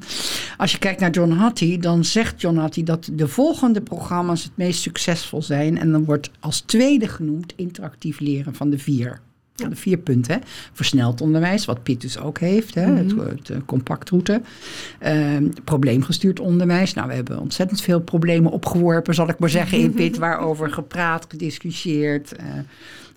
Als 0.57 0.73
je 0.73 0.79
kijkt 0.79 1.01
naar 1.01 1.11
John 1.11 1.31
Hattie, 1.31 1.79
dan 1.79 2.05
zegt 2.05 2.41
John 2.41 2.57
Hattie 2.57 2.85
dat 2.85 3.11
de 3.13 3.29
volgende 3.29 3.81
programma's 3.81 4.43
het 4.43 4.53
meest 4.55 4.81
succesvol 4.81 5.43
zijn. 5.43 5.79
En 5.79 5.93
dan 5.93 6.05
wordt 6.05 6.31
als 6.41 6.61
tweede 6.61 7.09
genoemd 7.09 7.53
interactief 7.57 8.21
leren 8.21 8.55
van 8.55 8.71
de 8.71 8.79
vier. 8.79 9.21
De 9.69 9.77
vier 9.77 9.99
punten. 9.99 10.35
Hè. 10.35 10.39
Versneld 10.73 11.21
onderwijs, 11.21 11.65
wat 11.65 11.83
Piet 11.83 12.01
dus 12.01 12.19
ook 12.19 12.39
heeft. 12.39 12.75
Hè, 12.75 12.83
het, 12.83 13.15
mhm. 13.15 13.29
het, 13.29 13.53
compactroute. 13.67 14.41
Uh, 15.03 15.37
probleemgestuurd 15.65 16.41
onderwijs. 16.41 16.95
Nou, 16.95 17.09
we 17.09 17.15
hebben 17.15 17.41
ontzettend 17.41 17.81
veel 17.81 18.01
problemen 18.01 18.53
opgeworpen, 18.53 19.15
zal 19.15 19.29
ik 19.29 19.39
maar 19.39 19.51
zeggen, 19.51 19.79
in 19.79 19.93
Pit. 19.93 20.19
Waarover 20.29 20.71
gepraat, 20.71 21.27
gediscussieerd. 21.29 22.33
Uh, 22.41 22.47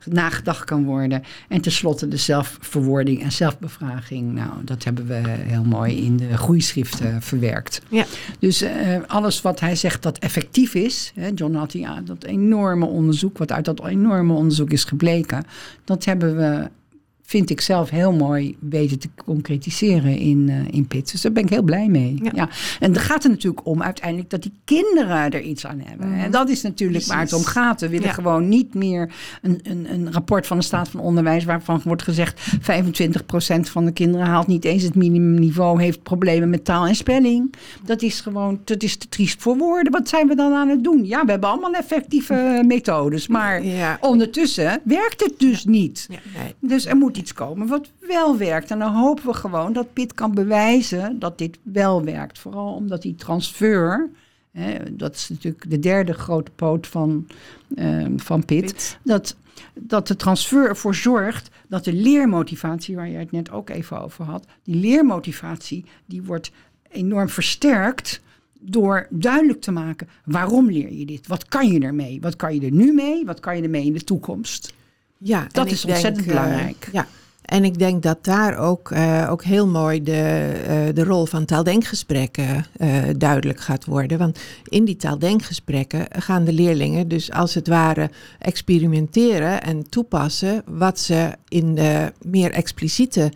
nagedacht 0.09 0.63
kan 0.63 0.83
worden. 0.83 1.23
En 1.47 1.61
tenslotte 1.61 2.07
de 2.07 2.17
zelfverwoording 2.17 3.23
en 3.23 3.31
zelfbevraging. 3.31 4.33
Nou, 4.33 4.49
dat 4.63 4.83
hebben 4.83 5.07
we 5.07 5.21
heel 5.25 5.63
mooi 5.63 6.05
in 6.05 6.17
de 6.17 6.37
groeischriften 6.37 7.21
verwerkt. 7.21 7.81
Ja. 7.89 8.05
Dus 8.39 8.61
uh, 8.61 8.69
alles 9.07 9.41
wat 9.41 9.59
hij 9.59 9.75
zegt 9.75 10.03
dat 10.03 10.17
effectief 10.17 10.73
is, 10.73 11.11
hè, 11.15 11.29
John 11.35 11.53
had 11.53 11.73
ja, 11.73 12.01
dat 12.01 12.23
enorme 12.23 12.85
onderzoek, 12.85 13.37
wat 13.37 13.51
uit 13.51 13.65
dat 13.65 13.85
enorme 13.85 14.33
onderzoek 14.33 14.71
is 14.71 14.83
gebleken, 14.83 15.43
dat 15.83 16.05
hebben 16.05 16.35
we 16.35 16.69
vind 17.33 17.49
ik 17.49 17.61
zelf 17.61 17.89
heel 17.89 18.11
mooi 18.11 18.55
weten 18.59 18.99
te 18.99 19.09
concretiseren 19.25 20.17
in, 20.17 20.47
uh, 20.49 20.55
in 20.71 20.87
PIT. 20.87 21.11
Dus 21.11 21.21
daar 21.21 21.31
ben 21.31 21.43
ik 21.43 21.49
heel 21.49 21.63
blij 21.63 21.87
mee. 21.87 22.19
Ja. 22.33 22.49
En 22.79 22.93
dan 22.93 23.03
gaat 23.03 23.23
er 23.23 23.29
natuurlijk 23.29 23.65
om 23.65 23.83
uiteindelijk 23.83 24.29
dat 24.29 24.41
die 24.41 24.53
kinderen 24.65 25.31
er 25.31 25.41
iets 25.41 25.65
aan 25.65 25.81
hebben. 25.85 26.09
Mhm. 26.09 26.19
En 26.19 26.31
dat 26.31 26.49
is 26.49 26.61
natuurlijk 26.61 27.05
waar 27.05 27.19
het 27.19 27.33
om 27.33 27.43
gaat. 27.43 27.81
We 27.81 27.89
willen 27.89 28.13
gewoon 28.13 28.49
niet 28.49 28.73
meer 28.73 29.13
een, 29.41 29.59
een, 29.63 29.93
een 29.93 30.11
rapport 30.11 30.47
van 30.47 30.57
de 30.57 30.63
staat 30.63 30.89
van 30.89 30.99
onderwijs 30.99 31.43
waarvan 31.43 31.81
wordt 31.83 32.03
gezegd 32.03 32.41
25% 32.55 33.59
van 33.59 33.85
de 33.85 33.91
kinderen 33.91 34.27
haalt 34.27 34.47
niet 34.47 34.65
eens 34.65 34.83
het 34.83 34.95
minimumniveau, 34.95 35.81
heeft 35.81 36.03
problemen 36.03 36.49
met 36.49 36.65
taal 36.65 36.87
en 36.87 36.95
spelling. 36.95 37.53
Dat 37.85 38.01
is 38.01 38.21
gewoon, 38.21 38.61
dat 38.63 38.83
is 38.83 38.97
te 38.97 39.09
triest 39.09 39.41
voor 39.41 39.57
woorden. 39.57 39.91
Wat 39.91 40.09
zijn 40.09 40.27
we 40.27 40.35
dan 40.35 40.53
aan 40.53 40.69
het 40.69 40.83
doen? 40.83 41.05
Ja, 41.05 41.25
we 41.25 41.31
hebben 41.31 41.49
allemaal 41.49 41.73
effectieve 41.73 42.63
methodes, 42.67 43.27
maar 43.27 43.61
ondertussen 43.99 44.81
werkt 44.83 45.23
het 45.23 45.33
dus 45.37 45.65
niet. 45.65 46.07
Nee. 46.09 46.53
Dus 46.59 46.85
er 46.85 46.95
moet 46.95 47.15
iets 47.23 47.33
komen 47.33 47.67
wat 47.67 47.91
wel 47.99 48.37
werkt. 48.37 48.71
En 48.71 48.79
dan 48.79 48.93
hopen 48.93 49.25
we 49.25 49.33
gewoon 49.33 49.73
dat 49.73 49.93
Pit 49.93 50.13
kan 50.13 50.33
bewijzen 50.33 51.19
dat 51.19 51.37
dit 51.37 51.57
wel 51.61 52.03
werkt. 52.03 52.39
Vooral 52.39 52.73
omdat 52.73 53.01
die 53.01 53.15
transfer, 53.15 54.09
hè, 54.51 54.95
dat 54.95 55.15
is 55.15 55.29
natuurlijk 55.29 55.69
de 55.69 55.79
derde 55.79 56.13
grote 56.13 56.51
poot 56.51 56.87
van, 56.87 57.27
uh, 57.75 58.05
van 58.15 58.45
Pit, 58.45 58.97
Dat, 59.03 59.35
dat 59.73 60.07
de 60.07 60.15
transfer 60.15 60.67
ervoor 60.67 60.95
zorgt 60.95 61.49
dat 61.67 61.83
de 61.83 61.93
leermotivatie, 61.93 62.95
waar 62.95 63.09
je 63.09 63.17
het 63.17 63.31
net 63.31 63.51
ook 63.51 63.69
even 63.69 64.01
over 64.01 64.25
had, 64.25 64.45
die 64.63 64.75
leermotivatie, 64.75 65.85
die 66.05 66.23
wordt 66.23 66.51
enorm 66.89 67.29
versterkt 67.29 68.21
door 68.59 69.07
duidelijk 69.09 69.61
te 69.61 69.71
maken 69.71 70.07
waarom 70.25 70.71
leer 70.71 70.93
je 70.93 71.05
dit? 71.05 71.27
Wat 71.27 71.45
kan 71.45 71.67
je 71.67 71.79
ermee? 71.79 72.21
Wat 72.21 72.35
kan 72.35 72.55
je 72.55 72.61
er 72.61 72.71
nu 72.71 72.93
mee? 72.93 73.25
Wat 73.25 73.39
kan 73.39 73.55
je 73.55 73.63
ermee 73.63 73.85
in 73.85 73.93
de 73.93 74.03
toekomst? 74.03 74.73
Ja, 75.23 75.47
dat 75.51 75.71
is 75.71 75.85
ontzettend 75.85 76.15
denk, 76.15 76.27
belangrijk. 76.27 76.89
ja, 76.91 77.07
en 77.45 77.63
ik 77.63 77.79
denk 77.79 78.03
dat 78.03 78.23
daar 78.23 78.57
ook, 78.57 78.91
uh, 78.91 79.27
ook 79.29 79.43
heel 79.43 79.67
mooi 79.67 80.03
de, 80.03 80.51
uh, 80.61 80.95
de 80.95 81.03
rol 81.03 81.25
van 81.25 81.45
taaldenkgesprekken 81.45 82.65
uh, 82.77 83.03
duidelijk 83.17 83.59
gaat 83.59 83.85
worden. 83.85 84.17
Want 84.17 84.39
in 84.63 84.85
die 84.85 84.95
taaldenkgesprekken 84.95 86.05
gaan 86.09 86.43
de 86.43 86.53
leerlingen 86.53 87.07
dus 87.07 87.31
als 87.31 87.53
het 87.53 87.67
ware 87.67 88.09
experimenteren 88.39 89.63
en 89.63 89.89
toepassen 89.89 90.63
wat 90.65 90.99
ze 90.99 91.31
in 91.47 91.75
de 91.75 92.13
meer 92.21 92.51
expliciete 92.51 93.31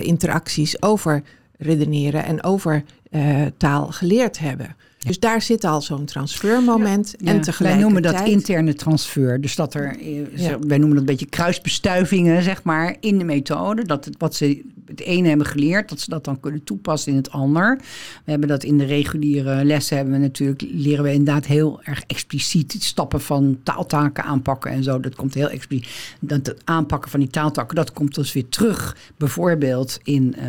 interacties 0.00 0.82
over 0.82 1.22
redeneren 1.58 2.24
en 2.24 2.44
over 2.44 2.84
taal 3.56 3.86
geleerd 3.86 4.38
hebben. 4.38 4.76
Dus 5.04 5.18
daar 5.18 5.42
zit 5.42 5.64
al 5.64 5.82
zo'n 5.82 6.04
transfermoment. 6.04 7.16
En 7.16 7.40
tegelijkertijd... 7.40 7.58
Wij 7.58 7.78
noemen 7.78 8.02
dat 8.02 8.28
interne 8.28 8.74
transfer. 8.74 9.40
Dus 9.40 9.54
dat 9.54 9.74
er, 9.74 9.96
wij 10.60 10.78
noemen 10.78 10.88
dat 10.88 10.98
een 10.98 11.04
beetje 11.04 11.26
kruisbestuivingen, 11.26 12.42
zeg 12.42 12.62
maar, 12.62 12.96
in 13.00 13.18
de 13.18 13.24
methode. 13.24 13.84
Dat 13.84 14.04
het, 14.04 14.14
wat 14.18 14.34
ze 14.34 14.62
het 14.86 15.00
ene 15.00 15.28
hebben 15.28 15.46
geleerd, 15.46 15.88
dat 15.88 16.00
ze 16.00 16.10
dat 16.10 16.24
dan 16.24 16.40
kunnen 16.40 16.64
toepassen 16.64 17.12
in 17.12 17.18
het 17.18 17.30
ander. 17.30 17.78
We 18.24 18.30
hebben 18.30 18.48
dat 18.48 18.64
in 18.64 18.78
de 18.78 18.84
reguliere 18.84 19.64
lessen 19.64 19.96
hebben 19.96 20.14
we 20.14 20.20
natuurlijk, 20.20 20.64
leren 20.70 21.04
we 21.04 21.12
inderdaad 21.12 21.46
heel 21.46 21.80
erg 21.82 22.02
expliciet 22.06 22.76
stappen 22.78 23.20
van 23.20 23.58
taaltaken 23.62 24.24
aanpakken 24.24 24.70
en 24.70 24.82
zo. 24.82 25.00
Dat 25.00 25.14
komt 25.14 25.34
heel 25.34 25.48
expliciet. 25.48 25.88
Dat 26.20 26.46
het 26.46 26.60
aanpakken 26.64 27.10
van 27.10 27.20
die 27.20 27.28
taaltakken, 27.28 27.76
dat 27.76 27.92
komt 27.92 28.14
dus 28.14 28.32
weer 28.32 28.48
terug, 28.48 28.96
bijvoorbeeld 29.16 29.98
in, 30.02 30.34
uh, 30.38 30.44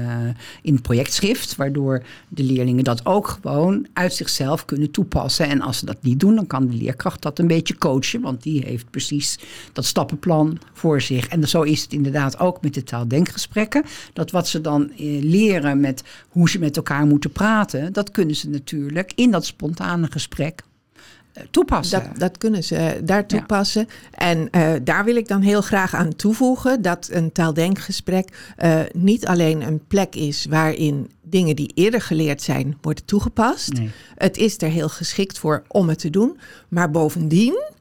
in 0.61 0.81
projectschrift, 0.81 1.55
waardoor 1.55 2.03
de 2.27 2.43
leerlingen 2.43 2.83
dat 2.83 3.05
ook 3.05 3.37
gewoon 3.41 3.87
uit 3.93 4.13
zichzelf 4.13 4.43
kunnen 4.65 4.91
toepassen. 4.91 5.47
En 5.47 5.61
als 5.61 5.77
ze 5.77 5.85
dat 5.85 5.97
niet 6.01 6.19
doen, 6.19 6.35
dan 6.35 6.47
kan 6.47 6.67
de 6.67 6.75
leerkracht 6.75 7.21
dat 7.21 7.39
een 7.39 7.47
beetje 7.47 7.77
coachen, 7.77 8.21
want 8.21 8.43
die 8.43 8.63
heeft 8.65 8.89
precies 8.89 9.39
dat 9.73 9.85
stappenplan 9.85 10.59
voor 10.73 11.01
zich. 11.01 11.27
En 11.27 11.47
zo 11.47 11.61
is 11.61 11.81
het 11.81 11.93
inderdaad 11.93 12.39
ook 12.39 12.61
met 12.61 12.73
de 12.73 12.83
taaldenkgesprekken. 12.83 13.83
Dat 14.13 14.31
wat 14.31 14.47
ze 14.47 14.61
dan 14.61 14.91
eh, 14.91 15.23
leren 15.23 15.79
met 15.79 16.03
hoe 16.29 16.49
ze 16.49 16.59
met 16.59 16.77
elkaar 16.77 17.05
moeten 17.05 17.31
praten, 17.31 17.93
dat 17.93 18.11
kunnen 18.11 18.35
ze 18.35 18.49
natuurlijk 18.49 19.11
in 19.15 19.31
dat 19.31 19.45
spontane 19.45 20.07
gesprek 20.11 20.63
toepassen. 21.51 22.03
Dat, 22.03 22.19
dat, 22.19 22.37
kunnen 22.37 22.63
ze 22.63 23.01
daar 23.03 23.27
toepassen. 23.27 23.87
En 24.11 24.47
uh, 24.51 24.73
daar 24.83 25.05
wil 25.05 25.15
ik 25.15 25.27
dan 25.27 25.41
heel 25.41 25.61
graag 25.61 25.93
aan 25.93 26.15
toevoegen 26.15 26.81
dat 26.81 27.09
een 27.11 27.31
taaldenkgesprek 27.31 28.53
uh, 28.63 28.79
niet 28.93 29.25
alleen 29.25 29.61
een 29.61 29.81
plek 29.87 30.15
is 30.15 30.45
waarin 30.49 31.11
dingen 31.21 31.55
die 31.55 31.71
eerder 31.73 32.01
geleerd 32.01 32.41
zijn 32.41 32.77
worden 32.81 33.05
toegepast. 33.05 33.73
Nee. 33.73 33.91
Het 34.15 34.37
is 34.37 34.61
er 34.61 34.69
heel 34.69 34.89
geschikt 34.89 35.39
voor 35.39 35.63
om 35.67 35.89
het 35.89 35.99
te 35.99 36.09
doen. 36.09 36.39
Maar 36.67 36.91
bovendien 36.91 37.73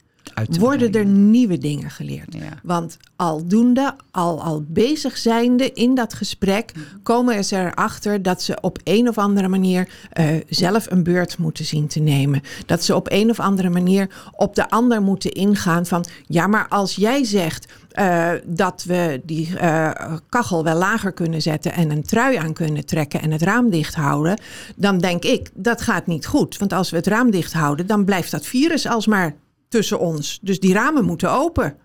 worden 0.58 0.92
er 0.92 1.04
nieuwe 1.04 1.58
dingen 1.58 1.90
geleerd. 1.90 2.36
Want 2.62 2.96
aldoende, 3.16 3.94
al, 4.10 4.42
al 4.42 4.64
bezig 4.68 5.16
zijnde 5.16 5.72
in 5.72 5.94
dat 5.94 6.14
gesprek, 6.14 6.72
komen 7.02 7.44
ze 7.44 7.56
erachter 7.56 8.22
dat 8.22 8.42
ze 8.42 8.58
op 8.60 8.78
een 8.84 9.08
of 9.08 9.18
andere 9.18 9.48
manier 9.48 9.88
uh, 10.20 10.26
zelf 10.48 10.90
een 10.90 11.02
beurt 11.02 11.38
moeten 11.38 11.64
zien 11.64 11.86
te 11.86 12.00
nemen. 12.00 12.40
Dat 12.66 12.84
ze 12.84 12.94
op 12.94 13.06
een 13.10 13.30
of 13.30 13.40
andere 13.40 13.70
manier 13.70 14.30
op 14.36 14.54
de 14.54 14.70
ander 14.70 15.02
moeten 15.02 15.32
ingaan 15.32 15.86
van, 15.86 16.04
ja, 16.26 16.46
maar 16.46 16.68
als 16.68 16.94
jij 16.94 17.24
zegt 17.24 17.72
uh, 17.98 18.30
dat 18.44 18.84
we 18.86 19.20
die 19.24 19.48
uh, 19.62 19.90
kachel 20.28 20.64
wel 20.64 20.76
lager 20.76 21.12
kunnen 21.12 21.42
zetten 21.42 21.72
en 21.72 21.90
een 21.90 22.02
trui 22.02 22.36
aan 22.36 22.52
kunnen 22.52 22.86
trekken 22.86 23.20
en 23.20 23.30
het 23.30 23.42
raam 23.42 23.70
dicht 23.70 23.94
houden, 23.94 24.38
dan 24.76 24.98
denk 24.98 25.24
ik 25.24 25.50
dat 25.54 25.80
gaat 25.80 26.06
niet 26.06 26.26
goed. 26.26 26.58
Want 26.58 26.72
als 26.72 26.90
we 26.90 26.96
het 26.96 27.06
raam 27.06 27.30
dicht 27.30 27.52
houden, 27.52 27.86
dan 27.86 28.04
blijft 28.04 28.30
dat 28.30 28.46
virus 28.46 28.86
alsmaar 28.86 29.34
tussen 29.74 29.98
ons. 29.98 30.38
Dus 30.42 30.60
die 30.60 30.72
ramen 30.72 31.04
moeten 31.04 31.30
open. 31.30 31.76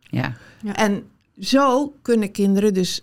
Ja. 0.00 0.36
En 0.72 1.04
zo 1.40 1.94
kunnen 2.02 2.30
kinderen 2.30 2.74
dus 2.74 3.02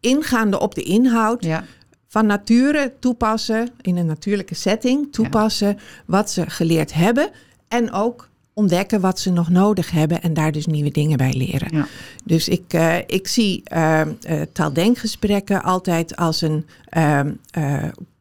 ingaande 0.00 0.60
op 0.60 0.74
de 0.74 0.82
inhoud 0.82 1.44
ja. 1.44 1.64
van 2.08 2.26
nature 2.26 2.92
toepassen, 2.98 3.68
in 3.80 3.96
een 3.96 4.06
natuurlijke 4.06 4.54
setting 4.54 5.12
toepassen 5.12 5.78
wat 6.06 6.30
ze 6.30 6.50
geleerd 6.50 6.92
hebben. 6.92 7.30
En 7.68 7.92
ook 7.92 8.28
ontdekken 8.52 9.00
wat 9.00 9.18
ze 9.20 9.30
nog 9.30 9.48
nodig 9.48 9.90
hebben 9.90 10.22
en 10.22 10.34
daar 10.34 10.52
dus 10.52 10.66
nieuwe 10.66 10.90
dingen 10.90 11.16
bij 11.16 11.32
leren. 11.32 11.76
Ja. 11.76 11.86
Dus 12.24 12.48
ik, 12.48 12.72
uh, 12.74 12.96
ik 13.06 13.28
zie 13.28 13.62
uh, 13.72 14.00
uh, 14.28 14.42
taaldenkgesprekken 14.52 15.62
altijd 15.62 16.16
als 16.16 16.40
een 16.40 16.66
ehm, 16.88 17.32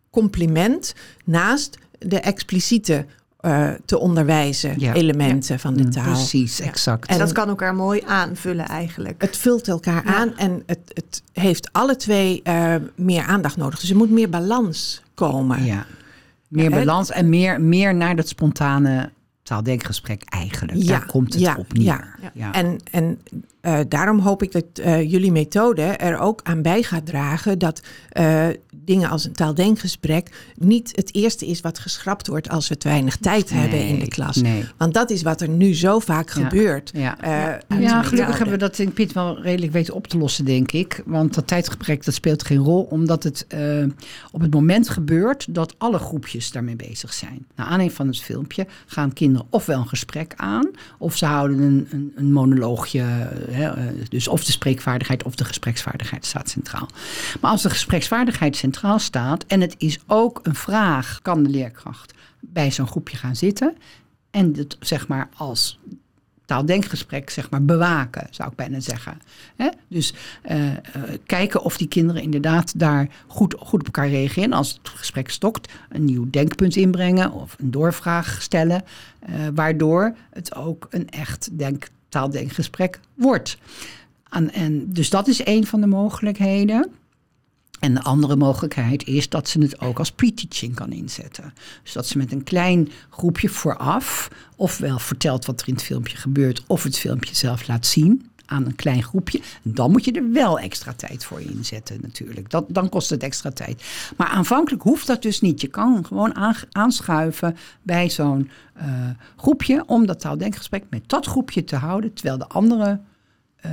compliment 0.10 0.94
naast 1.26 1.78
de 2.00 2.20
expliciete 2.20 3.06
uh, 3.46 3.70
te 3.86 4.00
onderwijzen, 4.00 4.94
elementen 4.94 5.60
van 5.60 5.74
de 5.74 5.84
mm, 5.84 5.92
taal. 5.92 6.04
Precies, 6.04 6.60
exact. 6.60 7.10
En 7.10 7.18
dat 7.18 7.32
kan 7.32 7.48
elkaar 7.50 7.76
mooi 7.76 8.02
aanvullen 8.06 8.66
eigenlijk. 8.66 9.22
Het 9.22 9.38
vult 9.38 9.68
elkaar 9.68 10.04
aan 10.06 10.38
en 10.38 10.64
het, 10.66 10.80
het 10.94 11.24
heeft 11.34 11.70
alle 11.72 11.96
twee 11.96 12.42
uh, 12.44 12.76
meer 12.96 13.24
aandacht 13.24 13.58
nodig. 13.58 13.80
Dus 13.80 13.90
er 13.90 13.96
moet 13.96 14.12
meer 14.12 14.30
balans 14.30 15.02
komen. 15.14 15.64
Ja, 15.64 15.86
meer 16.48 16.70
balans 16.70 17.12
en 17.12 17.30
meer, 17.30 17.62
meer 17.62 17.96
naar 17.96 18.16
dat 18.16 18.28
spontane 18.28 19.12
taaldenkgesprek 19.44 20.24
eigenlijk. 20.24 20.88
Daar 20.88 21.06
komt 21.06 21.34
het 21.34 21.58
op 21.58 21.74
neer. 21.74 22.16
Ja. 22.34 22.54
En, 22.54 22.78
en 22.92 23.20
uh, 23.66 23.80
daarom 23.88 24.20
hoop 24.20 24.44
ik 24.44 24.52
dat 24.52 24.66
uh, 24.80 25.12
jullie 25.12 25.32
methode 25.32 25.82
er 25.82 26.20
ook 26.20 26.40
aan 26.44 26.62
bij 26.62 26.84
gaat 26.84 27.06
dragen 27.06 27.60
dat 27.60 27.82
uh, 28.14 28.48
dingen 28.76 29.10
als 29.10 29.26
een 29.26 29.34
taaldenkgesprek 29.34 30.54
niet 30.56 30.92
het 30.96 31.16
eerste 31.16 31.46
is 31.46 31.62
wat 31.62 31.80
geschrapt 31.80 32.28
wordt 32.28 32.50
als 32.50 32.70
we 32.70 32.78
te 32.78 32.88
weinig 32.88 33.18
tijd 33.18 33.52
nee, 33.52 33.60
hebben 33.60 33.88
in 33.88 34.00
de 34.00 34.08
klas. 34.08 34.36
Nee. 34.36 34.66
Want 34.78 34.94
dat 34.94 35.10
is 35.10 35.22
wat 35.22 35.42
er 35.42 35.50
nu 35.50 35.76
zo 35.76 36.00
vaak 36.00 36.30
ja. 36.30 36.44
gebeurt. 36.44 36.92
Ja, 36.94 37.18
ja 37.80 38.04
gelukkig 38.04 38.38
hebben 38.38 38.54
we 38.54 38.60
dat 38.60 38.80
in 38.80 38.94
Piet 38.94 39.14
wel 39.14 39.42
redelijk 39.42 39.72
weten 39.72 39.94
op 39.94 40.08
te 40.08 40.18
lossen, 40.18 40.46
denk 40.46 40.72
ik. 40.72 41.02
Want 41.06 41.34
dat 41.34 41.48
tijdgebrek 41.48 42.06
dat 42.06 42.14
speelt 42.14 42.44
geen 42.44 42.58
rol, 42.58 42.82
omdat 42.82 43.24
het 43.24 43.48
op 44.32 44.42
het 44.42 44.54
moment 44.54 44.90
gebeurt 44.90 45.54
dat 45.56 45.76
alle 45.78 46.00
groepjes 46.00 46.52
daarmee 46.52 46.76
bezig 46.76 47.14
zijn. 47.14 47.46
Naar 47.56 47.66
aanleiding 47.66 47.94
van 47.94 48.08
het 48.08 48.22
filmpje 48.22 48.68
gaan 48.86 49.14
kinderen 49.14 49.48
ofwel 49.50 49.80
een 49.80 49.88
gesprek 49.88 50.34
aan, 50.36 50.70
of 50.98 51.18
ze 51.18 51.26
houden 51.26 51.60
een, 51.60 51.88
een, 51.92 52.12
een 52.16 52.32
monoloogje 52.32 53.02
eh, 53.02 53.53
dus 54.10 54.28
of 54.28 54.44
de 54.44 54.52
spreekvaardigheid 54.52 55.24
of 55.24 55.36
de 55.36 55.46
gespreksvaardigheid 55.46 56.26
staat 56.26 56.50
centraal. 56.50 56.88
Maar 57.42 57.52
als 57.52 57.62
de 57.62 57.70
gespreksvaardigheid 57.70 58.56
centraal 58.56 59.00
staat 59.00 59.46
en 59.46 59.62
het 59.62 59.76
is 59.78 60.00
ook 60.08 60.40
een 60.44 60.56
vraag, 60.56 61.20
kan 61.22 61.44
de 61.44 61.50
leerkracht 61.50 62.14
bij 62.40 62.72
zo'n 62.72 62.88
groepje 62.88 63.18
gaan 63.18 63.36
zitten 63.36 63.78
en 64.32 64.54
het 64.56 64.78
zeg 64.80 65.08
maar 65.08 65.30
als 65.38 65.80
taaldenkgesprek 66.46 67.30
zeg 67.30 67.50
maar 67.50 67.64
bewaken, 67.64 68.28
zou 68.30 68.50
ik 68.50 68.56
bijna 68.56 68.80
zeggen. 68.80 69.22
Dus 69.88 70.14
uh, 70.52 70.66
uh, 70.66 70.76
kijken 71.26 71.64
of 71.64 71.78
die 71.78 71.88
kinderen 71.88 72.22
inderdaad 72.22 72.80
daar 72.80 73.08
goed, 73.28 73.56
goed 73.60 73.80
op 73.80 73.86
elkaar 73.86 74.10
reageren. 74.10 74.54
Als 74.54 74.72
het 74.72 74.90
gesprek 74.90 75.30
stokt, 75.30 75.74
een 75.90 76.06
nieuw 76.06 76.30
denkpunt 76.30 76.76
inbrengen 76.76 77.32
of 77.32 77.56
een 77.60 77.72
doorvraag 77.72 78.42
stellen, 78.42 78.84
waardoor 79.54 80.16
het 80.30 80.56
ook 80.56 80.88
een 80.90 81.10
echt 81.10 81.50
denk, 81.58 81.88
taaldenkgesprek 82.14 83.00
wordt. 83.14 83.58
En, 84.30 84.54
en, 84.54 84.94
dus 84.94 85.10
dat 85.10 85.28
is 85.28 85.46
een 85.46 85.66
van 85.66 85.82
de 85.82 85.88
mogelijkheden. 85.88 86.92
En 87.80 87.94
de 87.94 88.02
andere 88.02 88.36
mogelijkheid 88.36 89.08
is 89.08 89.30
dat 89.30 89.50
ze 89.50 89.60
het 89.60 89.82
ook 89.82 90.00
als 90.00 90.12
pre-teaching 90.12 90.76
kan 90.76 90.92
inzetten. 90.92 91.54
Dus 91.84 91.94
dat 91.94 92.08
ze 92.08 92.18
met 92.18 92.32
een 92.32 92.44
klein 92.44 92.92
groepje 93.10 93.50
vooraf 93.50 94.30
ofwel 94.56 95.00
vertelt 95.00 95.46
wat 95.46 95.62
er 95.62 95.68
in 95.68 95.74
het 95.74 95.84
filmpje 95.84 96.18
gebeurt, 96.18 96.64
of 96.68 96.84
het 96.84 97.00
filmpje 97.00 97.36
zelf 97.36 97.68
laat 97.68 97.86
zien. 97.86 98.30
Aan 98.46 98.66
een 98.66 98.76
klein 98.76 99.04
groepje. 99.04 99.42
Dan 99.62 99.92
moet 99.92 100.06
je 100.06 100.12
er 100.12 100.32
wel 100.32 100.60
extra 100.60 100.94
tijd 100.94 101.26
voor 101.26 101.42
inzetten 101.42 101.98
natuurlijk. 102.02 102.50
Dat, 102.50 102.66
dan 102.68 102.90
kost 102.90 103.10
het 103.10 103.24
extra 103.24 103.52
tijd. 103.52 103.84
Maar 104.18 104.28
aanvankelijk 104.28 104.84
hoeft 104.84 105.08
dat 105.08 105.22
dus 105.22 105.42
niet. 105.42 105.62
Je 105.62 105.68
kan 105.68 106.06
gewoon 106.06 106.58
aanschuiven 106.72 107.58
bij 107.82 108.10
zo'n 108.10 108.50
uh, 108.78 108.84
groepje 109.36 109.84
om 109.86 110.06
dat 110.06 110.20
taaldenkgesprek 110.20 110.84
met 110.90 111.10
dat 111.10 111.26
groepje 111.26 111.64
te 111.64 111.76
houden, 111.76 112.14
terwijl 112.14 112.38
de 112.38 112.48
anderen 112.48 113.06
uh, 113.66 113.72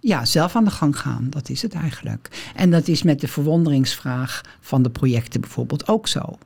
ja, 0.00 0.24
zelf 0.24 0.56
aan 0.56 0.64
de 0.64 0.70
gang 0.70 0.98
gaan. 0.98 1.26
Dat 1.30 1.48
is 1.48 1.62
het 1.62 1.74
eigenlijk. 1.74 2.50
En 2.54 2.70
dat 2.70 2.88
is 2.88 3.02
met 3.02 3.20
de 3.20 3.28
verwonderingsvraag 3.28 4.40
van 4.60 4.82
de 4.82 4.90
projecten 4.90 5.40
bijvoorbeeld 5.40 5.88
ook 5.88 6.08
zo. 6.08 6.38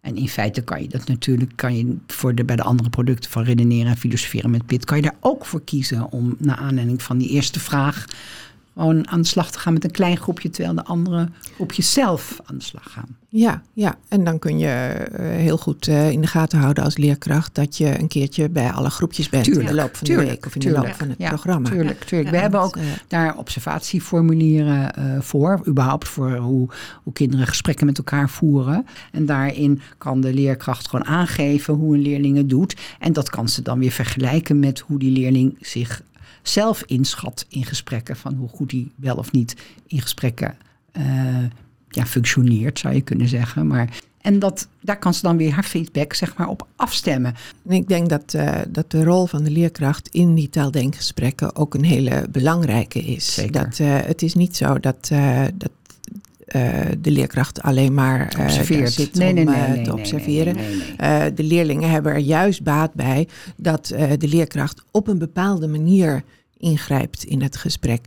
En 0.00 0.16
in 0.16 0.28
feite 0.28 0.62
kan 0.62 0.82
je 0.82 0.88
dat 0.88 1.08
natuurlijk, 1.08 1.52
kan 1.54 1.76
je 1.76 1.96
voor 2.06 2.34
de, 2.34 2.44
bij 2.44 2.56
de 2.56 2.62
andere 2.62 2.90
producten 2.90 3.30
van 3.30 3.42
redeneren 3.42 3.90
en 3.90 3.96
filosoferen 3.96 4.50
met 4.50 4.66
PIT, 4.66 4.84
kan 4.84 4.96
je 4.96 5.02
daar 5.02 5.16
ook 5.20 5.46
voor 5.46 5.62
kiezen 5.64 6.12
om 6.12 6.36
naar 6.38 6.56
aanleiding 6.56 7.02
van 7.02 7.18
die 7.18 7.28
eerste 7.28 7.60
vraag 7.60 8.04
gewoon 8.78 9.08
aan 9.08 9.20
de 9.20 9.26
slag 9.26 9.50
te 9.50 9.58
gaan 9.58 9.72
met 9.72 9.84
een 9.84 9.90
klein 9.90 10.16
groepje, 10.16 10.50
terwijl 10.50 10.74
de 10.74 10.84
andere 10.84 11.28
groepjes 11.54 11.92
zelf 11.92 12.40
aan 12.44 12.58
de 12.58 12.64
slag 12.64 12.92
gaan. 12.92 13.16
Ja, 13.30 13.62
ja. 13.72 13.98
en 14.08 14.24
dan 14.24 14.38
kun 14.38 14.58
je 14.58 14.66
eh, 14.66 15.26
heel 15.26 15.56
goed 15.56 15.88
eh, 15.88 16.10
in 16.10 16.20
de 16.20 16.26
gaten 16.26 16.58
houden 16.58 16.84
als 16.84 16.96
leerkracht 16.96 17.54
dat 17.54 17.76
je 17.76 17.98
een 17.98 18.08
keertje 18.08 18.48
bij 18.48 18.70
alle 18.70 18.90
groepjes 18.90 19.28
bent 19.28 19.44
tuurlijk, 19.44 19.68
in 19.68 19.74
de 19.74 19.80
loop 19.82 19.96
van 19.96 20.06
de 20.06 20.16
week 20.16 20.46
of 20.46 20.54
in 20.54 20.60
de 20.60 20.70
loop 20.70 20.94
van 20.94 21.08
het 21.08 21.18
programma. 21.18 21.68
Tuurlijk, 21.68 22.04
tuurlijk. 22.04 22.30
We 22.30 22.36
hebben 22.36 22.60
ook 22.60 22.76
uh, 22.76 22.82
daar 23.08 23.36
observatieformulieren 23.36 24.92
voor, 25.22 25.60
überhaupt 25.66 26.08
voor 26.08 26.36
hoe, 26.36 26.68
hoe 27.02 27.12
kinderen 27.12 27.46
gesprekken 27.46 27.86
met 27.86 27.98
elkaar 27.98 28.30
voeren. 28.30 28.86
En 29.12 29.26
daarin 29.26 29.80
kan 29.98 30.20
de 30.20 30.34
leerkracht 30.34 30.88
gewoon 30.88 31.06
aangeven 31.06 31.74
hoe 31.74 31.94
een 31.94 32.02
leerling 32.02 32.36
het 32.36 32.48
doet. 32.48 32.76
En 32.98 33.12
dat 33.12 33.30
kan 33.30 33.48
ze 33.48 33.62
dan 33.62 33.78
weer 33.78 33.90
vergelijken 33.90 34.58
met 34.58 34.78
hoe 34.78 34.98
die 34.98 35.12
leerling 35.12 35.56
zich 35.60 36.02
zelf 36.48 36.82
inschat 36.86 37.46
in 37.48 37.64
gesprekken. 37.64 38.16
Van 38.16 38.34
hoe 38.34 38.48
goed 38.48 38.70
hij 38.70 38.88
wel 38.96 39.16
of 39.16 39.32
niet 39.32 39.56
in 39.86 40.00
gesprekken 40.00 40.56
uh, 40.92 41.44
ja, 41.88 42.06
functioneert, 42.06 42.78
zou 42.78 42.94
je 42.94 43.00
kunnen 43.00 43.28
zeggen. 43.28 43.66
Maar, 43.66 44.00
en 44.20 44.38
dat, 44.38 44.68
daar 44.80 44.98
kan 44.98 45.14
ze 45.14 45.22
dan 45.22 45.36
weer 45.36 45.52
haar 45.52 45.64
feedback 45.64 46.12
zeg 46.12 46.36
maar, 46.36 46.48
op 46.48 46.66
afstemmen. 46.76 47.34
En 47.68 47.72
ik 47.72 47.88
denk 47.88 48.08
dat, 48.08 48.34
uh, 48.36 48.58
dat 48.68 48.90
de 48.90 49.04
rol 49.04 49.26
van 49.26 49.44
de 49.44 49.50
leerkracht 49.50 50.08
in 50.08 50.34
die 50.34 50.50
taaldenkgesprekken 50.50 51.56
ook 51.56 51.74
een 51.74 51.84
hele 51.84 52.26
belangrijke 52.30 53.00
is. 53.00 53.34
Zeker. 53.34 53.52
Dat, 53.52 53.78
uh, 53.78 53.96
het 54.00 54.22
is 54.22 54.34
niet 54.34 54.56
zo 54.56 54.80
dat, 54.80 55.10
dat 55.54 55.70
uh, 56.54 56.80
de 57.00 57.10
leerkracht 57.10 57.62
alleen 57.62 57.94
maar 57.94 58.34
uh, 58.38 58.44
Observeert. 58.44 58.92
zit 58.92 59.14
nee, 59.14 59.28
om 59.28 59.34
nee, 59.34 59.44
nee, 59.44 59.78
uh, 59.78 59.84
te 59.84 59.92
observeren. 59.92 60.54
nee, 60.54 60.76
nee, 60.76 61.10
nee. 61.10 61.34
de 61.34 61.42
leerlingen 61.42 61.90
hebben 61.90 62.12
er 62.12 62.18
juist 62.18 62.62
baat 62.62 62.94
bij 62.94 63.28
dat 63.56 63.86
de 64.18 64.28
leerkracht 64.28 64.84
op 64.90 65.08
een 65.08 65.18
bepaalde 65.18 65.66
manier 65.66 66.22
ingrijpt 66.58 67.24
in 67.24 67.42
het 67.42 67.56
gesprek. 67.56 68.00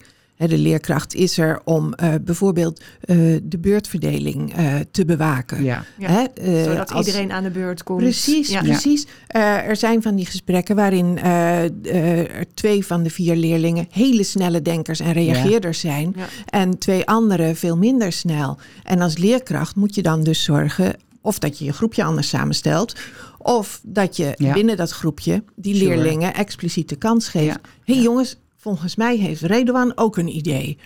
De 0.47 0.57
leerkracht 0.57 1.13
is 1.13 1.37
er 1.37 1.61
om 1.63 1.93
uh, 2.03 2.13
bijvoorbeeld 2.21 2.79
uh, 2.79 3.39
de 3.43 3.57
beurtverdeling 3.59 4.59
uh, 4.59 4.75
te 4.91 5.05
bewaken. 5.05 5.63
Ja. 5.63 5.85
Ja, 5.97 6.27
zodat 6.63 6.91
als... 6.91 7.05
iedereen 7.05 7.31
aan 7.31 7.43
de 7.43 7.49
beurt 7.49 7.83
komt. 7.83 7.99
Precies, 7.99 8.49
ja. 8.49 8.61
precies. 8.61 9.07
er 9.27 9.75
zijn 9.75 10.01
van 10.01 10.15
die 10.15 10.25
gesprekken 10.25 10.75
waarin 10.75 11.19
er 11.19 12.45
twee 12.53 12.85
van 12.85 13.03
de 13.03 13.09
vier 13.09 13.35
leerlingen 13.35 13.87
hele 13.89 14.23
snelle 14.23 14.61
denkers 14.61 14.99
en 14.99 15.11
reageerders 15.13 15.79
zijn. 15.79 16.13
Ja. 16.15 16.25
En 16.45 16.77
twee 16.77 17.05
anderen 17.05 17.55
veel 17.55 17.77
minder 17.77 18.11
snel. 18.11 18.57
En 18.83 19.01
als 19.01 19.17
leerkracht 19.17 19.75
moet 19.75 19.95
je 19.95 20.01
dan 20.01 20.23
dus 20.23 20.43
zorgen 20.43 20.95
of 21.21 21.39
dat 21.39 21.57
je 21.59 21.65
je 21.65 21.73
groepje 21.73 22.03
anders 22.03 22.29
samenstelt. 22.29 22.95
Of 23.37 23.81
dat 23.83 24.17
je 24.17 24.33
Ja. 24.37 24.53
binnen 24.53 24.77
dat 24.77 24.91
groepje 24.91 25.43
die 25.55 25.75
Sure. 25.75 25.95
leerlingen 25.95 26.33
expliciet 26.33 26.89
de 26.89 26.95
kans 26.95 27.27
geeft. 27.27 27.45
Ja. 27.45 27.59
Hé 27.83 27.93
hey 27.93 27.95
Ja. 27.95 28.01
jongens, 28.01 28.37
volgens 28.61 28.95
mij 28.95 29.17
heeft 29.17 29.41
Redouan 29.41 29.91
ook 29.97 30.17
een 30.17 30.35
idee. 30.35 30.77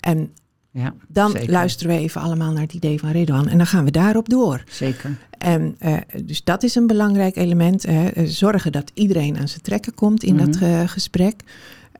En 0.00 0.32
Ja, 0.70 0.94
dan 1.08 1.30
zeker. 1.30 1.50
luisteren 1.50 1.96
we 1.96 2.02
even 2.02 2.20
allemaal 2.20 2.52
naar 2.52 2.62
het 2.62 2.72
idee 2.74 2.98
van 2.98 3.10
Redouan. 3.10 3.48
En 3.48 3.56
dan 3.56 3.66
gaan 3.66 3.84
we 3.84 3.90
daarop 3.90 4.28
door. 4.28 4.62
Zeker. 4.70 5.16
En 5.38 5.74
eh, 5.78 5.96
dus 6.24 6.44
dat 6.44 6.62
is 6.62 6.74
een 6.74 6.86
belangrijk 6.86 7.36
element. 7.36 7.82
hè. 7.82 8.08
Eh, 8.08 8.24
zorgen 8.26 8.72
dat 8.72 8.90
iedereen 8.94 9.38
aan 9.38 9.48
zijn 9.48 9.60
trekken 9.62 9.94
komt 9.94 10.22
in 10.22 10.36
dat 10.36 10.54
Mhm. 10.54 10.64
eh, 10.64 10.88
gesprek. 10.88 11.40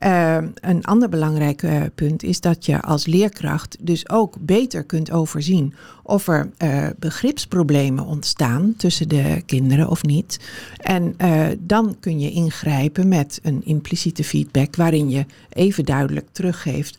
Eh, 0.03 0.37
een 0.61 0.83
ander 0.83 1.09
belangrijk 1.09 1.63
eh, 1.63 1.81
punt 1.95 2.23
is 2.23 2.39
dat 2.39 2.65
je 2.65 2.81
als 2.81 3.05
leerkracht 3.05 3.77
dus 3.79 4.09
ook 4.09 4.35
beter 4.39 4.83
kunt 4.83 5.11
overzien 5.11 5.73
of 6.03 6.27
er 6.27 6.49
eh, 6.57 6.87
begripsproblemen 6.99 8.05
ontstaan 8.05 8.73
tussen 8.77 9.09
de 9.09 9.41
kinderen 9.45 9.89
of 9.89 10.03
niet. 10.03 10.39
En 10.77 11.15
dan 11.59 11.95
kun 11.99 12.19
je 12.19 12.31
ingrijpen 12.31 13.07
met 13.07 13.39
een 13.43 13.65
impliciete 13.65 14.23
feedback 14.23 14.75
waarin 14.75 15.09
je 15.09 15.25
even 15.49 15.85
duidelijk 15.85 16.27
teruggeeft 16.31 16.97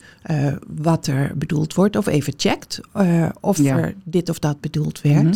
wat 0.67 1.07
er 1.07 1.31
bedoeld 1.37 1.73
wordt 1.73 1.95
of 1.95 2.07
even 2.07 2.33
checkt 2.37 2.81
of 3.41 3.57
Ja. 3.57 3.77
er 3.77 3.95
dit 4.03 4.29
of 4.29 4.39
dat 4.39 4.59
bedoeld 4.59 5.01
werd. 5.01 5.23
Mhm. 5.23 5.33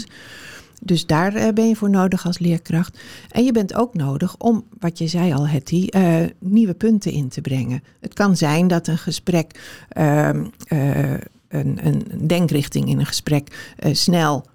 Dus 0.80 1.06
daar 1.06 1.34
eh, 1.34 1.54
ben 1.54 1.68
je 1.68 1.76
voor 1.76 1.90
nodig 1.90 2.26
als 2.26 2.40
leerkracht. 2.40 3.00
En 3.32 3.44
je 3.44 3.52
bent 3.52 3.74
ook 3.74 3.94
nodig 3.94 4.36
om, 4.38 4.64
wat 4.80 4.98
je 4.98 5.08
zei 5.08 5.34
al, 5.34 5.48
Hetty, 5.48 5.88
eh, 5.90 6.16
nieuwe 6.40 6.74
punten 6.74 7.12
in 7.12 7.30
te 7.30 7.42
brengen. 7.42 7.84
Het 8.00 8.14
kan 8.14 8.38
zijn 8.38 8.68
dat 8.68 8.88
een 8.88 8.98
gesprek, 8.98 9.60
ehm, 9.90 10.46
eh, 10.68 11.14
een, 11.48 11.80
een 11.84 12.28
denkrichting 12.28 12.90
in 12.90 13.00
een 13.00 13.06
gesprek 13.06 13.74
eh, 13.78 13.94
snel 13.94 14.46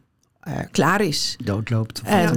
eh, 0.45 0.59
klaar 0.71 1.01
is. 1.01 1.37
Doodloopt. 1.45 2.03
En 2.05 2.37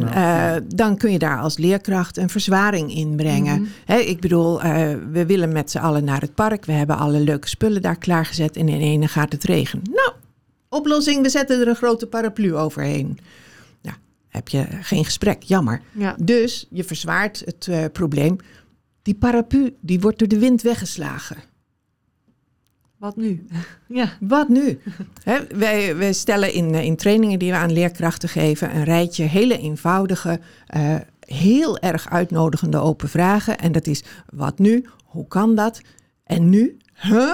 dan 0.67 0.91
eh, 0.91 0.97
kun 0.97 1.11
je 1.11 1.19
daar 1.19 1.39
als 1.39 1.57
leerkracht 1.57 2.17
een 2.17 2.29
verzwaring 2.29 2.95
in 2.95 3.15
brengen. 3.15 3.61
Mhm. 3.61 3.69
Hè, 3.85 3.97
ik 3.97 4.19
bedoel, 4.19 4.61
eh, 4.61 4.93
we 5.11 5.25
willen 5.25 5.51
met 5.51 5.71
z'n 5.71 5.77
allen 5.77 6.03
naar 6.03 6.21
het 6.21 6.35
park. 6.35 6.65
We 6.65 6.71
hebben 6.71 6.97
alle 6.97 7.19
leuke 7.19 7.47
spullen 7.47 7.81
daar 7.81 7.97
klaargezet. 7.97 8.57
En 8.57 8.69
in 8.69 8.79
ene 8.79 9.07
gaat 9.07 9.31
het 9.31 9.43
regenen. 9.43 9.83
Nou, 9.91 10.11
oplossing, 10.69 11.21
we 11.21 11.29
zetten 11.29 11.59
er 11.59 11.67
een 11.67 11.75
grote 11.75 12.07
paraplu 12.07 12.55
overheen. 12.55 13.19
Heb 14.37 14.49
je 14.49 14.65
geen 14.81 15.05
gesprek, 15.05 15.43
jammer. 15.43 15.81
Ja. 15.91 16.15
Dus 16.19 16.67
je 16.69 16.83
verzwaart 16.83 17.41
het 17.45 17.67
eh, 17.67 17.85
probleem. 17.91 18.37
Die 19.01 19.15
paraplu, 19.15 19.75
die 19.81 19.99
wordt 19.99 20.19
door 20.19 20.27
de 20.27 20.39
wind 20.39 20.61
weggeslagen. 20.61 21.37
Wat 22.97 23.15
nu? 23.15 23.45
ja. 23.87 24.09
Wat 24.19 24.49
nu? 24.49 24.79
Wij, 25.49 25.95
wij 25.95 26.13
stellen 26.13 26.53
in, 26.53 26.73
eh, 26.73 26.83
in 26.83 26.95
trainingen 26.95 27.39
die 27.39 27.51
we 27.51 27.57
aan 27.57 27.71
leerkrachten 27.71 28.29
geven 28.29 28.75
een 28.75 28.83
rijtje 28.83 29.23
hele 29.23 29.57
eenvoudige, 29.57 30.39
eh, 30.67 30.95
heel 31.19 31.77
erg 31.77 32.09
uitnodigende 32.09 32.77
open 32.77 33.09
vragen. 33.09 33.57
En 33.57 33.71
dat 33.71 33.87
is: 33.87 34.03
wat 34.33 34.59
nu? 34.59 34.85
Hoe 35.03 35.27
kan 35.27 35.55
dat? 35.55 35.81
En 36.23 36.49
nu? 36.49 36.77
Huh? 36.93 37.33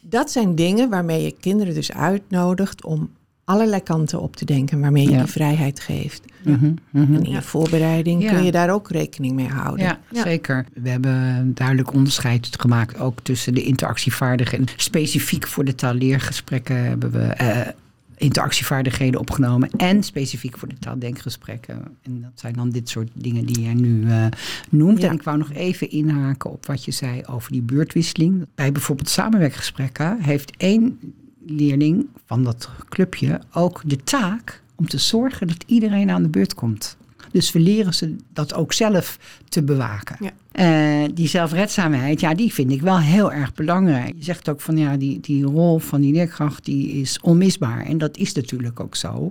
Dat 0.00 0.30
zijn 0.30 0.54
dingen 0.54 0.90
waarmee 0.90 1.22
je 1.22 1.36
kinderen 1.40 1.74
dus 1.74 1.92
uitnodigt 1.92 2.84
om 2.84 3.10
allerlei 3.52 3.82
kanten 3.82 4.20
op 4.20 4.36
te 4.36 4.44
denken, 4.44 4.80
waarmee 4.80 5.04
je 5.04 5.10
Ja. 5.10 5.22
die 5.22 5.32
vrijheid 5.32 5.80
geeft. 5.80 6.22
Mhm, 6.44 6.72
mhm. 6.90 7.14
En 7.14 7.24
in 7.24 7.30
je 7.30 7.42
voorbereiding 7.42 8.22
Ja. 8.22 8.32
kun 8.32 8.44
je 8.44 8.50
daar 8.50 8.70
ook 8.70 8.90
rekening 8.90 9.34
mee 9.34 9.48
houden. 9.48 9.84
Ja, 9.84 9.98
Ja. 10.10 10.22
zeker. 10.22 10.66
We 10.74 10.88
hebben 10.88 11.12
een 11.12 11.54
duidelijk 11.54 11.92
onderscheid 11.92 12.48
gemaakt 12.60 12.98
ook 12.98 13.20
tussen 13.20 13.54
de 13.54 13.62
interactievaardigheden. 13.62 14.66
Specifiek 14.76 15.46
voor 15.46 15.64
de 15.64 15.74
taalleergesprekken 15.74 16.76
hebben 16.84 17.10
we 17.10 17.18
eh, 17.22 17.68
interactievaardigheden 18.16 19.20
opgenomen. 19.20 19.70
En 19.70 20.02
specifiek 20.02 20.58
voor 20.58 20.68
de 20.68 20.78
taaldenkgesprekken. 20.78 21.82
En 22.02 22.20
dat 22.20 22.30
zijn 22.34 22.52
dan 22.54 22.70
dit 22.70 22.88
soort 22.88 23.10
dingen 23.14 23.46
die 23.46 23.60
je 23.60 23.68
nu 23.74 24.08
eh, 24.10 24.26
noemt. 24.70 25.00
Ja. 25.00 25.08
En 25.08 25.14
ik 25.14 25.22
wou 25.22 25.38
nog 25.38 25.52
even 25.52 25.90
inhaken 25.90 26.50
op 26.50 26.66
wat 26.66 26.84
je 26.84 26.90
zei 26.90 27.22
over 27.30 27.52
die 27.52 27.62
buurtwisseling. 27.62 28.46
Bij 28.54 28.72
bijvoorbeeld 28.72 29.08
samenwerkgesprekken 29.08 30.20
heeft 30.20 30.52
één 30.56 30.98
leerling 31.46 32.06
van 32.24 32.44
dat 32.44 32.68
clubje 32.88 33.40
ook 33.52 33.82
de 33.84 33.96
taak 33.96 34.62
om 34.74 34.88
te 34.88 34.98
zorgen 34.98 35.46
dat 35.46 35.64
iedereen 35.66 36.10
aan 36.10 36.22
de 36.22 36.28
beurt 36.28 36.54
komt. 36.54 36.96
Dus 37.32 37.52
we 37.52 37.58
leren 37.60 37.94
ze 37.94 38.16
dat 38.32 38.54
ook 38.54 38.72
zelf 38.72 39.18
te 39.48 39.62
bewaken. 39.62 40.16
Ja. 40.20 40.30
Eh, 40.52 41.08
die 41.14 41.28
zelfredzaamheid, 41.28 42.20
ja, 42.20 42.34
die 42.34 42.52
vind 42.52 42.70
ik 42.72 42.80
wel 42.80 42.98
heel 42.98 43.32
erg 43.32 43.54
belangrijk. 43.54 44.14
Je 44.16 44.24
zegt 44.24 44.48
ook 44.48 44.60
van 44.60 44.76
ja, 44.76 44.96
die, 44.96 45.20
die 45.20 45.44
rol 45.44 45.78
van 45.78 46.00
die 46.00 46.12
leerkracht 46.12 46.64
die 46.64 46.88
is 46.92 47.20
onmisbaar. 47.20 47.86
En 47.86 47.98
dat 47.98 48.16
is 48.16 48.32
natuurlijk 48.32 48.80
ook 48.80 48.96
zo. 48.96 49.30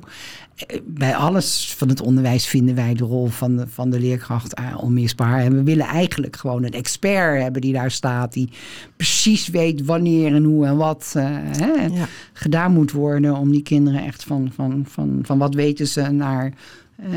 Eh, 0.55 0.79
Bij 0.85 1.15
alles 1.15 1.73
van 1.77 1.89
het 1.89 2.01
onderwijs 2.01 2.45
vinden 2.47 2.75
wij 2.75 2.93
de 2.93 3.03
rol 3.03 3.27
van 3.27 3.55
de, 3.55 3.67
van 3.67 3.89
de 3.89 3.99
leerkracht 3.99 4.53
eh, 4.53 4.77
onmisbaar. 4.81 5.39
En 5.39 5.55
we 5.55 5.63
willen 5.63 5.85
eigenlijk 5.85 6.35
gewoon 6.35 6.63
een 6.63 6.71
expert 6.73 7.41
hebben 7.41 7.61
die 7.61 7.73
daar 7.73 7.91
staat, 7.91 8.33
die 8.33 8.49
precies 8.95 9.47
weet 9.47 9.85
wanneer 9.85 10.35
en 10.35 10.43
hoe 10.43 10.65
en 10.65 10.77
wat 10.77 11.13
hè, 11.17 11.85
Ja. 11.85 12.07
gedaan 12.33 12.73
moet 12.73 12.91
worden 12.91 13.35
om 13.35 13.51
die 13.51 13.61
kinderen 13.63 14.03
echt 14.05 14.23
van, 14.23 14.51
van, 14.55 14.85
van, 14.87 15.19
van 15.23 15.37
wat 15.37 15.53
weten 15.55 15.87
ze 15.87 16.01
naar 16.01 16.53
eh, 17.01 17.09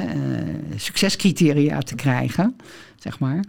succescriteria 0.77 1.81
te 1.81 1.95
krijgen, 1.95 2.57
zeg 2.99 3.19
maar. 3.19 3.45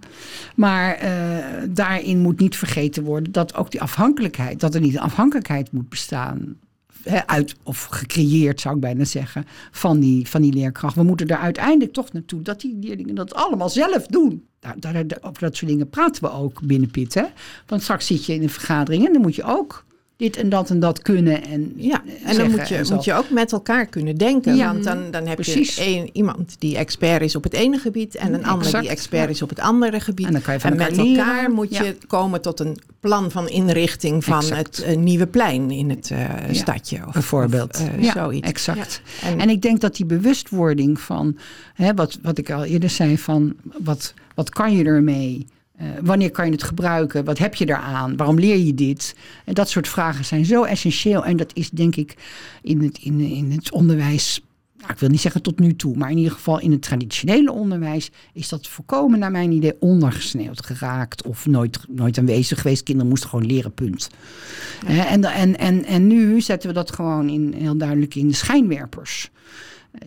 Maar 0.55 0.93
eh, 0.93 1.63
daarin 1.69 2.19
moet 2.19 2.39
niet 2.39 2.57
vergeten 2.57 3.03
worden 3.03 3.31
dat 3.31 3.55
ook 3.55 3.71
die 3.71 3.81
afhankelijkheid, 3.81 4.59
dat 4.59 4.75
er 4.75 4.81
niet 4.81 4.93
een 4.93 4.99
afhankelijkheid 4.99 5.71
moet 5.71 5.89
bestaan 5.89 6.55
uit, 7.25 7.55
of 7.63 7.83
gecreëerd 7.83 8.61
zou 8.61 8.75
ik 8.75 8.81
bijna 8.81 9.03
zeggen, 9.03 9.45
van 9.71 9.99
die, 9.99 10.27
van 10.27 10.41
die 10.41 10.53
leerkracht. 10.53 10.95
We 10.95 11.03
moeten 11.03 11.27
er 11.27 11.37
uiteindelijk 11.37 11.93
toch 11.93 12.11
naartoe 12.11 12.41
dat 12.41 12.61
die 12.61 12.77
leerlingen 12.81 13.15
dat 13.15 13.33
allemaal 13.33 13.69
zelf 13.69 14.07
doen. 14.07 14.45
Daar, 14.59 14.79
daar, 14.79 15.17
over 15.21 15.41
dat 15.41 15.55
soort 15.55 15.71
dingen 15.71 15.89
praten 15.89 16.23
we 16.23 16.31
ook 16.31 16.61
binnen 16.61 16.91
PIT. 16.91 17.13
Hè? 17.13 17.25
Want 17.65 17.81
straks 17.81 18.05
zit 18.05 18.25
je 18.25 18.33
in 18.33 18.43
een 18.43 18.49
vergadering 18.49 19.05
en 19.05 19.13
dan 19.13 19.21
moet 19.21 19.35
je 19.35 19.43
ook 19.43 19.85
dit 20.17 20.37
en 20.37 20.49
dat 20.49 20.69
en 20.69 20.79
dat 20.79 21.01
kunnen. 21.01 21.43
En, 21.43 21.73
ja, 21.77 22.03
en 22.23 22.37
dan 22.37 22.51
moet 22.51 22.67
je, 22.67 22.85
moet 22.89 23.03
je 23.03 23.13
ook 23.13 23.29
met 23.29 23.51
elkaar 23.51 23.85
kunnen 23.85 24.15
denken. 24.15 24.57
want 24.57 24.83
dan, 24.83 25.11
dan 25.11 25.27
heb 25.27 25.43
je 25.43 25.73
een, 25.79 26.09
iemand 26.13 26.55
die 26.59 26.77
expert 26.77 27.21
is 27.21 27.35
op 27.35 27.43
het 27.43 27.53
ene 27.53 27.77
gebied 27.77 28.15
en 28.15 28.33
een 28.33 28.45
ander 28.45 28.79
die 28.79 28.89
expert 28.89 29.29
is 29.29 29.41
op 29.41 29.49
het 29.49 29.59
andere 29.59 29.99
gebied. 29.99 30.25
En, 30.25 30.31
dan 30.31 30.41
kan 30.41 30.53
je 30.53 30.59
van 30.59 30.75
met 30.75 30.97
elkaar 30.97 31.51
moet 31.51 31.75
je 31.75 31.97
komen 32.07 32.41
tot 32.41 32.59
een 32.59 32.77
plan 32.99 33.31
van 33.31 33.49
inrichting 33.49 34.23
van 34.23 34.43
het 34.53 34.85
uh, 34.87 34.95
nieuwe 34.95 35.27
plein 35.27 35.71
in 35.71 35.89
het 35.89 36.09
uh, 36.09 36.19
stadje. 36.51 37.05
Of, 37.07 37.13
bijvoorbeeld. 37.13 37.79
Of, 37.79 38.03
uh, 38.03 38.11
zoiets. 38.11 38.47
Exact. 38.47 39.01
En, 39.21 39.39
en, 39.39 39.49
ik 39.49 39.61
denk 39.61 39.81
dat 39.81 39.95
die 39.95 40.05
bewustwording 40.05 40.99
van, 40.99 41.37
hè, 41.73 41.93
wat, 41.93 42.19
wat 42.21 42.37
ik 42.37 42.51
al 42.51 42.63
eerder 42.63 42.89
zei, 42.89 43.17
van 43.17 43.55
wat, 43.83 44.13
wat 44.35 44.49
kan 44.49 44.75
je 44.75 44.83
ermee? 44.83 45.45
Uh, 45.81 45.87
wanneer 46.01 46.31
kan 46.31 46.45
je 46.45 46.51
het 46.51 46.63
gebruiken? 46.63 47.25
Wat 47.25 47.37
heb 47.37 47.55
je 47.55 47.67
eraan? 47.67 48.17
Waarom 48.17 48.39
leer 48.39 48.57
je 48.57 48.73
dit? 48.73 49.15
En 49.45 49.53
dat 49.53 49.69
soort 49.69 49.87
vragen 49.87 50.25
zijn 50.25 50.45
zo 50.45 50.63
essentieel. 50.63 51.25
En 51.25 51.37
dat 51.37 51.51
is 51.53 51.69
denk 51.69 51.95
ik 51.95 52.15
in 52.61 52.83
het, 52.83 52.97
in, 52.97 53.19
in 53.19 53.51
het 53.51 53.71
onderwijs. 53.71 54.41
Nou, 54.77 54.91
ik 54.91 54.99
wil 54.99 55.09
niet 55.09 55.21
zeggen 55.21 55.41
tot 55.41 55.59
nu 55.59 55.75
toe, 55.75 55.97
maar 55.97 56.11
in 56.11 56.17
ieder 56.17 56.31
geval 56.31 56.59
in 56.59 56.71
het 56.71 56.81
traditionele 56.81 57.51
onderwijs 57.51 58.11
is 58.33 58.49
dat 58.49 58.67
volkomen 58.67 59.19
naar 59.19 59.31
mijn 59.31 59.51
idee 59.51 59.75
ondergesneeuwd 59.79 60.65
geraakt 60.65 61.23
of 61.23 61.45
nooit, 61.45 61.79
nooit 61.89 62.17
aanwezig 62.17 62.61
geweest. 62.61 62.83
Kinderen 62.83 63.09
moesten 63.09 63.29
gewoon 63.29 63.45
leren, 63.45 63.73
punt. 63.73 64.09
Ja. 64.87 65.07
en, 65.07 65.23
en, 65.23 65.57
en, 65.57 65.85
en 65.85 66.07
nu 66.07 66.41
zetten 66.41 66.69
we 66.69 66.75
dat 66.75 66.91
gewoon 66.91 67.29
in, 67.29 67.53
heel 67.53 67.77
duidelijk 67.77 68.15
in 68.15 68.27
de 68.27 68.33
schijnwerpers 68.33 69.29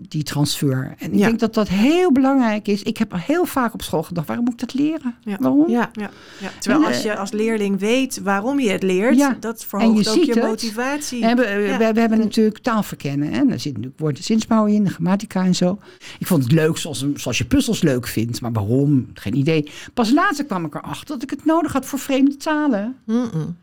die 0.08 0.22
transfer. 0.22 0.94
En 0.98 1.12
ik 1.12 1.18
denk 1.18 1.38
dat 1.38 1.54
dat 1.54 1.68
heel 1.68 2.12
belangrijk 2.12 2.68
is. 2.68 2.82
Ik 2.82 2.96
heb 2.96 3.12
heel 3.16 3.44
vaak 3.44 3.74
op 3.74 3.82
school 3.82 4.02
gedacht, 4.02 4.26
waarom 4.26 4.44
moet 4.44 4.54
ik 4.54 4.60
dat 4.60 4.74
leren? 4.74 5.14
Waarom? 5.38 5.70
Ja. 5.70 5.90
Ja. 5.92 6.10
Terwijl 6.58 6.86
als 6.86 7.02
je 7.02 7.16
als 7.16 7.30
leerling 7.30 7.78
weet 7.78 8.20
waarom 8.22 8.60
je 8.60 8.70
het 8.70 8.82
leert, 8.82 9.42
dat 9.42 9.64
verhoogt 9.64 10.04
je 10.04 10.10
ook 10.10 10.34
je 10.34 10.40
motivatie. 10.40 11.20
we, 11.20 11.34
we, 11.34 11.92
we, 11.92 12.00
hebben 12.00 12.18
natuurlijk 12.18 12.58
taalverkennen. 12.58 13.32
Hè? 13.32 13.46
Daar 13.46 13.60
zit 13.60 13.72
natuurlijk 13.72 14.00
woorden 14.00 14.24
zinsbouw 14.24 14.66
in, 14.66 14.84
de 14.84 14.90
grammatica 14.90 15.44
en 15.44 15.54
zo. 15.54 15.78
Ik 16.18 16.26
vond 16.26 16.42
het 16.42 16.52
leuk 16.52 16.76
zoals, 16.76 17.06
zoals 17.14 17.38
je 17.38 17.44
puzzels 17.44 17.82
leuk 17.82 18.06
vindt. 18.06 18.40
Maar 18.40 18.52
waarom? 18.52 19.06
Geen 19.14 19.36
idee. 19.36 19.70
Pas 19.94 20.10
later 20.10 20.44
kwam 20.44 20.64
ik 20.64 20.74
erachter 20.74 21.06
dat 21.06 21.22
ik 21.22 21.30
het 21.30 21.44
nodig 21.44 21.72
had 21.72 21.86
voor 21.86 21.98
vreemde 21.98 22.36
talen. 22.36 22.96
Mm 23.04 23.28
-mm 23.32 23.56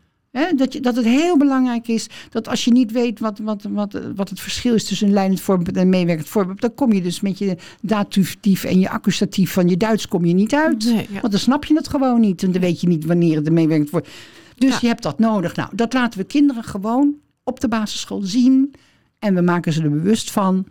dat, 0.56 0.72
je, 0.72 0.80
dat 0.80 0.96
het 0.96 1.04
heel 1.04 1.36
belangrijk 1.36 1.88
is 1.88 2.06
dat 2.30 2.48
als 2.48 2.64
je 2.64 2.72
niet 2.72 2.92
weet 2.92 3.20
wat, 3.20 3.38
wat, 3.38 3.62
wat, 3.68 4.00
wat 4.14 4.28
het 4.28 4.40
verschil 4.40 4.74
is 4.74 4.84
tussen 4.84 5.06
een 5.06 5.12
leidend 5.12 5.40
voorbeeld 5.40 5.76
en 5.76 5.88
meewerkend 5.88 6.28
voorbeeld, 6.28 6.60
dan 6.60 6.74
kom 6.74 6.92
je 6.92 7.02
dus 7.02 7.20
met 7.20 7.38
je 7.38 7.56
datatief 7.80 8.64
en 8.64 8.78
je 8.78 8.90
accusatief 8.90 9.52
van 9.52 9.68
je 9.68 9.76
Duits 9.76 10.08
kom 10.08 10.24
je 10.24 10.34
niet 10.34 10.54
uit. 10.54 10.94
Want 11.10 11.30
dan 11.30 11.40
snap 11.40 11.64
je 11.64 11.74
het 11.74 11.88
gewoon 11.88 12.20
niet 12.20 12.42
en 12.42 12.52
dan 12.52 12.60
weet 12.60 12.80
je 12.80 12.88
niet 12.88 13.04
wanneer 13.04 13.36
het 13.36 13.50
meewerkend 13.50 13.90
wordt. 13.90 14.08
Dus 14.56 14.78
je 14.78 14.86
hebt 14.86 15.02
dat 15.02 15.18
nodig. 15.18 15.56
Nou, 15.56 15.70
dat 15.72 15.92
laten 15.92 16.20
we 16.20 16.26
kinderen 16.26 16.64
gewoon 16.64 17.14
op 17.44 17.60
de 17.60 17.68
basisschool 17.68 18.22
zien 18.22 18.74
en 19.18 19.34
we 19.34 19.40
maken 19.40 19.72
ze 19.72 19.82
er 19.82 19.90
bewust 19.90 20.30
van. 20.30 20.66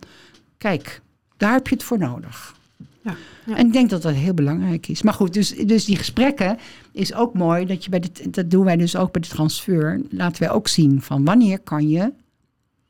Kijk, 0.58 1.00
daar 1.36 1.52
heb 1.52 1.68
je 1.68 1.74
het 1.74 1.84
voor 1.84 1.98
nodig. 1.98 2.54
Ja, 3.02 3.14
En 3.46 3.66
ik 3.66 3.72
denk 3.72 3.90
dat 3.90 4.02
dat 4.02 4.14
heel 4.14 4.34
belangrijk 4.34 4.88
is. 4.88 5.02
Maar 5.02 5.14
goed, 5.14 5.34
dus, 5.34 5.48
dus 5.48 5.84
die 5.84 5.96
gesprekken 5.96 6.58
is 6.92 7.14
ook 7.14 7.34
mooi. 7.34 7.66
Dat, 7.66 7.84
je 7.84 7.90
bij 7.90 8.00
de, 8.00 8.30
dat 8.30 8.50
doen 8.50 8.64
wij 8.64 8.76
dus 8.76 8.96
ook 8.96 9.12
bij 9.12 9.20
de 9.20 9.28
transfer. 9.28 10.00
Laten 10.10 10.42
wij 10.42 10.50
ook 10.50 10.68
zien 10.68 11.02
van 11.02 11.24
wanneer 11.24 11.58
kan 11.58 11.88
je... 11.88 12.12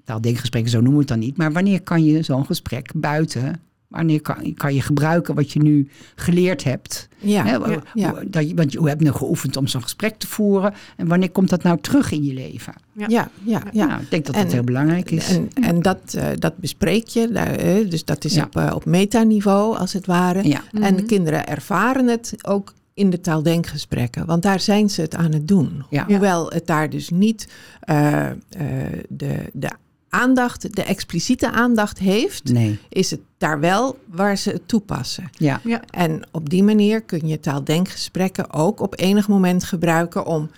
Taaldenkgesprekken, 0.04 0.70
zo 0.70 0.76
noemen 0.80 0.94
we 0.94 1.00
het 1.00 1.08
dan 1.08 1.18
niet. 1.18 1.36
Maar 1.36 1.52
wanneer 1.52 1.82
kan 1.82 2.04
je 2.04 2.22
zo'n 2.22 2.46
gesprek 2.46 2.90
buiten 2.94 3.60
Wanneer 3.96 4.20
kan, 4.20 4.54
kan 4.54 4.74
je 4.74 4.82
gebruiken 4.82 5.35
wat 5.35 5.52
je 5.52 5.62
nu 5.62 5.88
geleerd 6.14 6.64
hebt? 6.64 7.09
Ja, 7.18 7.44
Hè, 7.44 7.56
ja, 7.94 8.14
Dat 8.26 8.48
je, 8.48 8.54
want 8.54 8.72
je 8.72 8.88
hebt 8.88 9.00
nu 9.00 9.12
geoefend 9.12 9.56
om 9.56 9.66
zo'n 9.66 9.82
gesprek 9.82 10.18
te 10.18 10.26
voeren. 10.26 10.74
En 10.96 11.06
wanneer 11.06 11.30
komt 11.30 11.50
dat 11.50 11.62
nou 11.62 11.78
terug 11.80 12.11
in 12.11 12.24
je 12.24 12.35
leven? 12.35 12.74
Ja, 12.92 13.06
ja, 13.09 13.28
ja. 13.72 13.87
Nou, 13.87 14.02
ik 14.02 14.11
denk 14.11 14.26
dat 14.26 14.35
dat 14.35 14.52
heel 14.52 14.64
belangrijk 14.64 15.11
is. 15.11 15.28
En, 15.28 15.48
en 15.62 15.82
dat, 15.82 16.14
uh, 16.16 16.24
dat 16.35 16.56
bespreek 16.56 17.09
je. 17.09 17.28
Uh, 17.28 17.90
dus 17.90 18.04
dat 18.04 18.24
is 18.24 18.38
op, 18.38 18.56
uh, 18.56 18.72
op 18.74 18.85
metaniveau, 18.85 19.76
als 19.76 19.92
het 19.92 20.06
ware. 20.06 20.40
En 20.40 20.62
de 20.70 20.90
mhm. 20.92 21.06
kinderen 21.06 21.46
ervaren 21.46 22.06
het 22.06 22.35
ook 22.42 22.74
in 22.94 23.11
de 23.11 23.20
taaldenkgesprekken. 23.20 24.26
Want 24.26 24.42
daar 24.42 24.61
zijn 24.61 24.90
ze 24.90 25.00
het 25.00 25.14
aan 25.14 25.32
het 25.32 25.48
doen. 25.48 25.85
Hoewel 26.06 26.50
het 26.50 26.66
daar 26.66 26.90
dus 26.90 27.11
niet 27.11 27.48
de, 29.09 29.50
de 29.52 29.70
aandacht, 30.16 30.74
de 30.76 30.83
expliciete 30.83 31.50
aandacht 31.50 31.98
heeft, 31.98 32.52
nee. 32.52 32.79
is 32.88 33.11
het 33.11 33.20
daar 33.38 33.61
wel 33.61 33.98
waar 34.07 34.37
ze 34.37 34.50
het 34.50 34.68
toepassen. 34.68 35.31
Ja. 35.33 35.61
ja. 35.64 35.83
En 35.90 36.22
op 36.31 36.50
die 36.50 36.62
manier 36.62 37.02
kun 37.02 37.29
je 37.29 37.40
taaldenkgesprekken 37.40 38.52
ook 38.52 38.81
op 38.81 39.00
enig 39.00 39.29
moment 39.29 39.64
gebruiken 39.64 40.26
om 40.26 40.50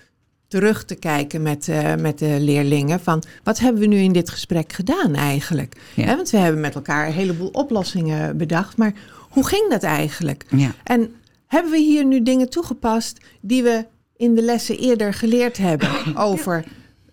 terug 0.48 0.84
te 0.84 0.94
kijken 0.94 1.42
met, 1.42 1.68
uh, 1.68 1.94
met 1.94 2.18
de 2.18 2.36
leerlingen 2.40 3.00
van 3.00 3.22
wat 3.42 3.58
hebben 3.58 3.80
we 3.80 3.86
nu 3.86 3.96
in 3.96 4.12
dit 4.12 4.30
gesprek 4.30 4.72
gedaan 4.72 5.14
eigenlijk? 5.14 5.80
Ja. 5.94 6.16
want 6.16 6.30
we 6.30 6.36
hebben 6.36 6.60
met 6.60 6.74
elkaar 6.74 7.06
een 7.06 7.12
heleboel 7.12 7.50
oplossingen 7.52 8.36
bedacht, 8.36 8.76
maar 8.76 8.92
hoe 9.28 9.46
ging 9.46 9.70
dat 9.70 9.82
eigenlijk? 9.82 10.44
Ja. 10.48 10.70
En 10.84 11.14
hebben 11.46 11.70
we 11.70 11.78
hier 11.78 12.04
nu 12.04 12.22
dingen 12.22 12.50
toegepast 12.50 13.20
die 13.40 13.62
we 13.62 13.86
in 14.16 14.34
de 14.34 14.42
lessen 14.42 14.78
eerder 14.78 15.14
geleerd 15.14 15.56
hebben 15.56 15.90
over 16.16 16.64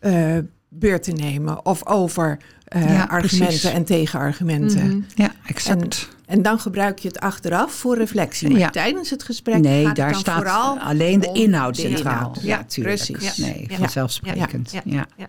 uh, 0.01 0.38
beurt 0.79 1.03
te 1.03 1.11
nemen 1.11 1.65
of 1.65 1.85
over 1.85 2.38
uh, 2.75 3.09
argumenten 3.09 3.73
en 3.73 3.83
tegenargumenten. 3.83 4.88
Mm 4.88 5.05
Ja, 5.15 5.31
exact. 5.45 6.09
En, 6.25 6.35
en, 6.35 6.41
dan 6.41 6.59
gebruik 6.59 6.99
je 6.99 7.07
het 7.07 7.19
achteraf 7.19 7.73
voor 7.73 7.97
reflectie. 7.97 8.49
Maar 8.49 8.59
ja. 8.59 8.69
tijdens 8.69 9.09
het 9.09 9.23
gesprek 9.23 9.57
nee, 9.57 9.85
gaat 9.85 9.95
daar 9.95 10.11
dan 10.11 10.19
staat 10.19 10.35
vooral 10.35 10.79
alleen 10.79 11.19
de 11.19 11.31
inhoud 11.31 11.77
centraal. 11.77 12.35
Ja, 12.41 12.65
precies. 12.75 13.38
Nee, 13.38 13.67
vanzelfsprekend. 13.71 14.71
Ja. 14.83 15.05
ja. 15.17 15.27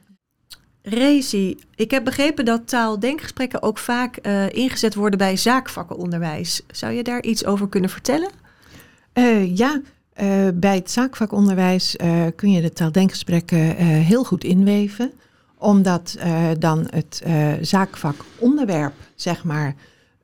Rezi, 0.82 1.56
ik 1.74 1.90
heb 1.90 2.04
begrepen 2.04 2.44
dat 2.44 2.68
taaldenkgesprekken 2.68 3.62
ook 3.62 3.78
vaak 3.78 4.18
uh, 4.22 4.48
ingezet 4.48 4.94
worden 4.94 5.18
bij 5.18 5.36
zaakvakkenonderwijs. 5.36 6.62
Zou 6.70 6.92
je 6.92 7.02
daar 7.02 7.22
iets 7.22 7.44
over 7.44 7.68
kunnen 7.68 7.90
vertellen? 7.90 8.30
Uh, 9.14 9.56
ja, 9.56 9.80
uh, 10.22 10.48
bij 10.54 10.74
het 10.74 10.90
zaakvakonderwijs 10.90 11.96
kun 12.36 12.50
je 12.50 12.60
de 12.60 12.72
taaldenkgesprekken 12.72 13.76
heel 13.84 14.24
goed 14.24 14.44
inweven 14.44 15.12
omdat 15.66 16.16
uh, 16.18 16.48
dan 16.58 16.86
het 16.90 17.22
uh, 17.26 17.52
zaakvakonderwerp, 17.60 18.94
zeg 19.14 19.44
maar, 19.44 19.74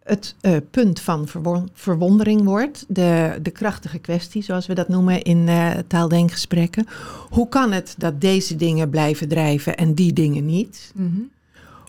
het 0.03 0.35
uh, 0.43 0.57
punt 0.71 1.01
van 1.01 1.29
verwondering 1.75 2.45
wordt. 2.45 2.85
De, 2.89 3.39
de 3.43 3.51
krachtige 3.51 3.99
kwestie, 3.99 4.43
zoals 4.43 4.67
we 4.67 4.75
dat 4.75 4.89
noemen 4.89 5.23
in 5.23 5.49
taaldenkgesprekken. 5.87 6.87
Hoe 7.31 7.49
kan 7.49 7.73
het 7.73 7.95
dat 7.99 8.21
deze 8.21 8.57
dingen 8.57 8.91
blijven 8.91 9.29
drijven 9.29 9.77
en 9.77 9.95
die 9.95 10.13
dingen 10.13 10.47
niet? 10.47 10.93
Mm 10.95 11.13
-hmm. 11.15 11.31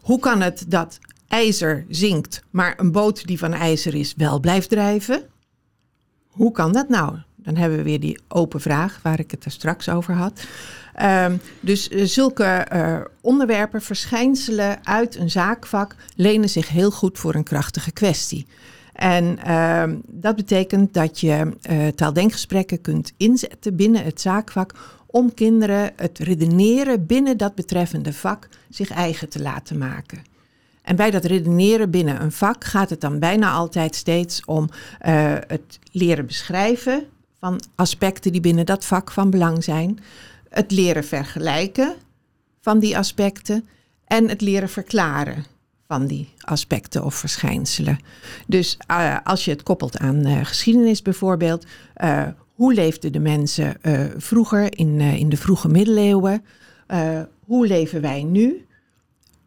Hoe 0.02 0.20
kan 0.20 0.42
het 0.42 0.66
dat 0.68 1.00
ijzer 1.28 1.86
zinkt, 1.90 2.44
maar 2.50 2.74
een 2.78 2.92
boot 2.92 3.28
die 3.28 3.40
van 3.40 3.54
ijzer 3.54 3.96
is 3.96 4.14
wel 4.18 4.40
blijft 4.40 4.70
drijven? 4.70 5.24
Hoe 6.28 6.52
kan 6.52 6.72
dat 6.72 6.90
nou? 6.90 7.18
Dan 7.36 7.56
hebben 7.56 7.78
we 7.78 7.84
weer 7.84 8.00
die 8.00 8.20
open 8.28 8.62
vraag 8.62 9.00
waar 9.02 9.20
ik 9.20 9.32
het 9.32 9.46
er 9.46 9.52
straks 9.52 9.90
over 9.90 10.14
had. 10.14 10.46
Um, 11.02 11.42
dus 11.60 11.90
uh, 11.90 12.06
zulke 12.06 12.68
uh, 12.74 13.00
onderwerpen, 13.22 13.82
verschijnselen 13.82 14.86
uit 14.86 15.16
een 15.16 15.30
zaakvak, 15.30 15.96
lenen 16.16 16.50
zich 16.50 16.70
heel 16.70 16.92
goed 16.92 17.20
voor 17.20 17.36
een 17.36 17.44
krachtige 17.44 17.92
kwestie. 17.92 18.48
En 18.94 19.40
uh, 19.48 19.84
dat 20.08 20.36
betekent 20.36 20.94
dat 20.94 21.20
je 21.20 21.52
uh, 21.70 21.88
taaldenkgesprekken 21.88 22.82
kunt 22.82 23.14
inzetten 23.18 23.76
binnen 23.76 24.04
het 24.04 24.22
zaakvak 24.22 24.74
om 25.06 25.34
kinderen 25.34 25.92
het 25.96 26.20
redeneren 26.20 27.06
binnen 27.06 27.38
dat 27.38 27.56
betreffende 27.56 28.14
vak 28.14 28.48
zich 28.70 28.90
eigen 28.90 29.30
te 29.30 29.42
laten 29.42 29.78
maken. 29.78 30.22
En 30.82 30.96
bij 30.96 31.12
dat 31.12 31.26
redeneren 31.26 31.90
binnen 31.90 32.22
een 32.22 32.32
vak 32.32 32.64
gaat 32.64 32.90
het 32.90 33.02
dan 33.02 33.20
bijna 33.20 33.52
altijd 33.52 33.96
steeds 33.96 34.46
om 34.46 34.70
het 35.48 35.80
leren 35.92 36.26
beschrijven 36.26 37.04
van 37.40 37.62
aspecten 37.76 38.32
die 38.32 38.42
binnen 38.42 38.66
dat 38.66 38.86
vak 38.86 39.12
van 39.12 39.30
belang 39.30 39.64
zijn 39.64 40.00
het 40.54 40.72
leren 40.72 41.04
vergelijken 41.04 41.96
van 42.62 42.80
die 42.80 42.98
aspecten 42.98 43.68
en 44.06 44.30
het 44.30 44.42
leren 44.42 44.70
verklaren 44.70 45.46
van 45.88 46.08
die 46.08 46.30
aspecten 46.40 47.04
of 47.04 47.16
verschijnselen. 47.16 48.00
Dus 48.48 48.78
uh, 48.92 49.18
als 49.24 49.46
je 49.46 49.52
het 49.52 49.64
koppelt 49.64 49.98
aan 49.98 50.28
uh, 50.28 50.46
geschiedenis 50.46 51.02
bijvoorbeeld, 51.02 51.66
uh, 52.04 52.28
hoe 52.54 52.74
leefden 52.74 53.12
de 53.12 53.20
mensen 53.20 53.78
vroeger 54.18 54.78
in, 54.78 55.02
in 55.02 55.30
de 55.30 55.38
vroege 55.38 55.68
middeleeuwen? 55.68 56.44
hoe 57.46 57.68
leven 57.68 58.02
wij 58.02 58.24
nu? 58.24 58.66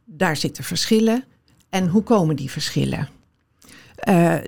Daar 0.04 0.36
zitten 0.36 0.64
verschillen. 0.64 1.24
En 1.68 1.88
hoe 1.88 2.02
komen 2.02 2.36
die 2.36 2.50
verschillen? 2.50 3.08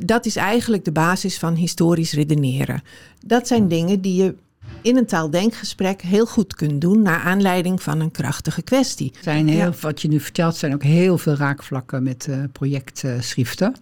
dat 0.04 0.26
is 0.26 0.36
eigenlijk 0.36 0.84
de 0.84 0.92
basis 0.92 1.38
van 1.38 1.54
historisch 1.54 2.12
redeneren. 2.12 2.82
Dat 3.26 3.46
zijn 3.46 3.68
dingen 3.68 4.00
die 4.00 4.22
je 4.22 4.34
in 4.82 4.96
een 4.96 5.06
taaldenkgesprek 5.06 6.02
heel 6.02 6.26
goed 6.26 6.54
kunt 6.54 6.80
doen 6.80 7.02
naar 7.02 7.20
aanleiding 7.20 7.82
van 7.82 8.00
een 8.00 8.10
krachtige 8.10 8.62
kwestie. 8.62 9.12
Zijn 9.20 9.48
heel, 9.48 9.74
Wat 9.80 10.02
je 10.02 10.08
nu 10.08 10.20
vertelt, 10.20 10.56
zijn 10.56 10.74
ook 10.74 10.82
heel 10.82 11.18
veel 11.18 11.34
raakvlakken 11.34 12.02
met 12.02 12.26
uh, 12.30 12.36
projectschriften. 12.52 13.74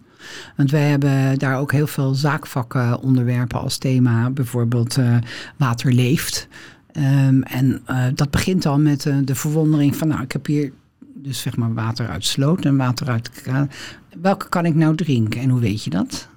Want 0.55 0.71
wij 0.71 0.89
hebben 0.89 1.39
daar 1.39 1.59
ook 1.59 1.71
heel 1.71 1.87
veel 1.87 2.13
zaakvakken 2.13 2.99
onderwerpen 3.01 3.59
als 3.59 3.77
thema. 3.77 4.29
Bijvoorbeeld 4.29 4.97
uh, 4.97 5.17
Water 5.57 5.93
leeft. 5.93 6.47
Um, 6.97 7.43
en 7.43 7.81
uh, 7.89 8.05
dat 8.15 8.31
begint 8.31 8.65
al 8.65 8.79
met 8.79 9.05
uh, 9.05 9.15
de 9.23 9.35
verwondering 9.35 9.95
van, 9.95 10.07
nou, 10.07 10.21
ik 10.21 10.31
heb 10.31 10.45
hier 10.45 10.71
dus 10.99 11.41
zeg 11.41 11.55
maar 11.55 11.73
water 11.73 12.07
uit 12.07 12.25
sloot 12.25 12.65
en 12.65 12.77
water 12.77 13.09
uit 13.09 13.25
de 13.25 13.41
kraan. 13.41 13.71
Welke 14.21 14.49
kan 14.49 14.65
ik 14.65 14.75
nou 14.75 14.95
drinken 14.95 15.41
en 15.41 15.49
hoe 15.49 15.59
weet 15.59 15.83
je 15.83 15.89
dat? 15.89 16.27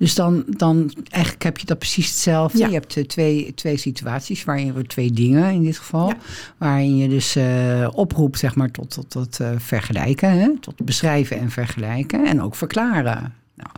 Dus 0.00 0.14
dan, 0.14 0.44
dan 0.46 0.92
eigenlijk 1.08 1.44
heb 1.44 1.58
je 1.58 1.66
dat 1.66 1.78
precies 1.78 2.08
hetzelfde. 2.08 2.58
Ja. 2.58 2.66
Je 2.66 2.72
hebt 2.72 2.96
uh, 2.96 3.04
twee, 3.04 3.54
twee 3.54 3.76
situaties, 3.76 4.44
waarin 4.44 4.66
je 4.66 4.86
twee 4.86 5.12
dingen 5.12 5.52
in 5.52 5.62
dit 5.62 5.78
geval, 5.78 6.08
ja. 6.08 6.16
waarin 6.58 6.96
je 6.96 7.08
dus 7.08 7.36
uh, 7.36 7.88
oproept 7.92 8.38
zeg 8.38 8.54
maar 8.54 8.70
tot, 8.70 8.90
tot, 8.90 9.10
tot 9.10 9.40
uh, 9.40 9.50
vergelijken, 9.58 10.30
hè? 10.30 10.50
tot 10.60 10.84
beschrijven 10.84 11.38
en 11.38 11.50
vergelijken 11.50 12.26
en 12.26 12.42
ook 12.42 12.54
verklaren. 12.54 13.34
Nou, 13.62 13.72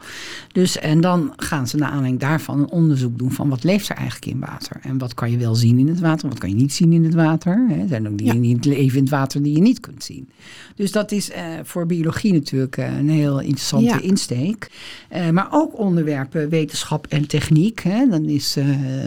dus, 0.53 0.79
en 0.79 1.01
dan 1.01 1.33
gaan 1.37 1.69
ze 1.69 1.77
naar 1.77 1.89
aanleiding 1.89 2.21
daarvan 2.21 2.59
een 2.59 2.71
onderzoek 2.71 3.19
doen 3.19 3.33
van 3.33 3.49
wat 3.49 3.65
leeft 3.65 3.89
er 3.89 3.97
eigenlijk 3.97 4.27
in 4.33 4.41
water. 4.41 4.81
En 4.83 4.99
wat 4.99 5.15
kan 5.15 5.31
je 5.31 5.37
wel 5.37 5.55
zien 5.55 5.79
in 5.79 5.89
het 5.89 6.01
water, 6.01 6.29
wat 6.29 6.39
kan 6.39 6.49
je 6.49 6.55
niet 6.55 6.73
zien 6.73 6.93
in 6.93 7.05
het 7.05 7.15
water. 7.15 7.67
Er 7.71 7.89
zijn 7.89 8.09
ook 8.09 8.19
dingen 8.19 8.45
ja. 8.45 8.57
die 8.59 8.73
leven 8.75 8.97
in 8.97 9.03
het 9.03 9.13
water 9.13 9.43
die 9.43 9.55
je 9.55 9.61
niet 9.61 9.81
kunt 9.81 10.05
zien. 10.05 10.29
Dus 10.75 10.93
dat 10.93 11.13
is 11.13 11.31
uh, 11.31 11.37
voor 11.63 11.87
biologie 11.87 12.33
natuurlijk 12.33 12.77
uh, 12.77 12.99
een 12.99 13.09
heel 13.09 13.41
interessante 13.41 13.85
ja. 13.85 14.01
insteek. 14.01 14.71
Uh, 15.13 15.31
maar 15.31 15.49
ook 15.51 15.79
onderwerpen 15.79 16.49
wetenschap 16.49 17.07
en 17.07 17.27
techniek. 17.27 17.81
Hè. 17.83 18.07
Dan 18.09 18.25
is, 18.25 18.57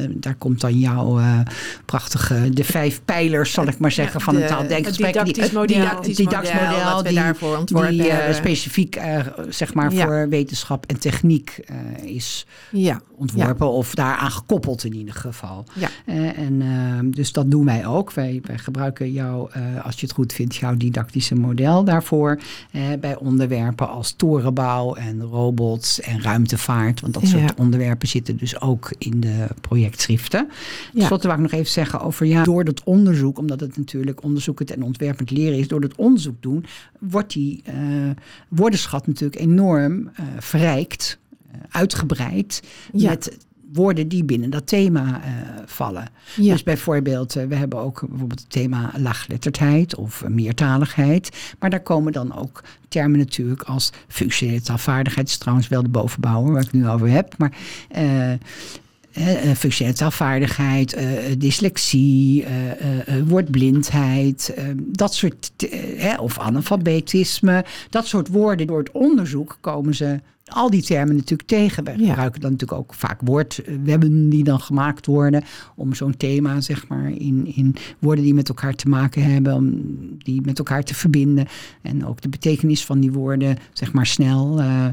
daar 0.09 0.35
komt 0.35 0.61
dan 0.61 0.79
jouw 0.79 1.19
prachtige, 1.85 2.49
de 2.49 2.63
vijf 2.63 3.01
pijlers 3.05 3.51
zal 3.51 3.67
ik 3.67 3.77
maar 3.77 3.91
zeggen, 3.91 4.21
van 4.21 4.35
een 4.35 4.47
taaldenkgesprek. 4.47 5.15
Het 5.15 5.25
didactisch 5.25 5.51
model. 5.51 5.77
Didactisch, 5.77 6.53
model, 6.53 7.03
die, 7.03 7.13
daarvoor 7.13 7.57
ontworpen 7.57 7.97
die 7.97 8.33
specifiek 8.33 8.99
zeg 9.49 9.73
maar 9.73 9.93
voor 9.93 10.29
wetenschap 10.29 10.64
en 10.85 10.99
techniek 10.99 11.59
uh, 11.71 12.13
is 12.13 12.45
ja. 12.71 13.01
ontworpen 13.15 13.65
ja. 13.65 13.71
of 13.71 13.95
daaraan 13.95 14.31
gekoppeld 14.31 14.83
in 14.83 14.95
ieder 14.95 15.13
geval. 15.13 15.65
Ja. 15.73 15.89
Uh, 16.05 16.37
en 16.37 16.61
uh, 16.61 16.99
dus 17.03 17.31
dat 17.31 17.51
doen 17.51 17.65
wij 17.65 17.85
ook. 17.85 18.13
Wij, 18.13 18.41
wij 18.43 18.57
gebruiken 18.57 19.11
jou, 19.11 19.49
als 19.83 19.99
je 19.99 20.05
het 20.05 20.15
goed 20.15 20.33
vindt, 20.33 20.55
jouw 20.55 20.75
didactische 20.75 21.35
model 21.35 21.83
daarvoor 21.83 22.39
bij 22.99 23.17
onderwerpen 23.17 23.89
als 23.89 24.11
torenbouw 24.11 24.95
en 24.95 25.21
robots 25.21 26.01
en 26.01 26.21
ruimtevaart. 26.21 27.01
Want 27.01 27.13
dat 27.13 27.27
soort 27.27 27.53
onderwerpen 27.55 28.07
zitten 28.07 28.37
dus 28.37 28.61
ook 28.61 28.93
in 28.97 29.19
de 29.19 29.47
projectschriften. 29.61 30.47
Ten 30.93 31.01
slotte 31.01 31.27
wou 31.27 31.39
ik 31.43 31.51
nog 31.51 31.59
even 31.59 31.71
zeggen 31.71 32.01
over 32.01 32.25
ja, 32.25 32.43
door 32.43 32.63
dat 32.63 32.83
onderzoek, 32.83 33.37
omdat 33.37 33.59
het 33.59 33.77
natuurlijk 33.77 34.23
onderzoekend 34.23 34.71
en 34.71 34.83
ontwerpend 34.83 35.31
leren 35.31 35.57
is, 35.57 35.67
door 35.67 35.81
dat 35.81 35.95
onderzoek 35.95 36.41
doen, 36.41 36.65
wordt 36.99 37.33
die 37.33 37.63
woordenschat 38.47 39.07
natuurlijk 39.07 39.41
enorm 39.41 40.11
verrijkt, 40.59 41.17
uh, 41.47 41.61
uitgebreid 41.69 42.61
ja. 42.93 43.09
met 43.09 43.37
woorden 43.73 44.07
die 44.07 44.23
binnen 44.23 44.49
dat 44.49 44.67
thema 44.67 45.05
uh, 45.07 45.31
vallen. 45.65 46.07
Ja. 46.35 46.51
Dus 46.51 46.63
bijvoorbeeld, 46.63 47.35
uh, 47.37 47.43
we 47.45 47.55
hebben 47.55 47.79
ook 47.79 48.03
bijvoorbeeld 48.09 48.39
het 48.39 48.49
thema 48.49 48.91
laaggeletterdheid 48.97 49.95
of 49.95 50.27
meertaligheid. 50.27 51.55
Maar 51.59 51.69
daar 51.69 51.83
komen 51.83 52.11
dan 52.11 52.35
ook 52.35 52.63
termen 52.87 53.19
natuurlijk 53.19 53.61
als 53.61 53.89
functionele 54.07 54.61
taalvaardigheid. 54.61 55.27
is 55.27 55.37
trouwens 55.37 55.67
wel 55.67 55.83
de 55.83 55.89
bovenbouwer 55.89 56.51
waar 56.51 56.61
ik 56.61 56.71
het 56.71 56.81
nu 56.81 56.89
over 56.89 57.09
heb. 57.09 57.37
Maar 57.37 57.57
uh, 57.97 58.33
functionele 59.55 59.95
taalvaardigheid, 59.95 60.97
dyslexie, 61.37 62.45
woordblindheid, 63.25 64.53
dat 64.77 65.13
soort, 65.13 65.51
of 66.19 66.39
analfabetisme, 66.39 67.65
dat 67.89 68.07
soort 68.07 68.27
woorden. 68.27 68.67
Door 68.67 68.79
het 68.79 68.91
onderzoek 68.91 69.57
komen 69.61 69.95
ze 69.95 70.19
al 70.45 70.69
die 70.69 70.83
termen 70.83 71.15
natuurlijk 71.15 71.49
tegen. 71.49 71.83
We 71.83 71.91
ja. 71.91 72.07
gebruiken 72.07 72.41
dan 72.41 72.51
natuurlijk 72.51 72.79
ook 72.79 72.93
vaak 72.93 73.19
woordwebben 73.23 74.29
die 74.29 74.43
dan 74.43 74.59
gemaakt 74.59 75.05
worden 75.05 75.43
om 75.75 75.93
zo'n 75.93 76.17
thema, 76.17 76.61
zeg 76.61 76.87
maar, 76.87 77.09
in, 77.09 77.55
in 77.55 77.75
woorden 77.99 78.23
die 78.23 78.33
met 78.33 78.49
elkaar 78.49 78.75
te 78.75 78.89
maken 78.89 79.23
hebben, 79.23 79.53
om 79.53 79.73
die 80.17 80.41
met 80.41 80.57
elkaar 80.57 80.83
te 80.83 80.95
verbinden. 80.95 81.47
En 81.81 82.05
ook 82.05 82.21
de 82.21 82.29
betekenis 82.29 82.85
van 82.85 82.99
die 82.99 83.11
woorden, 83.11 83.57
zeg 83.73 83.93
maar, 83.93 84.05
snel 84.05 84.59
uh, 84.59 84.85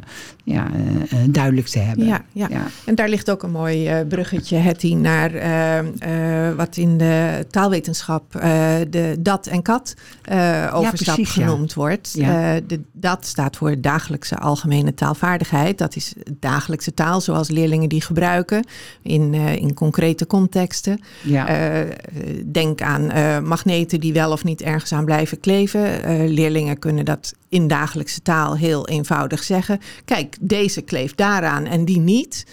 ja, 0.44 0.70
uh, 0.70 1.18
duidelijk 1.30 1.66
te 1.66 1.78
hebben. 1.78 2.06
Ja, 2.06 2.24
ja, 2.32 2.46
ja. 2.50 2.66
en 2.84 2.94
daar 2.94 3.08
ligt 3.08 3.30
ook 3.30 3.42
een 3.42 3.50
mooi 3.50 4.00
uh, 4.00 4.06
bruggetje, 4.08 4.56
Hetty, 4.56 4.94
naar 4.94 5.30
wat 6.56 6.76
in 6.76 6.98
de 6.98 7.46
taalwetenschap 7.50 8.32
de 8.90 9.16
dat 9.18 9.46
en 9.46 9.62
kat 9.62 9.94
overstap 10.72 10.82
ja, 10.82 10.90
precies, 10.90 11.30
genoemd 11.30 11.74
wordt. 11.74 12.14
de 12.14 12.80
dat 12.92 13.26
staat 13.26 13.56
voor 13.56 13.80
dagelijkse 13.80 14.38
algemene 14.38 14.94
taalvaardigheid 14.94 15.40
dat 15.78 15.96
is 15.96 16.12
dagelijkse 16.38 16.94
taal, 16.94 17.20
zoals 17.20 17.48
leerlingen 17.48 17.88
die 17.88 18.02
gebruiken 18.02 18.64
in, 19.02 19.32
uh, 19.32 19.56
in 19.56 19.74
concrete 19.74 20.26
contexten. 20.26 21.00
Ja. 21.22 21.72
Uh, 21.72 21.90
denk 22.44 22.82
aan 22.82 23.02
uh, 23.16 23.38
magneten 23.38 24.00
die 24.00 24.12
wel 24.12 24.32
of 24.32 24.44
niet 24.44 24.62
ergens 24.62 24.92
aan 24.92 25.04
blijven 25.04 25.40
kleven. 25.40 26.00
leerlingen 26.28 26.78
kunnen 26.78 27.04
dat 27.04 27.34
in 27.48 27.68
dagelijkse 27.68 28.22
taal 28.22 28.56
heel 28.56 28.88
eenvoudig 28.88 29.42
zeggen. 29.42 29.80
Kijk, 30.04 30.36
deze 30.40 30.82
kleeft 30.82 31.16
daaraan 31.16 31.64
en 31.64 31.84
die 31.84 31.98
niet 31.98 32.46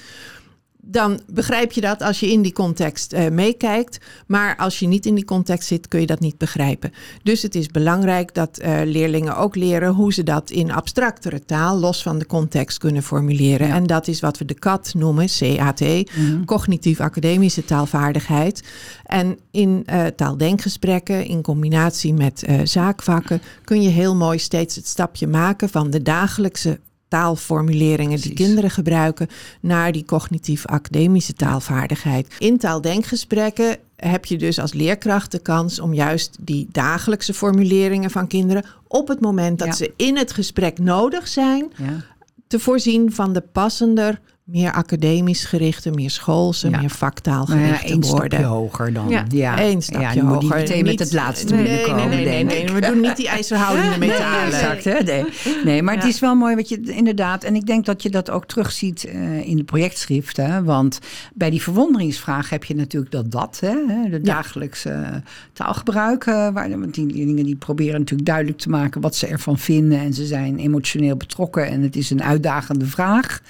dan 0.81 1.19
begrijp 1.27 1.71
je 1.71 1.81
dat 1.81 2.01
als 2.01 2.19
je 2.19 2.31
in 2.31 2.41
die 2.41 2.53
context 2.53 3.13
uh, 3.13 3.27
meekijkt. 3.29 3.97
Maar 4.27 4.57
als 4.57 4.79
je 4.79 4.87
niet 4.87 5.05
in 5.05 5.15
die 5.15 5.25
context 5.25 5.67
zit, 5.67 5.87
kun 5.87 5.99
je 5.99 6.05
dat 6.05 6.19
niet 6.19 6.37
begrijpen. 6.37 6.91
Dus 7.23 7.41
het 7.41 7.55
is 7.55 7.67
belangrijk 7.67 8.33
dat 8.33 8.59
uh, 8.61 8.79
leerlingen 8.83 9.37
ook 9.37 9.55
leren 9.55 9.93
hoe 9.93 10.13
ze 10.13 10.23
dat 10.23 10.49
in 10.49 10.71
abstractere 10.71 11.45
taal, 11.45 11.77
los 11.77 12.01
van 12.01 12.19
de 12.19 12.25
context, 12.25 12.77
kunnen 12.77 13.03
formuleren. 13.03 13.67
Ja. 13.67 13.75
En 13.75 13.87
dat 13.87 14.07
is 14.07 14.19
wat 14.19 14.37
we 14.37 14.45
de 14.45 14.53
CAT 14.53 14.93
noemen, 14.93 15.27
CAT, 15.27 15.79
mm 15.79 16.05
-hmm. 16.15 16.45
cognitief-academische 16.45 17.65
taalvaardigheid. 17.65 18.63
En 19.03 19.37
in 19.51 19.83
uh, 19.85 20.05
taaldenkgesprekken, 20.05 21.25
in 21.25 21.41
combinatie 21.41 22.13
met 22.13 22.43
zaakvakken, 22.63 23.41
kun 23.63 23.81
je 23.81 23.89
heel 23.89 24.15
mooi 24.15 24.39
steeds 24.39 24.75
het 24.75 24.87
stapje 24.87 25.27
maken 25.27 25.69
van 25.69 25.89
de 25.89 26.01
dagelijkse 26.01 26.79
taalformuleringen 27.09 28.21
die 28.21 28.33
kinderen 28.33 28.71
gebruiken 28.71 29.27
naar 29.61 29.91
die 29.91 30.05
cognitief-academische 30.05 31.33
taalvaardigheid. 31.33 32.35
In 32.37 32.57
taaldenkgesprekken 32.57 33.77
heb 33.95 34.25
je 34.25 34.37
dus 34.37 34.59
als 34.59 34.73
leerkracht 34.73 35.31
de 35.31 35.39
kans 35.39 35.79
om 35.79 35.93
juist 35.93 36.37
die 36.39 36.67
dagelijkse 36.71 37.33
formuleringen 37.33 38.11
van 38.11 38.27
kinderen 38.27 38.65
op 38.87 39.07
het 39.07 39.19
moment 39.19 39.59
dat 39.59 39.67
ja. 39.67 39.73
ze 39.73 39.93
in 39.95 40.17
het 40.17 40.31
gesprek 40.31 40.79
nodig 40.79 41.27
zijn, 41.27 41.71
ja. 41.75 42.03
te 42.47 42.59
voorzien 42.59 43.13
van 43.13 43.33
de 43.33 43.41
passender 43.41 44.19
meer 44.51 44.71
academisch 44.71 45.45
gerichte, 45.45 45.91
meer 45.91 46.09
schoolse, 46.09 46.69
ja. 46.69 46.79
meer 46.79 46.89
vaktaalgerichte 46.89 47.87
nou 47.87 48.05
ja, 48.05 48.11
worden. 48.11 48.43
hoger 48.43 48.93
dan. 48.93 49.09
Ja, 49.09 49.25
ja. 49.29 49.59
één 49.59 49.81
stapje 49.81 50.21
ja, 50.21 50.25
hoger. 50.25 50.41
Niet 50.41 50.49
meteen 50.49 50.85
met 50.85 50.99
het 50.99 51.13
laatste 51.13 51.55
nee, 51.55 51.63
binnenkomen, 51.63 52.09
nee, 52.09 52.25
nee, 52.25 52.43
nee, 52.43 52.63
nee, 52.63 52.73
We 52.73 52.81
doen 52.81 52.99
niet 53.01 53.15
die 53.15 53.27
ijzerhoudende 53.27 53.97
metalen. 54.07 54.51
Nee, 54.51 54.59
exact, 54.59 54.83
hè? 54.83 55.03
Nee. 55.03 55.25
nee, 55.63 55.83
maar 55.83 55.95
het 55.95 56.03
is 56.03 56.19
wel 56.19 56.35
mooi 56.35 56.55
wat 56.55 56.69
je 56.69 56.81
inderdaad... 56.81 57.43
en 57.43 57.55
ik 57.55 57.65
denk 57.65 57.85
dat 57.85 58.03
je 58.03 58.09
dat 58.09 58.29
ook 58.29 58.45
terugziet 58.45 59.05
uh, 59.05 59.47
in 59.47 59.57
de 59.57 59.63
projectschriften. 59.63 60.63
Want 60.63 60.99
bij 61.33 61.49
die 61.49 61.61
verwonderingsvraag 61.61 62.49
heb 62.49 62.63
je 62.63 62.75
natuurlijk 62.75 63.11
dat 63.11 63.31
dat, 63.31 63.59
hè, 63.59 63.75
de 64.09 64.21
dagelijkse 64.21 65.23
taalgebruik. 65.53 66.25
Uh, 66.25 66.49
waar, 66.49 66.79
want 66.79 66.93
die 66.93 67.05
leerlingen 67.05 67.45
die 67.45 67.55
proberen 67.55 67.99
natuurlijk 67.99 68.27
duidelijk 68.27 68.57
te 68.57 68.69
maken 68.69 69.01
wat 69.01 69.15
ze 69.15 69.27
ervan 69.27 69.57
vinden. 69.57 69.99
En 69.99 70.13
ze 70.13 70.25
zijn 70.25 70.57
emotioneel 70.57 71.17
betrokken 71.17 71.67
en 71.67 71.81
het 71.81 71.95
is 71.95 72.09
een 72.09 72.23
uitdagende 72.23 72.85
vraag. 72.85 73.41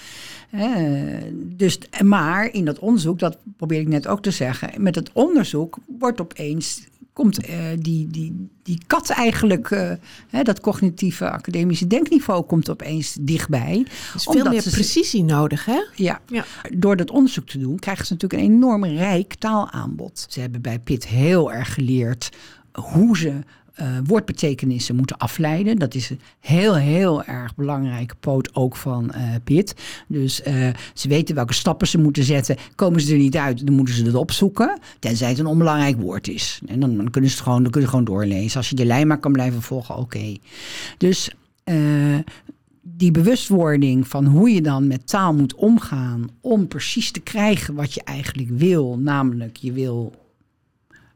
Dus, 1.34 1.80
maar 2.04 2.54
in 2.54 2.66
dat 2.66 2.80
onderzoek, 2.80 3.20
dat 3.20 3.38
probeer 3.58 3.80
ik 3.80 3.88
net 3.88 4.08
ook 4.08 4.22
te 4.22 4.32
zeggen, 4.32 4.82
met 4.82 4.96
het 4.96 5.10
onderzoek 5.14 5.78
wordt 5.98 6.22
opeens 6.22 6.88
komt 7.20 7.50
uh, 7.50 7.56
die, 7.80 8.08
die, 8.08 8.50
die 8.64 8.82
kat 8.88 9.10
eigenlijk, 9.10 9.70
uh, 9.70 9.92
hè, 10.30 10.44
dat 10.44 10.60
cognitieve 10.60 11.30
academische 11.30 11.88
denkniveau 11.88 12.44
komt 12.44 12.70
opeens 12.70 13.18
dichtbij. 13.22 13.86
Er 13.86 14.16
is 14.16 14.24
veel 14.24 14.50
meer 14.50 14.62
precisie 14.62 15.24
nodig, 15.24 15.66
hè? 15.66 15.82
Ja. 15.96 16.22
ja. 16.28 16.46
Door 16.74 16.96
dat 16.96 17.12
onderzoek 17.12 17.48
te 17.48 17.58
doen 17.58 17.80
krijgen 17.80 18.06
ze 18.06 18.14
natuurlijk 18.14 18.42
een 18.44 18.50
enorm 18.54 18.86
rijk 18.86 19.34
taalaanbod. 19.34 20.26
Ze 20.30 20.40
hebben 20.40 20.62
bij 20.62 20.80
Pitt 20.80 21.08
heel 21.08 21.54
erg 21.54 21.74
geleerd 21.74 22.30
hoe 22.72 23.18
ze 23.18 23.40
uh, 23.82 23.88
woordbetekenissen 24.06 24.96
moeten 24.96 25.18
afleiden. 25.18 25.78
Dat 25.78 25.96
is 25.96 26.10
een 26.10 26.20
heel, 26.40 26.76
heel 26.76 27.24
erg 27.24 27.56
belangrijke 27.56 28.16
poot 28.20 28.56
ook 28.56 28.76
van 28.76 29.12
uh, 29.16 29.22
Pitt. 29.44 29.74
Dus 30.08 30.42
uh, 30.48 30.68
ze 30.94 31.08
weten 31.08 31.36
welke 31.36 31.54
stappen 31.54 31.88
ze 31.88 31.98
moeten 31.98 32.24
zetten. 32.24 32.56
Komen 32.76 33.02
ze 33.02 33.12
er 33.12 33.18
niet 33.18 33.38
uit, 33.38 33.66
dan 33.66 33.76
moeten 33.76 33.96
ze 33.96 34.04
dat 34.04 34.16
opzoeken. 34.16 34.80
Tenzij 35.00 35.30
het 35.30 35.40
een 35.40 35.46
onbelangrijk 35.46 36.02
woord 36.02 36.28
is. 36.28 36.62
En 36.66 36.80
dan, 36.80 37.10
kunnen 37.10 37.30
ze 37.30 37.36
het 37.36 37.46
gewoon, 37.46 37.64
dan 37.64 37.72
kunnen 37.72 37.90
ze 37.90 37.96
gewoon 37.96 38.16
doorlezen. 38.16 38.58
Als 38.58 38.70
je 38.70 38.76
de 38.76 38.86
lijn 38.86 39.08
maar 39.08 39.20
kan 39.20 39.32
blijven 39.32 39.62
volgen, 39.62 39.96
oké. 39.96 40.38
Dus 40.98 41.32
die 42.82 43.12
bewustwording 43.12 44.08
van 44.08 44.26
hoe 44.26 44.50
je 44.50 44.62
dan 44.62 44.88
met 44.88 45.08
taal 45.08 45.34
moet 45.34 45.56
omgaan 45.56 46.30
om 46.42 46.68
precies 46.68 47.12
te 47.12 47.20
krijgen 47.20 47.76
wat 47.76 47.94
je 47.94 48.04
eigenlijk 48.04 48.50
wil, 48.50 48.98
namelijk 48.98 49.58
je 49.58 49.72
wil 49.72 50.14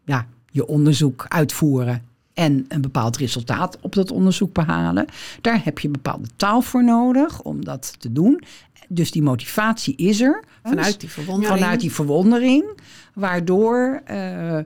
ja, 0.05 0.27
je 0.51 0.67
onderzoek 0.67 1.25
uitvoeren 1.27 2.01
en 2.33 2.65
een 2.67 2.81
bepaald 2.81 3.17
resultaat 3.17 3.77
op 3.81 3.93
dat 3.93 4.11
onderzoek 4.11 4.53
behalen. 4.53 5.05
Daar 5.41 5.61
heb 5.63 5.79
je 5.79 5.89
bepaalde 5.89 6.27
taal 6.35 6.61
voor 6.61 6.83
nodig 6.83 7.41
om 7.41 7.65
dat 7.65 7.95
te 7.99 8.11
doen. 8.11 8.43
Dus 8.87 9.11
die 9.11 9.21
motivatie 9.21 9.95
is 9.95 10.21
er. 10.21 10.43
Vanuit 10.63 10.99
die 10.99 11.09
verwondering. 11.09 11.59
Vanuit 11.59 11.79
die 11.79 11.91
verwondering. 11.91 12.65
Waardoor 13.13 14.01
uh, 14.11 14.59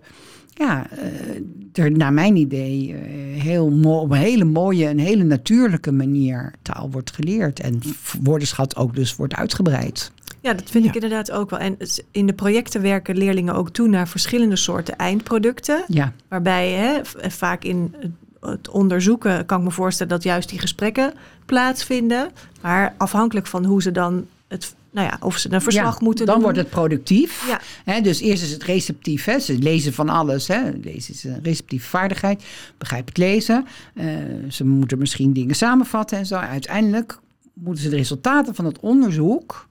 ja, 0.53 0.87
uh, 0.91 1.83
er 1.83 1.91
naar 1.91 2.13
mijn 2.13 2.35
idee 2.35 2.89
uh, 2.89 2.97
heel 3.41 3.65
op 3.83 4.11
een 4.11 4.17
hele 4.17 4.43
mooie 4.43 4.87
en 4.87 4.97
hele 4.97 5.23
natuurlijke 5.23 5.91
manier 5.91 6.53
taal 6.61 6.91
wordt 6.91 7.11
geleerd. 7.11 7.59
En 7.59 7.79
woordenschat 8.21 8.75
ook 8.75 8.95
dus 8.95 9.15
wordt 9.15 9.35
uitgebreid. 9.35 10.11
Ja, 10.47 10.53
dat 10.53 10.69
vind 10.69 10.85
ik 10.85 10.93
inderdaad 10.93 11.31
ook 11.31 11.49
wel. 11.49 11.59
En 11.59 11.77
in 12.11 12.25
de 12.27 12.33
projecten 12.33 12.81
werken 12.81 13.17
leerlingen 13.17 13.53
ook 13.53 13.69
toe 13.69 13.87
naar 13.87 14.07
verschillende 14.07 14.55
soorten 14.55 14.97
eindproducten. 14.97 15.83
Ja. 15.87 16.13
Waarbij 16.27 16.71
hè, 16.71 16.99
vaak 17.29 17.63
in 17.63 17.95
het 18.41 18.69
onderzoeken 18.69 19.45
kan 19.45 19.57
ik 19.57 19.63
me 19.63 19.71
voorstellen 19.71 20.11
dat 20.11 20.23
juist 20.23 20.49
die 20.49 20.59
gesprekken 20.59 21.13
plaatsvinden. 21.45 22.31
Maar 22.61 22.93
afhankelijk 22.97 23.47
van 23.47 23.65
hoe 23.65 23.81
ze 23.81 23.91
dan 23.91 24.27
het 24.47 24.75
nou 24.91 25.07
ja, 25.07 25.17
of 25.21 25.37
ze 25.37 25.53
een 25.53 25.61
verslag 25.61 26.01
moeten 26.01 26.25
dan 26.25 26.35
doen. 26.35 26.43
Dan 26.43 26.53
wordt 26.53 26.69
het 26.69 26.79
productief. 26.79 27.59
Ja. 27.85 28.01
dus 28.01 28.19
eerst 28.19 28.43
is 28.43 28.51
het 28.51 28.63
receptief. 28.63 29.25
Hè. 29.25 29.39
Ze 29.39 29.57
lezen 29.57 29.93
van 29.93 30.09
alles. 30.09 30.47
Hè. 30.47 30.69
Lezen 30.81 31.13
is 31.13 31.23
een 31.23 31.39
receptieve 31.43 31.87
vaardigheid. 31.87 32.43
Begrijp 32.77 33.07
het 33.07 33.17
lezen. 33.17 33.65
Uh, 33.93 34.05
ze 34.49 34.65
moeten 34.65 34.97
misschien 34.97 35.33
dingen 35.33 35.55
samenvatten 35.55 36.17
en 36.17 36.25
zo. 36.25 36.35
Uiteindelijk 36.35 37.19
moeten 37.53 37.83
ze 37.83 37.89
de 37.89 37.95
resultaten 37.95 38.55
van 38.55 38.65
het 38.65 38.79
onderzoek 38.79 39.66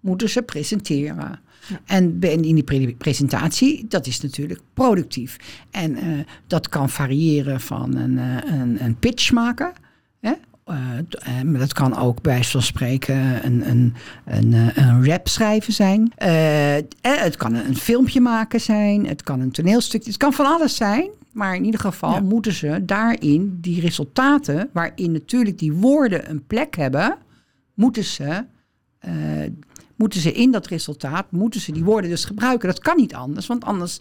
moeten 0.00 0.28
ze 0.28 0.42
presenteren. 0.42 1.40
Ja. 1.68 1.80
En 1.84 2.20
in 2.20 2.54
die 2.54 2.94
presentatie, 2.94 3.86
dat 3.88 4.06
is 4.06 4.20
natuurlijk 4.20 4.60
productief. 4.74 5.36
En 5.70 6.04
uh, 6.04 6.18
dat 6.46 6.68
kan 6.68 6.88
variëren 6.90 7.60
van 7.60 7.96
een, 7.96 8.12
uh, 8.12 8.36
een, 8.44 8.84
een 8.84 8.98
pitch 8.98 9.32
maken. 9.32 9.72
Hè? 10.20 10.32
Uh, 10.66 11.42
maar 11.44 11.60
dat 11.60 11.72
kan 11.72 11.96
ook 11.96 12.22
bij 12.22 12.44
van 12.44 12.62
spreken 12.62 13.46
een, 13.46 13.68
een, 13.68 13.94
een, 14.24 14.52
een 14.74 15.06
rap 15.06 15.28
schrijven 15.28 15.72
zijn. 15.72 16.12
het 17.00 17.36
kan 17.36 17.54
een 17.54 17.76
filmpje 17.76 18.20
maken 18.20 18.60
zijn. 18.60 19.06
Het 19.06 19.22
kan 19.22 19.40
een 19.40 19.50
toneelstuk. 19.50 20.04
Het 20.04 20.16
kan 20.16 20.32
van 20.32 20.46
alles 20.46 20.76
zijn. 20.76 21.10
Maar 21.32 21.54
in 21.54 21.64
ieder 21.64 21.80
geval 21.80 22.12
ja. 22.12 22.20
moeten 22.20 22.52
ze 22.52 22.84
daarin 22.84 23.58
die 23.60 23.80
resultaten, 23.80 24.70
waarin 24.72 25.12
natuurlijk 25.12 25.58
die 25.58 25.72
woorden 25.72 26.30
een 26.30 26.46
plek 26.46 26.76
hebben, 26.76 27.16
moeten 27.74 28.04
ze 28.04 28.44
moeten 30.00 30.20
ze 30.20 30.32
in 30.32 30.50
dat 30.50 30.66
resultaat, 30.66 31.26
moeten 31.30 31.60
ze 31.60 31.72
die 31.72 31.84
woorden 31.84 32.10
dus 32.10 32.24
gebruiken. 32.24 32.68
Dat 32.68 32.78
kan 32.78 32.96
niet 32.96 33.14
anders, 33.14 33.46
want 33.46 33.64
anders... 33.64 33.98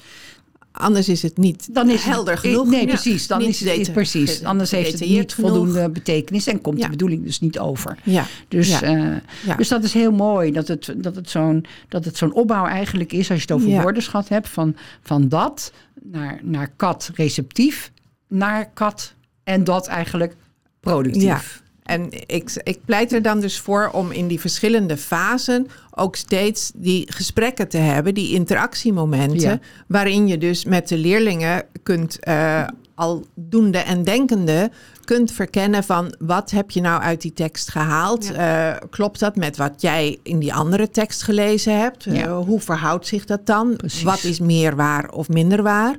Anders 0.71 1.09
is 1.09 1.21
het 1.21 1.37
niet 1.37 1.73
dan 1.73 1.89
is 1.89 2.03
helder 2.03 2.33
het, 2.33 2.41
genoeg. 2.41 2.67
Nee, 2.67 2.87
precies. 2.87 3.27
Dan 3.27 3.41
is 3.41 3.59
het 3.59 3.93
precies. 3.93 4.43
Anders 4.43 4.71
heeft 4.71 4.99
het 4.99 5.09
niet 5.09 5.33
voldoende 5.33 5.89
betekenis 5.89 6.47
en 6.47 6.61
komt 6.61 6.81
de 6.81 6.89
bedoeling 6.89 7.23
dus 7.23 7.39
niet 7.39 7.59
over. 7.59 7.97
Ja. 8.03 8.25
Dus, 8.47 8.81
uh, 8.81 9.15
dus 9.57 9.67
dat 9.67 9.83
is 9.83 9.93
heel 9.93 10.11
mooi 10.11 10.51
dat 10.51 10.67
het, 10.67 10.93
dat 10.97 11.15
het 11.15 11.29
zo'n 11.29 11.65
zo'n 12.13 12.33
opbouw 12.33 12.65
eigenlijk 12.65 13.13
is, 13.13 13.29
als 13.29 13.43
je 13.43 13.45
het 13.47 13.51
over 13.51 13.81
woordenschat 13.81 14.29
hebt, 14.29 14.49
van, 14.49 14.75
van 15.01 15.29
dat 15.29 15.71
naar, 16.01 16.39
naar 16.43 16.71
kat 16.75 17.11
receptief, 17.15 17.91
naar 18.27 18.69
kat 18.73 19.13
en 19.43 19.63
dat 19.63 19.87
eigenlijk 19.87 20.35
productief. 20.79 21.61
En 21.89 22.07
ik, 22.25 22.61
ik 22.63 22.79
pleit 22.85 23.13
er 23.13 23.21
dan 23.21 23.39
dus 23.39 23.59
voor 23.59 23.89
om 23.93 24.11
in 24.11 24.27
die 24.27 24.39
verschillende 24.39 24.97
fasen 24.97 25.67
ook 25.91 26.15
steeds 26.15 26.71
die 26.75 27.11
gesprekken 27.11 27.67
te 27.67 27.77
hebben, 27.77 28.13
die 28.13 28.33
interactiemomenten, 28.33 29.61
waarin 29.87 30.27
je 30.27 30.37
dus 30.37 30.65
met 30.65 30.87
de 30.87 30.97
leerlingen 30.97 31.63
kunt 31.83 32.17
uh, 32.27 32.67
al 32.95 33.25
doende 33.35 33.77
en 33.77 34.03
denkende 34.03 34.71
kunt 35.03 35.31
verkennen 35.31 35.83
van 35.83 36.15
wat 36.19 36.51
heb 36.51 36.71
je 36.71 36.81
nou 36.81 37.01
uit 37.01 37.21
die 37.21 37.33
tekst 37.33 37.69
gehaald? 37.69 38.31
Uh, 38.31 38.75
klopt 38.89 39.19
dat 39.19 39.35
met 39.35 39.57
wat 39.57 39.81
jij 39.81 40.17
in 40.23 40.39
die 40.39 40.53
andere 40.53 40.89
tekst 40.89 41.23
gelezen 41.23 41.79
hebt? 41.79 42.05
Uh, 42.05 42.37
hoe 42.37 42.59
verhoudt 42.59 43.07
zich 43.07 43.25
dat 43.25 43.45
dan? 43.45 43.75
Precies. 43.75 44.03
Wat 44.03 44.23
is 44.23 44.39
meer 44.39 44.75
waar 44.75 45.09
of 45.09 45.29
minder 45.29 45.63
waar? 45.63 45.95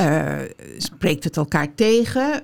Uh, 0.00 0.32
spreekt 0.76 1.24
het 1.24 1.36
elkaar 1.36 1.74
tegen? 1.74 2.42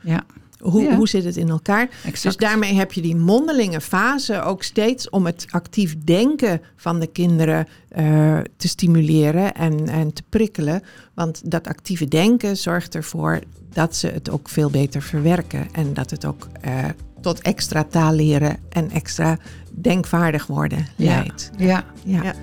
ja. 0.00 0.24
Hoe, 0.62 0.94
hoe 0.94 1.08
zit 1.08 1.24
het 1.24 1.36
in 1.36 1.48
elkaar? 1.48 1.88
Dus 2.22 2.36
daarmee 2.36 2.74
heb 2.74 2.92
je 2.92 3.00
die 3.00 3.16
mondelinge 3.16 3.80
fase 3.80 4.42
ook 4.42 4.62
steeds 4.62 5.10
om 5.10 5.26
het 5.26 5.46
actief 5.50 5.96
denken 6.04 6.60
van 6.76 7.00
de 7.00 7.06
kinderen 7.06 7.68
uh, 7.98 8.38
te 8.56 8.68
stimuleren 8.68 9.54
en, 9.54 9.88
en 9.88 10.12
te 10.12 10.22
prikkelen. 10.28 10.82
Want 11.14 11.50
dat 11.50 11.66
actieve 11.66 12.08
denken 12.08 12.56
zorgt 12.56 12.94
ervoor 12.94 13.40
dat 13.72 13.96
ze 13.96 14.06
het 14.06 14.30
ook 14.30 14.48
veel 14.48 14.70
beter 14.70 15.02
verwerken. 15.02 15.68
En 15.72 15.94
dat 15.94 16.10
het 16.10 16.24
ook 16.24 16.48
uh, 16.66 16.84
tot 17.20 17.40
extra 17.40 17.84
taal 17.84 18.12
leren 18.12 18.56
en 18.68 18.90
extra 18.90 19.38
denkvaardig 19.70 20.46
worden 20.46 20.86
leidt. 20.96 21.50
ja. 21.56 21.84
ja. 22.04 22.22
ja. 22.22 22.34